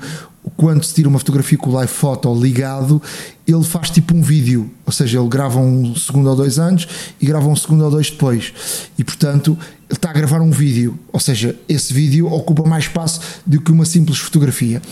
quando 0.56 0.82
se 0.84 0.94
tira 0.94 1.08
uma 1.08 1.18
fotografia 1.18 1.58
com 1.58 1.70
o 1.70 1.72
live 1.74 1.92
photo 1.92 2.32
ligado, 2.34 3.00
ele 3.46 3.64
faz 3.64 3.90
tipo 3.90 4.14
um 4.14 4.22
vídeo, 4.22 4.70
ou 4.86 4.92
seja, 4.92 5.18
ele 5.18 5.28
grava 5.28 5.58
um 5.58 5.94
segundo 5.94 6.28
ou 6.30 6.36
dois 6.36 6.58
antes 6.58 6.88
e 7.20 7.26
grava 7.26 7.48
um 7.48 7.56
segundo 7.56 7.84
ou 7.84 7.90
dois 7.90 8.10
depois, 8.10 8.52
e 8.98 9.04
portanto 9.04 9.58
ele 9.88 9.96
está 9.96 10.10
a 10.10 10.12
gravar 10.12 10.40
um 10.40 10.50
vídeo, 10.50 10.98
ou 11.12 11.20
seja, 11.20 11.56
esse 11.68 11.92
vídeo 11.92 12.26
ocupa 12.32 12.62
mais 12.62 12.84
espaço 12.84 13.20
do 13.46 13.60
que 13.60 13.72
uma 13.72 13.84
simples 13.84 14.18
fotografia. 14.18 14.82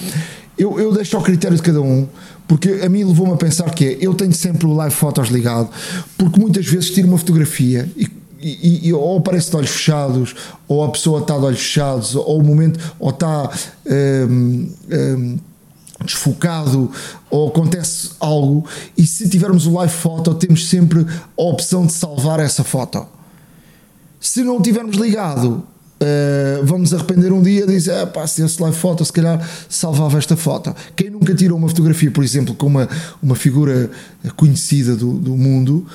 Eu, 0.58 0.80
eu 0.80 0.90
deixo 0.90 1.16
ao 1.16 1.22
critério 1.22 1.54
de 1.54 1.62
cada 1.62 1.82
um, 1.82 2.08
porque 2.48 2.80
a 2.82 2.88
mim 2.88 3.04
levou-me 3.04 3.34
a 3.34 3.36
pensar 3.36 3.68
que 3.70 3.84
é, 3.84 3.98
eu 4.00 4.14
tenho 4.14 4.32
sempre 4.32 4.66
o 4.66 4.72
live 4.72 4.94
photos 4.94 5.28
ligado, 5.28 5.68
porque 6.16 6.40
muitas 6.40 6.64
vezes 6.66 6.90
tiro 6.90 7.08
uma 7.08 7.18
fotografia 7.18 7.90
e 7.94 8.08
e, 8.38 8.88
e, 8.88 8.92
ou 8.92 9.18
aparece 9.18 9.50
de 9.50 9.56
olhos 9.56 9.70
fechados, 9.70 10.34
ou 10.68 10.84
a 10.84 10.90
pessoa 10.90 11.20
está 11.20 11.38
de 11.38 11.44
olhos 11.44 11.60
fechados, 11.60 12.14
ou 12.14 12.38
o 12.38 12.44
momento, 12.44 12.78
ou 12.98 13.10
está 13.10 13.50
um, 14.28 14.70
um, 14.90 15.38
desfocado, 16.04 16.90
ou 17.30 17.48
acontece 17.48 18.10
algo, 18.20 18.66
e 18.96 19.06
se 19.06 19.28
tivermos 19.28 19.66
o 19.66 19.72
live 19.74 19.92
foto, 19.92 20.34
temos 20.34 20.68
sempre 20.68 21.00
a 21.00 21.42
opção 21.42 21.86
de 21.86 21.92
salvar 21.92 22.40
essa 22.40 22.62
foto. 22.62 23.06
Se 24.20 24.42
não 24.42 24.60
tivermos 24.60 24.96
ligado, 24.96 25.64
Uh, 25.98 26.62
vamos 26.62 26.92
arrepender 26.92 27.32
um 27.32 27.40
dia 27.40 27.64
e 27.64 27.66
dizer, 27.66 27.94
ah, 27.94 28.06
pá, 28.06 28.26
se 28.26 28.44
esse 28.44 28.60
live 28.60 28.76
foto, 28.76 29.02
se 29.02 29.10
calhar 29.10 29.40
salvava 29.66 30.18
esta 30.18 30.36
foto. 30.36 30.76
Quem 30.94 31.08
nunca 31.08 31.34
tirou 31.34 31.56
uma 31.56 31.68
fotografia, 31.68 32.10
por 32.10 32.22
exemplo, 32.22 32.54
com 32.54 32.66
uma, 32.66 32.86
uma 33.22 33.34
figura 33.34 33.90
conhecida 34.36 34.94
do, 34.94 35.14
do 35.14 35.34
mundo, 35.34 35.86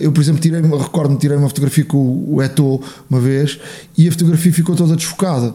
eu, 0.00 0.12
por 0.12 0.20
exemplo, 0.20 0.40
tirei, 0.40 0.60
recordo-me, 0.60 1.18
tirei 1.18 1.36
uma 1.36 1.48
fotografia 1.48 1.84
com 1.84 2.24
o 2.28 2.42
Eto'o 2.42 2.80
uma 3.08 3.20
vez 3.20 3.58
e 3.96 4.06
a 4.08 4.12
fotografia 4.12 4.52
ficou 4.52 4.76
toda 4.76 4.94
desfocada. 4.94 5.54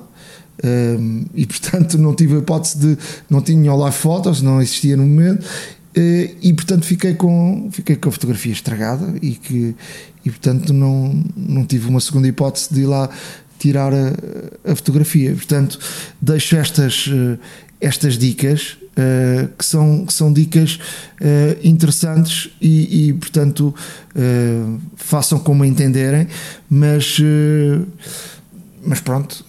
Uh, 0.60 1.26
e 1.34 1.46
portanto 1.46 1.98
não 1.98 2.14
tive 2.14 2.36
a 2.36 2.40
hipótese 2.40 2.78
de. 2.78 2.98
não 3.30 3.42
tinha 3.42 3.74
live 3.74 3.96
fotos, 3.96 4.42
não 4.42 4.62
existia 4.62 4.98
no 4.98 5.04
momento. 5.04 5.44
Uh, 5.44 6.36
e 6.42 6.54
portanto 6.54 6.86
fiquei 6.86 7.14
com, 7.14 7.70
fiquei 7.72 7.96
com 7.96 8.10
a 8.10 8.12
fotografia 8.12 8.52
estragada 8.52 9.16
e, 9.22 9.32
que, 9.32 9.76
e 10.24 10.30
portanto 10.30 10.74
não, 10.74 11.24
não 11.36 11.66
tive 11.66 11.88
uma 11.88 12.00
segunda 12.00 12.28
hipótese 12.28 12.74
de 12.74 12.82
ir 12.82 12.86
lá 12.86 13.10
tirar 13.58 13.94
a, 13.94 14.72
a 14.72 14.76
fotografia. 14.76 15.34
Portanto, 15.34 15.80
deixo 16.22 16.56
estas, 16.58 17.10
estas 17.82 18.18
dicas 18.18 18.78
uh, 19.00 19.48
que, 19.58 19.66
são, 19.66 20.06
que 20.06 20.14
são 20.14 20.32
dicas 20.32 20.80
uh, 21.22 21.58
interessantes 21.64 22.50
e, 22.62 23.10
e 23.10 23.14
portanto, 23.14 23.74
uh, 24.16 24.80
façam 24.96 25.40
como 25.40 25.64
entenderem, 25.64 26.28
mas, 26.70 27.18
mas 28.84 29.00
pronto. 29.00 29.46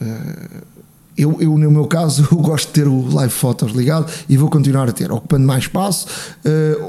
Eu, 1.18 1.36
eu, 1.38 1.58
no 1.58 1.70
meu 1.70 1.86
caso, 1.86 2.26
gosto 2.36 2.68
de 2.68 2.72
ter 2.72 2.88
o 2.88 3.12
live 3.12 3.32
fotos 3.32 3.72
ligado 3.72 4.10
e 4.28 4.36
vou 4.36 4.48
continuar 4.48 4.88
a 4.88 4.92
ter, 4.92 5.12
ocupando 5.12 5.46
mais 5.46 5.64
espaço, 5.64 6.06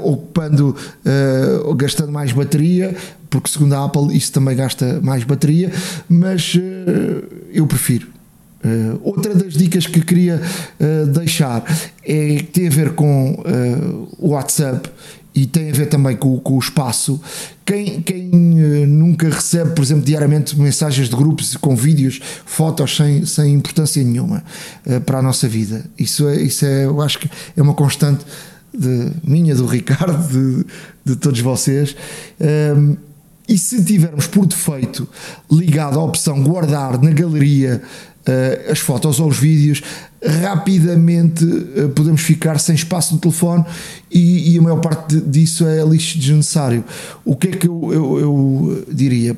ocupando, 0.04 0.74
gastando 1.76 2.12
mais 2.12 2.32
bateria, 2.32 2.96
porque 3.28 3.50
segundo 3.50 3.74
a 3.74 3.84
Apple 3.84 4.16
isso 4.16 4.32
também 4.32 4.56
gasta 4.56 5.00
mais 5.02 5.24
bateria, 5.24 5.70
mas 6.08 6.54
eu 7.52 7.66
prefiro. 7.66 8.11
Uh, 8.64 9.00
outra 9.02 9.34
das 9.34 9.54
dicas 9.54 9.86
que 9.88 10.00
queria 10.00 10.40
uh, 10.80 11.06
deixar 11.08 11.64
é 12.04 12.36
que 12.36 12.44
tem 12.44 12.68
a 12.68 12.70
ver 12.70 12.92
com 12.92 13.32
uh, 13.32 14.08
o 14.18 14.30
WhatsApp 14.30 14.88
e 15.34 15.46
tem 15.46 15.70
a 15.70 15.72
ver 15.72 15.86
também 15.86 16.14
com, 16.14 16.38
com 16.38 16.54
o 16.54 16.58
espaço. 16.58 17.20
Quem, 17.64 18.02
quem 18.02 18.28
nunca 18.86 19.28
recebe, 19.30 19.70
por 19.70 19.82
exemplo, 19.82 20.04
diariamente 20.04 20.58
mensagens 20.58 21.08
de 21.08 21.16
grupos 21.16 21.56
com 21.56 21.74
vídeos, 21.74 22.20
fotos 22.44 22.96
sem, 22.96 23.24
sem 23.24 23.54
importância 23.54 24.04
nenhuma 24.04 24.44
para 25.06 25.20
a 25.20 25.22
nossa 25.22 25.48
vida? 25.48 25.86
Isso 25.98 26.28
é, 26.28 26.36
isso 26.36 26.66
é, 26.66 26.84
eu 26.84 27.00
acho 27.00 27.18
que 27.18 27.30
é 27.56 27.62
uma 27.62 27.72
constante 27.72 28.26
de 28.76 29.10
minha, 29.24 29.54
do 29.54 29.64
Ricardo, 29.66 30.28
de, 30.28 30.66
de 31.02 31.16
todos 31.16 31.40
vocês. 31.40 31.96
Um, 32.38 32.44
ehm, 32.44 32.96
e 33.48 33.58
se 33.58 33.84
tivermos 33.84 34.26
por 34.26 34.46
defeito 34.46 35.08
ligado 35.50 35.98
à 35.98 36.04
opção 36.04 36.42
guardar 36.42 37.00
na 37.02 37.10
galeria 37.10 37.82
uh, 37.82 38.11
as 38.70 38.78
fotos 38.78 39.18
ou 39.18 39.28
os 39.28 39.38
vídeos, 39.38 39.82
rapidamente 40.24 41.44
uh, 41.44 41.88
podemos 41.90 42.20
ficar 42.20 42.58
sem 42.58 42.74
espaço 42.74 43.14
no 43.14 43.20
telefone 43.20 43.64
e, 44.10 44.54
e 44.54 44.58
a 44.58 44.62
maior 44.62 44.80
parte 44.80 45.20
disso 45.20 45.66
é 45.66 45.84
lixo 45.84 46.18
desnecessário. 46.18 46.84
O 47.24 47.34
que 47.34 47.48
é 47.48 47.50
que 47.50 47.66
eu, 47.66 47.92
eu, 47.92 48.20
eu 48.20 48.84
diria? 48.88 49.36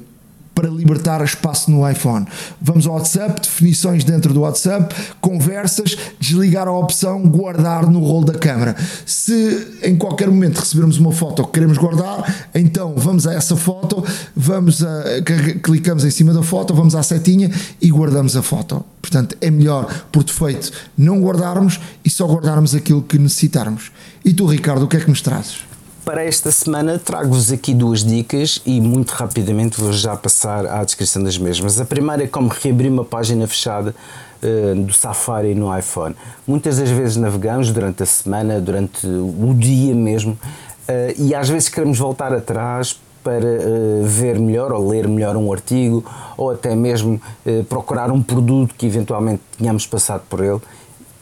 Para 0.55 0.69
libertar 0.69 1.23
espaço 1.25 1.71
no 1.71 1.89
iPhone. 1.89 2.27
Vamos 2.61 2.87
ao 2.87 2.95
WhatsApp, 2.95 3.41
definições 3.41 4.05
dentro 4.05 4.33
do 4.33 4.41
WhatsApp, 4.41 4.95
conversas, 5.21 5.97
desligar 6.19 6.69
a 6.69 6.73
opção 6.73 7.23
guardar 7.23 7.91
no 7.91 8.01
rolo 8.01 8.27
da 8.27 8.35
câmera. 8.35 8.77
Se 9.05 9.79
em 9.83 9.97
qualquer 9.97 10.29
momento 10.29 10.59
recebermos 10.59 10.99
uma 10.99 11.13
foto 11.13 11.45
que 11.45 11.53
queremos 11.53 11.79
guardar, 11.79 12.49
então 12.55 12.95
vamos 12.97 13.27
a 13.27 13.35
essa 13.35 13.57
foto, 13.57 14.05
vamos 14.35 14.83
a, 14.85 15.05
clicamos 15.63 16.05
em 16.05 16.11
cima 16.11 16.33
da 16.33 16.43
foto, 16.43 16.75
vamos 16.75 16.95
à 16.95 17.03
setinha 17.03 17.51
e 17.81 17.91
guardamos 17.91 18.37
a 18.37 18.43
foto. 18.43 18.85
Portanto, 19.01 19.37
é 19.41 19.51
melhor 19.51 20.07
por 20.11 20.25
defeito 20.25 20.73
não 20.97 21.21
guardarmos 21.21 21.81
e 22.05 22.11
só 22.11 22.27
guardarmos 22.27 22.75
aquilo 22.75 23.03
que 23.03 23.19
necessitarmos. 23.19 23.91
E 24.25 24.33
tu, 24.33 24.47
Ricardo, 24.47 24.85
o 24.85 24.89
que 24.89 24.97
é 24.97 25.01
que 25.01 25.09
nos 25.09 25.21
trazes? 25.21 25.74
Para 26.05 26.23
esta 26.23 26.51
semana 26.51 26.99
trago-vos 26.99 27.51
aqui 27.51 27.73
duas 27.73 28.05
dicas 28.05 28.61
e 28.67 28.79
muito 28.79 29.13
rapidamente 29.13 29.81
vou 29.81 29.91
já 29.91 30.15
passar 30.15 30.67
à 30.67 30.85
descrição 30.85 31.23
das 31.23 31.39
mesmas. 31.39 31.81
A 31.81 31.85
primeira 31.87 32.25
é 32.25 32.27
como 32.27 32.51
reabrir 32.51 32.93
uma 32.93 33.07
página 33.07 33.47
fechada 33.47 33.95
uh, 34.43 34.75
do 34.83 34.93
Safari 34.93 35.55
no 35.55 35.77
iPhone. 35.77 36.15
Muitas 36.47 36.77
das 36.77 36.91
vezes 36.91 37.17
navegamos 37.17 37.73
durante 37.73 38.03
a 38.03 38.07
semana, 38.07 38.61
durante 38.61 39.07
o 39.07 39.55
dia 39.55 39.95
mesmo, 39.95 40.33
uh, 40.33 41.15
e 41.17 41.35
às 41.35 41.49
vezes 41.49 41.71
queremos 41.71 41.99
voltar 41.99 42.35
atrás 42.35 43.01
para 43.23 43.47
uh, 43.47 44.05
ver 44.05 44.39
melhor 44.39 44.73
ou 44.73 44.87
ler 44.87 45.09
melhor 45.09 45.39
um 45.39 45.51
artigo 45.51 46.05
ou 46.37 46.51
até 46.51 46.77
mesmo 46.77 47.19
procurar 47.71 48.11
um 48.11 48.23
produto 48.23 48.75
que 48.75 48.85
eventualmente 48.85 49.41
tenhamos 49.57 49.87
passado 49.87 50.23
por 50.29 50.45
ele 50.45 50.61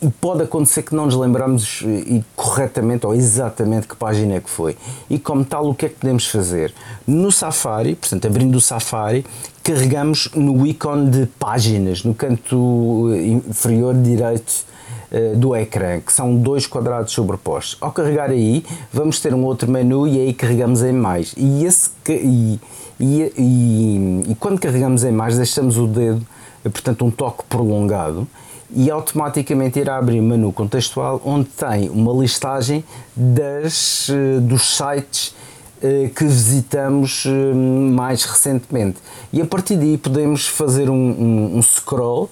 e 0.03 0.11
pode 0.11 0.43
acontecer 0.43 0.83
que 0.83 0.95
não 0.95 1.07
nos 1.07 1.15
lembramos 1.15 1.81
e 1.83 2.25
corretamente 2.35 3.07
ou 3.07 3.15
exatamente 3.15 3.87
que 3.87 3.95
página 3.95 4.35
é 4.35 4.41
que 4.41 4.51
foi. 4.51 4.77
E 5.09 5.17
como 5.17 5.45
tal, 5.45 5.69
o 5.69 5.75
que 5.75 5.87
é 5.87 5.89
que 5.89 5.95
podemos 5.95 6.27
fazer? 6.27 6.75
No 7.07 7.31
Safari, 7.31 7.95
portanto, 7.95 8.27
abrindo 8.27 8.57
o 8.57 8.61
Safari, 8.61 9.25
carregamos 9.63 10.29
no 10.35 10.67
ícone 10.67 11.09
de 11.09 11.27
páginas, 11.27 12.03
no 12.03 12.15
canto 12.15 13.11
inferior 13.15 13.95
direito 13.95 14.65
uh, 15.13 15.37
do 15.37 15.55
ecrã, 15.55 16.01
que 16.01 16.13
são 16.13 16.35
dois 16.35 16.67
quadrados 16.67 17.13
sobrepostos. 17.13 17.77
Ao 17.81 17.93
carregar 17.93 18.31
aí, 18.31 18.65
vamos 18.93 19.21
ter 19.21 19.33
um 19.33 19.45
outro 19.45 19.71
menu 19.71 20.09
e 20.09 20.19
aí 20.19 20.35
carregamos 20.35 20.83
em 20.83 20.93
mais. 20.93 21.33
E, 21.37 21.65
esse, 21.65 21.91
e, 22.09 22.59
e, 22.99 23.33
e, 23.39 24.33
e 24.33 24.35
quando 24.35 24.59
carregamos 24.59 25.05
em 25.05 25.13
mais, 25.13 25.37
deixamos 25.37 25.79
o 25.79 25.87
dedo, 25.87 26.27
portanto, 26.65 27.05
um 27.05 27.11
toque 27.11 27.45
prolongado 27.49 28.27
e 28.75 28.91
automaticamente 28.91 29.79
irá 29.79 29.97
abrir 29.97 30.21
um 30.21 30.27
menu 30.27 30.53
contextual 30.53 31.21
onde 31.25 31.49
tem 31.49 31.91
uma 31.91 32.13
listagem 32.13 32.85
das, 33.15 34.09
eh, 34.11 34.41
dos 34.41 34.77
sites 34.77 35.35
eh, 35.83 36.11
que 36.15 36.25
visitamos 36.25 37.25
eh, 37.27 37.55
mais 37.55 38.25
recentemente. 38.25 38.99
E 39.33 39.41
a 39.43 39.47
partir 39.47 39.77
daí 39.77 39.99
podemos 39.99 40.47
fazer 40.47 40.89
um, 40.89 40.95
um, 40.95 41.57
um 41.59 41.63
scroll 41.63 42.31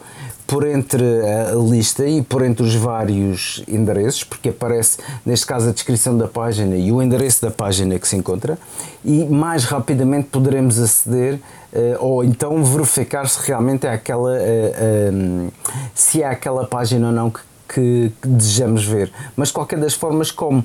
por 0.50 0.66
entre 0.66 1.04
a 1.04 1.54
lista 1.54 2.04
e 2.04 2.22
por 2.22 2.42
entre 2.42 2.64
os 2.64 2.74
vários 2.74 3.62
endereços, 3.68 4.24
porque 4.24 4.48
aparece 4.48 4.98
neste 5.24 5.46
caso 5.46 5.68
a 5.68 5.72
descrição 5.72 6.18
da 6.18 6.26
página 6.26 6.74
e 6.74 6.90
o 6.90 7.00
endereço 7.00 7.40
da 7.40 7.52
página 7.52 7.96
que 8.00 8.08
se 8.08 8.16
encontra, 8.16 8.58
e 9.04 9.26
mais 9.26 9.62
rapidamente 9.62 10.26
poderemos 10.26 10.76
aceder 10.80 11.34
uh, 11.34 12.04
ou 12.04 12.24
então 12.24 12.64
verificar 12.64 13.28
se 13.28 13.38
realmente 13.46 13.86
é 13.86 13.92
aquela 13.92 14.32
uh, 14.32 15.14
um, 15.14 15.48
se 15.94 16.20
é 16.20 16.26
aquela 16.26 16.66
página 16.66 17.06
ou 17.06 17.12
não 17.12 17.30
que, 17.30 17.38
que, 17.72 18.12
que, 18.20 18.28
desejamos 18.28 18.84
ver. 18.84 19.12
Mas 19.36 19.48
de 19.48 19.54
qualquer 19.54 19.78
das 19.78 19.94
formas, 19.94 20.30
como 20.30 20.64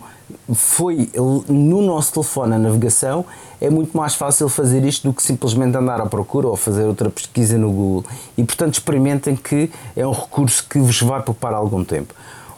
foi 0.53 1.09
no 1.47 1.81
nosso 1.81 2.13
telefone 2.13 2.55
a 2.55 2.57
navegação, 2.57 3.25
é 3.61 3.69
muito 3.69 3.95
mais 3.95 4.15
fácil 4.15 4.49
fazer 4.49 4.83
isto 4.83 5.07
do 5.07 5.13
que 5.13 5.21
simplesmente 5.21 5.77
andar 5.77 6.01
à 6.01 6.05
procura 6.05 6.47
ou 6.47 6.55
fazer 6.55 6.83
outra 6.83 7.09
pesquisa 7.09 7.57
no 7.57 7.71
Google. 7.71 8.05
E 8.37 8.43
portanto 8.43 8.73
experimentem 8.73 9.35
que 9.35 9.71
é 9.95 10.05
um 10.05 10.11
recurso 10.11 10.65
que 10.67 10.79
vos 10.79 10.99
vai 11.01 11.21
poupar 11.21 11.53
algum 11.53 11.83
tempo. 11.83 12.13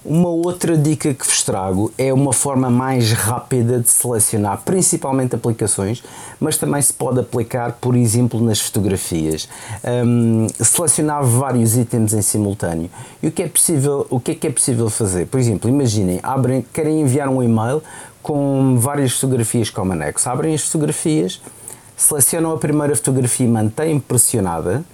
Uma 0.05 0.29
outra 0.29 0.77
dica 0.77 1.13
que 1.13 1.25
vos 1.25 1.43
trago 1.43 1.91
é 1.97 2.13
uma 2.13 2.31
forma 2.31 2.69
mais 2.69 3.11
rápida 3.11 3.79
de 3.79 3.89
selecionar, 3.89 4.61
principalmente 4.63 5.35
aplicações, 5.35 6.03
mas 6.39 6.57
também 6.57 6.81
se 6.81 6.93
pode 6.93 7.19
aplicar, 7.19 7.73
por 7.73 7.95
exemplo, 7.95 8.39
nas 8.41 8.59
fotografias. 8.59 9.49
Um, 9.83 10.47
selecionar 10.63 11.23
vários 11.25 11.75
itens 11.75 12.13
em 12.13 12.21
simultâneo. 12.21 12.89
E 13.21 13.27
o 13.27 13.31
que 13.31 13.43
é 13.43 13.47
possível, 13.47 14.07
o 14.09 14.19
que 14.19 14.31
é 14.31 14.35
que 14.35 14.47
é 14.47 14.51
possível 14.51 14.89
fazer? 14.89 15.25
Por 15.27 15.39
exemplo, 15.39 15.69
imaginem, 15.69 16.19
abrem, 16.23 16.65
querem 16.73 17.01
enviar 17.01 17.27
um 17.27 17.43
e-mail 17.43 17.81
com 18.21 18.77
várias 18.77 19.13
fotografias 19.13 19.69
como 19.69 19.93
anexo. 19.93 20.29
Abrem 20.29 20.53
as 20.53 20.61
fotografias, 20.61 21.41
selecionam 21.95 22.51
a 22.51 22.57
primeira 22.57 22.95
fotografia 22.95 23.45
e 23.45 23.49
mantêm 23.49 23.99
pressionada 23.99 24.85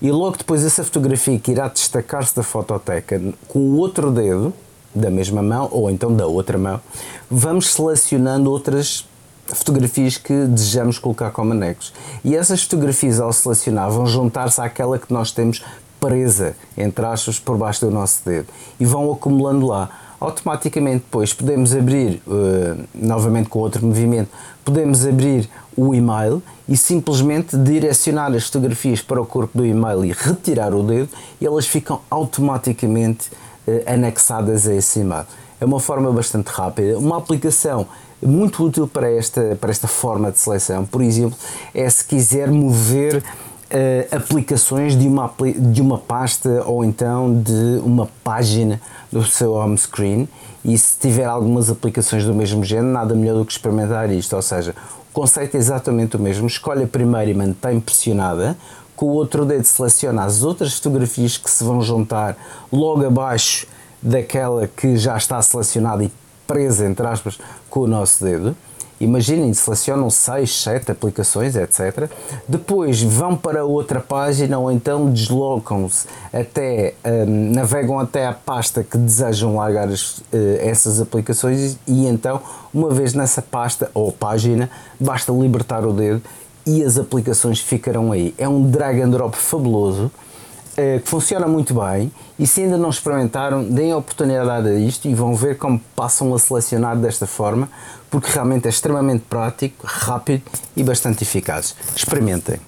e 0.00 0.10
logo 0.10 0.36
depois 0.36 0.64
essa 0.64 0.84
fotografia 0.84 1.38
que 1.38 1.50
irá 1.50 1.68
destacar-se 1.68 2.36
da 2.36 2.42
fototeca 2.42 3.20
com 3.48 3.58
o 3.58 3.76
outro 3.76 4.10
dedo 4.10 4.52
da 4.94 5.10
mesma 5.10 5.42
mão 5.42 5.68
ou 5.70 5.90
então 5.90 6.14
da 6.14 6.26
outra 6.26 6.58
mão, 6.58 6.80
vamos 7.30 7.68
selecionando 7.68 8.50
outras 8.50 9.06
fotografias 9.46 10.16
que 10.16 10.32
desejamos 10.46 10.98
colocar 10.98 11.30
como 11.30 11.52
anexos. 11.52 11.92
E 12.24 12.34
essas 12.34 12.62
fotografias, 12.62 13.20
ao 13.20 13.32
selecionar, 13.32 13.90
vão 13.90 14.06
juntar-se 14.06 14.60
àquela 14.60 14.98
que 14.98 15.12
nós 15.12 15.30
temos 15.30 15.62
presa, 16.00 16.54
entre 16.76 17.04
aspas, 17.04 17.38
por 17.38 17.56
baixo 17.56 17.86
do 17.86 17.90
nosso 17.90 18.22
dedo 18.24 18.48
e 18.78 18.84
vão 18.84 19.10
acumulando 19.12 19.66
lá. 19.66 19.88
automaticamente 20.18 21.04
depois 21.04 21.32
podemos 21.34 21.74
abrir, 21.74 22.22
uh, 22.26 22.84
novamente 22.94 23.48
com 23.48 23.58
outro 23.58 23.84
movimento, 23.84 24.30
podemos 24.64 25.06
abrir 25.06 25.48
o 25.76 25.94
e-mail 25.94 26.42
e 26.68 26.76
simplesmente 26.76 27.56
direcionar 27.56 28.32
as 28.32 28.46
fotografias 28.46 29.00
para 29.00 29.20
o 29.20 29.26
corpo 29.26 29.58
do 29.58 29.66
e-mail 29.66 30.04
e 30.04 30.12
retirar 30.12 30.74
o 30.74 30.82
dedo 30.82 31.08
elas 31.40 31.66
ficam 31.66 32.00
automaticamente 32.10 33.30
uh, 33.66 33.82
anexadas 33.86 34.66
a 34.66 34.74
esse 34.74 35.00
e-mail. 35.00 35.26
É 35.60 35.64
uma 35.64 35.80
forma 35.80 36.10
bastante 36.12 36.48
rápida, 36.48 36.98
uma 36.98 37.18
aplicação 37.18 37.86
muito 38.22 38.64
útil 38.64 38.88
para 38.88 39.10
esta, 39.10 39.56
para 39.60 39.70
esta 39.70 39.86
forma 39.86 40.32
de 40.32 40.38
seleção, 40.38 40.84
por 40.84 41.02
exemplo, 41.02 41.36
é 41.74 41.88
se 41.88 42.04
quiser 42.04 42.50
mover 42.50 43.22
uh, 43.66 44.16
aplicações 44.16 44.96
de 44.96 45.06
uma, 45.06 45.32
de 45.56 45.80
uma 45.80 45.98
pasta 45.98 46.62
ou 46.64 46.84
então 46.84 47.40
de 47.42 47.80
uma 47.84 48.08
página 48.24 48.80
do 49.10 49.24
seu 49.24 49.52
home 49.52 49.76
screen. 49.76 50.28
E 50.64 50.76
se 50.76 50.98
tiver 50.98 51.26
algumas 51.26 51.70
aplicações 51.70 52.24
do 52.24 52.34
mesmo 52.34 52.64
género, 52.64 52.88
nada 52.88 53.14
melhor 53.14 53.38
do 53.38 53.44
que 53.44 53.52
experimentar 53.52 54.10
isto, 54.10 54.34
ou 54.34 54.42
seja, 54.42 54.74
conceito 55.16 55.54
é 55.54 55.58
exatamente 55.58 56.14
o 56.14 56.18
mesmo, 56.18 56.46
escolhe 56.46 56.84
a 56.84 56.86
primeira 56.86 57.30
e 57.30 57.32
mantém 57.32 57.80
pressionada, 57.80 58.54
com 58.94 59.06
o 59.06 59.12
outro 59.12 59.46
dedo 59.46 59.64
seleciona 59.64 60.22
as 60.22 60.42
outras 60.42 60.74
fotografias 60.74 61.38
que 61.38 61.50
se 61.50 61.64
vão 61.64 61.80
juntar 61.80 62.36
logo 62.70 63.02
abaixo 63.06 63.66
daquela 64.02 64.68
que 64.68 64.98
já 64.98 65.16
está 65.16 65.40
selecionada 65.40 66.04
e 66.04 66.12
presa, 66.46 66.84
entre 66.84 67.06
aspas, 67.06 67.38
com 67.70 67.80
o 67.80 67.86
nosso 67.86 68.22
dedo. 68.22 68.54
Imaginem, 68.98 69.52
selecionam 69.52 70.08
6, 70.08 70.62
7 70.62 70.90
aplicações, 70.90 71.54
etc. 71.54 72.10
Depois 72.48 73.02
vão 73.02 73.36
para 73.36 73.64
outra 73.64 74.00
página 74.00 74.58
ou 74.58 74.72
então 74.72 75.10
deslocam-se 75.10 76.06
até, 76.32 76.94
um, 77.04 77.52
navegam 77.52 77.98
até 77.98 78.26
a 78.26 78.32
pasta 78.32 78.82
que 78.82 78.96
desejam 78.96 79.56
largar 79.56 79.88
as, 79.88 80.18
uh, 80.18 80.24
essas 80.60 81.00
aplicações 81.00 81.76
e 81.86 82.06
então, 82.06 82.40
uma 82.72 82.90
vez 82.90 83.12
nessa 83.12 83.42
pasta 83.42 83.90
ou 83.92 84.10
página, 84.10 84.70
basta 84.98 85.30
libertar 85.30 85.84
o 85.84 85.92
dedo 85.92 86.22
e 86.66 86.82
as 86.82 86.98
aplicações 86.98 87.60
ficarão 87.60 88.12
aí. 88.12 88.34
É 88.38 88.48
um 88.48 88.68
drag 88.68 89.00
and 89.00 89.10
drop 89.10 89.36
fabuloso 89.36 90.10
que 90.76 91.08
funciona 91.08 91.46
muito 91.48 91.74
bem 91.74 92.12
e 92.38 92.46
se 92.46 92.62
ainda 92.62 92.76
não 92.76 92.90
experimentaram, 92.90 93.64
deem 93.64 93.92
a 93.92 93.96
oportunidade 93.96 94.68
a 94.68 94.74
isto 94.74 95.08
e 95.08 95.14
vão 95.14 95.34
ver 95.34 95.56
como 95.56 95.80
passam 95.94 96.34
a 96.34 96.38
selecionar 96.38 96.96
desta 96.96 97.26
forma, 97.26 97.68
porque 98.10 98.30
realmente 98.30 98.66
é 98.66 98.68
extremamente 98.68 99.24
prático, 99.28 99.86
rápido 99.86 100.42
e 100.76 100.84
bastante 100.84 101.22
eficaz. 101.24 101.74
Experimentem. 101.94 102.60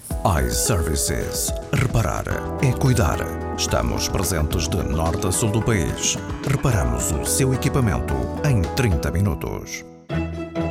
iServices. 0.47 1.53
Reparar 1.73 2.25
é 2.63 2.73
cuidar. 2.73 3.19
Estamos 3.57 4.09
presentes 4.09 4.69
de 4.69 4.83
norte 4.83 5.27
a 5.27 5.33
sul 5.33 5.51
do 5.51 5.63
país. 5.63 6.17
Reparamos 6.49 7.13
o 7.13 7.25
seu 7.25 7.53
equipamento 7.53 8.15
em 8.45 8.63
30 8.75 9.11
minutos. 9.11 9.85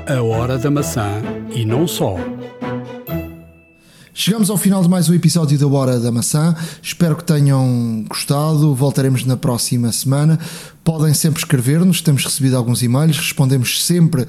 A 0.07 0.21
hora 0.21 0.57
da 0.57 0.71
maçã 0.71 1.21
e 1.49 1.65
não 1.65 1.87
só. 1.87 2.15
Chegamos 4.19 4.49
ao 4.49 4.57
final 4.57 4.81
de 4.81 4.89
mais 4.89 5.07
um 5.07 5.13
episódio 5.13 5.59
da 5.59 5.67
Hora 5.67 5.99
da 5.99 6.11
Maçã. 6.11 6.55
Espero 6.81 7.15
que 7.15 7.23
tenham 7.23 8.03
gostado. 8.09 8.73
Voltaremos 8.73 9.23
na 9.25 9.37
próxima 9.37 9.91
semana. 9.91 10.39
Podem 10.83 11.13
sempre 11.13 11.39
escrever-nos, 11.39 12.01
temos 12.01 12.25
recebido 12.25 12.57
alguns 12.57 12.81
e-mails, 12.81 13.15
respondemos 13.15 13.85
sempre 13.85 14.25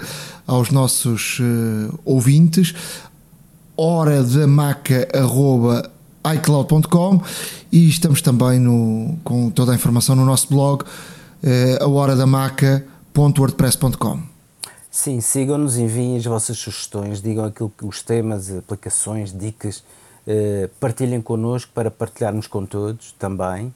aos 0.47 0.71
nossos 0.71 1.41
uh, 1.41 1.99
ouvintes. 2.05 2.75
Hora 3.75 4.23
da 4.23 4.47
maca.icloud.com 4.47 7.23
e 7.73 7.89
estamos 7.89 8.21
também 8.21 8.61
no, 8.61 9.17
com 9.25 9.49
toda 9.49 9.73
a 9.73 9.75
informação 9.75 10.15
no 10.15 10.27
nosso 10.27 10.49
blog, 10.51 10.83
uh, 10.83 10.87
a 11.83 11.89
hora 11.89 12.15
da 12.15 12.27
maca.wordpress.com. 12.27 14.28
Sim, 14.91 15.21
sigam-nos, 15.21 15.77
enviem 15.77 16.17
as 16.17 16.25
vossas 16.25 16.59
sugestões, 16.59 17.21
digam 17.21 17.45
aquilo 17.45 17.71
que 17.77 17.85
os 17.85 18.03
temas, 18.03 18.51
aplicações, 18.51 19.37
dicas, 19.37 19.85
eh, 20.27 20.71
partilhem 20.81 21.21
connosco 21.21 21.71
para 21.75 21.91
partilharmos 21.91 22.47
com 22.47 22.65
todos 22.65 23.13
também. 23.19 23.75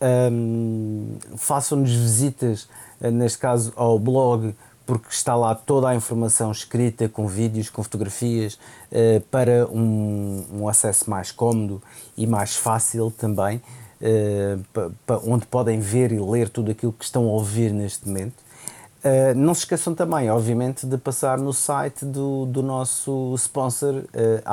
Um, 0.00 1.16
Façam-nos 1.36 1.90
visitas, 1.90 2.68
eh, 3.00 3.10
neste 3.10 3.38
caso, 3.38 3.72
ao 3.76 3.98
blog, 3.98 4.54
porque 4.86 5.08
está 5.10 5.34
lá 5.34 5.54
toda 5.54 5.88
a 5.88 5.94
informação 5.94 6.50
escrita, 6.50 7.08
com 7.08 7.26
vídeos, 7.26 7.70
com 7.70 7.82
fotografias, 7.82 8.58
eh, 8.92 9.22
para 9.30 9.66
um, 9.66 10.44
um, 10.52 10.68
acesso 10.68 11.08
mais 11.08 11.32
cómodo 11.32 11.82
e 12.16 12.26
mais 12.26 12.56
fácil 12.56 13.10
também, 13.10 13.62
eh, 14.00 14.58
onde 15.24 15.46
podem 15.46 15.80
ver 15.80 16.12
e 16.12 16.20
ler 16.20 16.48
tudo 16.48 16.70
aquilo 16.70 16.92
que 16.92 17.04
estão 17.04 17.24
a 17.24 17.32
ouvir 17.32 17.72
neste 17.72 18.06
momento. 18.06 18.43
Uh, 19.04 19.34
não 19.36 19.52
se 19.52 19.60
esqueçam 19.60 19.94
também, 19.94 20.30
obviamente, 20.30 20.86
de 20.86 20.96
passar 20.96 21.36
no 21.36 21.52
site 21.52 22.06
do, 22.06 22.46
do 22.46 22.62
nosso 22.62 23.34
sponsor 23.36 23.96
uh, 23.96 24.02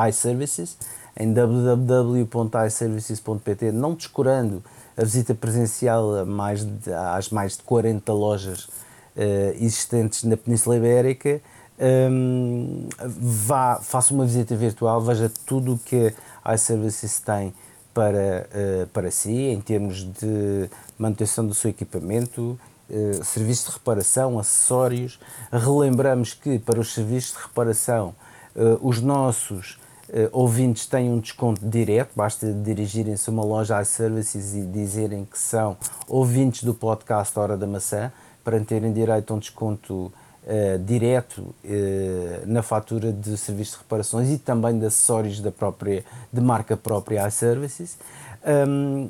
iServices, 0.09 0.75
em 1.17 1.31
www.iservices.pt, 1.31 3.71
não 3.71 3.93
descurando 3.93 4.61
a 4.97 5.05
visita 5.05 5.33
presencial 5.33 6.25
mais 6.25 6.65
de, 6.65 6.91
às 6.91 7.29
mais 7.29 7.55
de 7.55 7.63
40 7.63 8.11
lojas 8.11 8.65
uh, 8.65 8.71
existentes 9.55 10.25
na 10.25 10.35
Península 10.35 10.75
Ibérica. 10.75 11.39
Um, 11.79 12.89
vá, 12.99 13.79
faça 13.81 14.13
uma 14.13 14.25
visita 14.25 14.53
virtual, 14.53 14.99
veja 14.99 15.31
tudo 15.45 15.75
o 15.75 15.77
que 15.77 16.13
a 16.43 16.55
iServices 16.55 17.21
tem 17.21 17.53
para, 17.93 18.49
para 18.93 19.11
si, 19.11 19.31
em 19.31 19.59
termos 19.59 20.03
de 20.03 20.69
manutenção 20.97 21.45
do 21.47 21.53
seu 21.53 21.69
equipamento, 21.71 22.57
eh, 22.93 23.23
serviços 23.23 23.67
de 23.67 23.71
reparação, 23.71 24.37
acessórios. 24.37 25.17
Relembramos 25.49 26.33
que 26.33 26.59
para 26.59 26.77
os 26.77 26.93
serviços 26.93 27.37
de 27.37 27.43
reparação 27.43 28.13
uh, 28.53 28.85
os 28.85 28.99
nossos 28.99 29.79
uh, 30.09 30.27
ouvintes 30.33 30.85
têm 30.87 31.09
um 31.09 31.19
desconto 31.19 31.65
direto, 31.65 32.11
basta 32.13 32.51
dirigirem-se 32.51 33.29
a 33.29 33.33
uma 33.33 33.45
loja 33.45 33.81
iServices 33.81 34.55
e 34.55 34.63
dizerem 34.63 35.23
que 35.23 35.39
são 35.39 35.77
ouvintes 36.05 36.65
do 36.65 36.73
podcast 36.73 37.39
Hora 37.39 37.55
da 37.55 37.65
Maçã 37.65 38.11
para 38.43 38.59
terem 38.59 38.91
direito 38.91 39.31
a 39.31 39.37
um 39.37 39.39
desconto 39.39 40.11
direto 40.83 41.53
na 42.47 42.63
fatura 42.63 43.13
de 43.13 43.37
serviços 43.37 43.75
de 43.75 43.81
reparações 43.83 44.27
e 44.27 44.39
também 44.39 44.79
de 44.79 44.87
acessórios 44.87 45.39
da 45.39 45.51
própria, 45.51 46.03
de 46.33 46.41
marca 46.41 46.75
própria 46.75 47.27
iServices. 47.27 47.95
Um, 48.67 49.07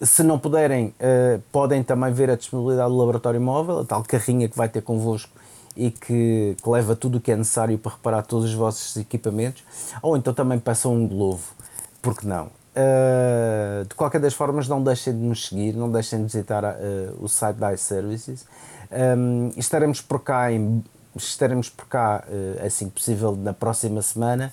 se 0.00 0.22
não 0.22 0.38
puderem, 0.38 0.88
uh, 0.88 1.40
podem 1.50 1.82
também 1.82 2.12
ver 2.12 2.30
a 2.30 2.36
disponibilidade 2.36 2.90
do 2.90 2.96
laboratório 2.96 3.40
móvel, 3.40 3.80
a 3.80 3.84
tal 3.84 4.02
carrinha 4.02 4.48
que 4.48 4.56
vai 4.56 4.68
ter 4.68 4.82
convosco 4.82 5.32
e 5.74 5.90
que, 5.90 6.56
que 6.62 6.70
leva 6.70 6.94
tudo 6.94 7.18
o 7.18 7.20
que 7.20 7.32
é 7.32 7.36
necessário 7.36 7.78
para 7.78 7.92
reparar 7.92 8.22
todos 8.22 8.46
os 8.46 8.54
vossos 8.54 8.96
equipamentos, 8.96 9.62
ou 10.02 10.16
então 10.16 10.32
também 10.32 10.58
peçam 10.58 10.94
um 10.94 11.06
globo, 11.06 11.42
porque 12.02 12.26
não? 12.26 12.46
Uh, 12.46 13.86
de 13.88 13.94
qualquer 13.94 14.20
das 14.20 14.34
formas, 14.34 14.68
não 14.68 14.82
deixem 14.82 15.14
de 15.14 15.18
nos 15.18 15.48
seguir, 15.48 15.74
não 15.74 15.90
deixem 15.90 16.18
de 16.18 16.24
visitar 16.26 16.62
uh, 16.62 16.76
o 17.18 17.28
site 17.28 17.56
da 17.56 17.72
iServices. 17.72 18.44
Um, 19.16 19.50
estaremos 19.56 20.02
por 20.02 20.20
cá, 20.20 20.52
em, 20.52 20.84
estaremos 21.16 21.70
por 21.70 21.86
cá 21.86 22.22
assim 22.64 22.88
que 22.88 22.92
possível 22.92 23.34
na 23.34 23.52
próxima 23.52 24.00
semana 24.02 24.52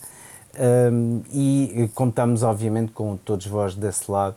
um, 0.92 1.22
e 1.32 1.90
contamos, 1.94 2.44
obviamente, 2.44 2.94
com 2.94 3.18
todos 3.18 3.46
vós 3.46 3.76
desse 3.76 4.10
lado 4.10 4.36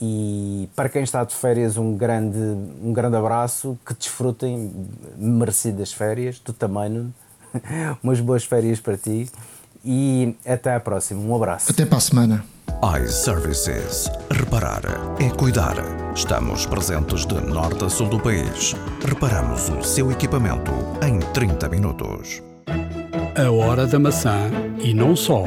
e 0.00 0.68
para 0.74 0.88
quem 0.88 1.02
está 1.02 1.24
de 1.24 1.34
férias, 1.34 1.76
um 1.76 1.96
grande, 1.96 2.38
um 2.38 2.92
grande 2.92 3.16
abraço, 3.16 3.78
que 3.86 3.94
desfrutem 3.94 4.72
merecidas 5.16 5.92
férias, 5.92 6.40
também, 6.58 6.88
Nuno. 6.88 7.14
Umas 8.02 8.20
boas 8.20 8.44
férias 8.44 8.80
para 8.80 8.96
ti 8.96 9.30
e 9.84 10.34
até 10.46 10.74
à 10.74 10.80
próxima. 10.80 11.20
Um 11.20 11.34
abraço. 11.36 11.70
Até 11.70 11.84
para 11.86 11.98
a 11.98 12.00
semana. 12.00 12.44
iServices. 13.02 14.10
Reparar 14.30 14.82
é 15.20 15.30
cuidar. 15.30 15.76
Estamos 16.14 16.66
presentes 16.66 17.26
de 17.26 17.34
norte 17.40 17.84
a 17.84 17.88
sul 17.88 18.08
do 18.08 18.18
país. 18.18 18.74
Reparamos 19.06 19.68
o 19.68 19.82
seu 19.82 20.10
equipamento 20.10 20.72
em 21.06 21.18
30 21.32 21.68
minutos. 21.68 22.42
A 23.36 23.50
hora 23.50 23.86
da 23.86 23.98
maçã 23.98 24.50
e 24.82 24.94
não 24.94 25.14
só. 25.14 25.44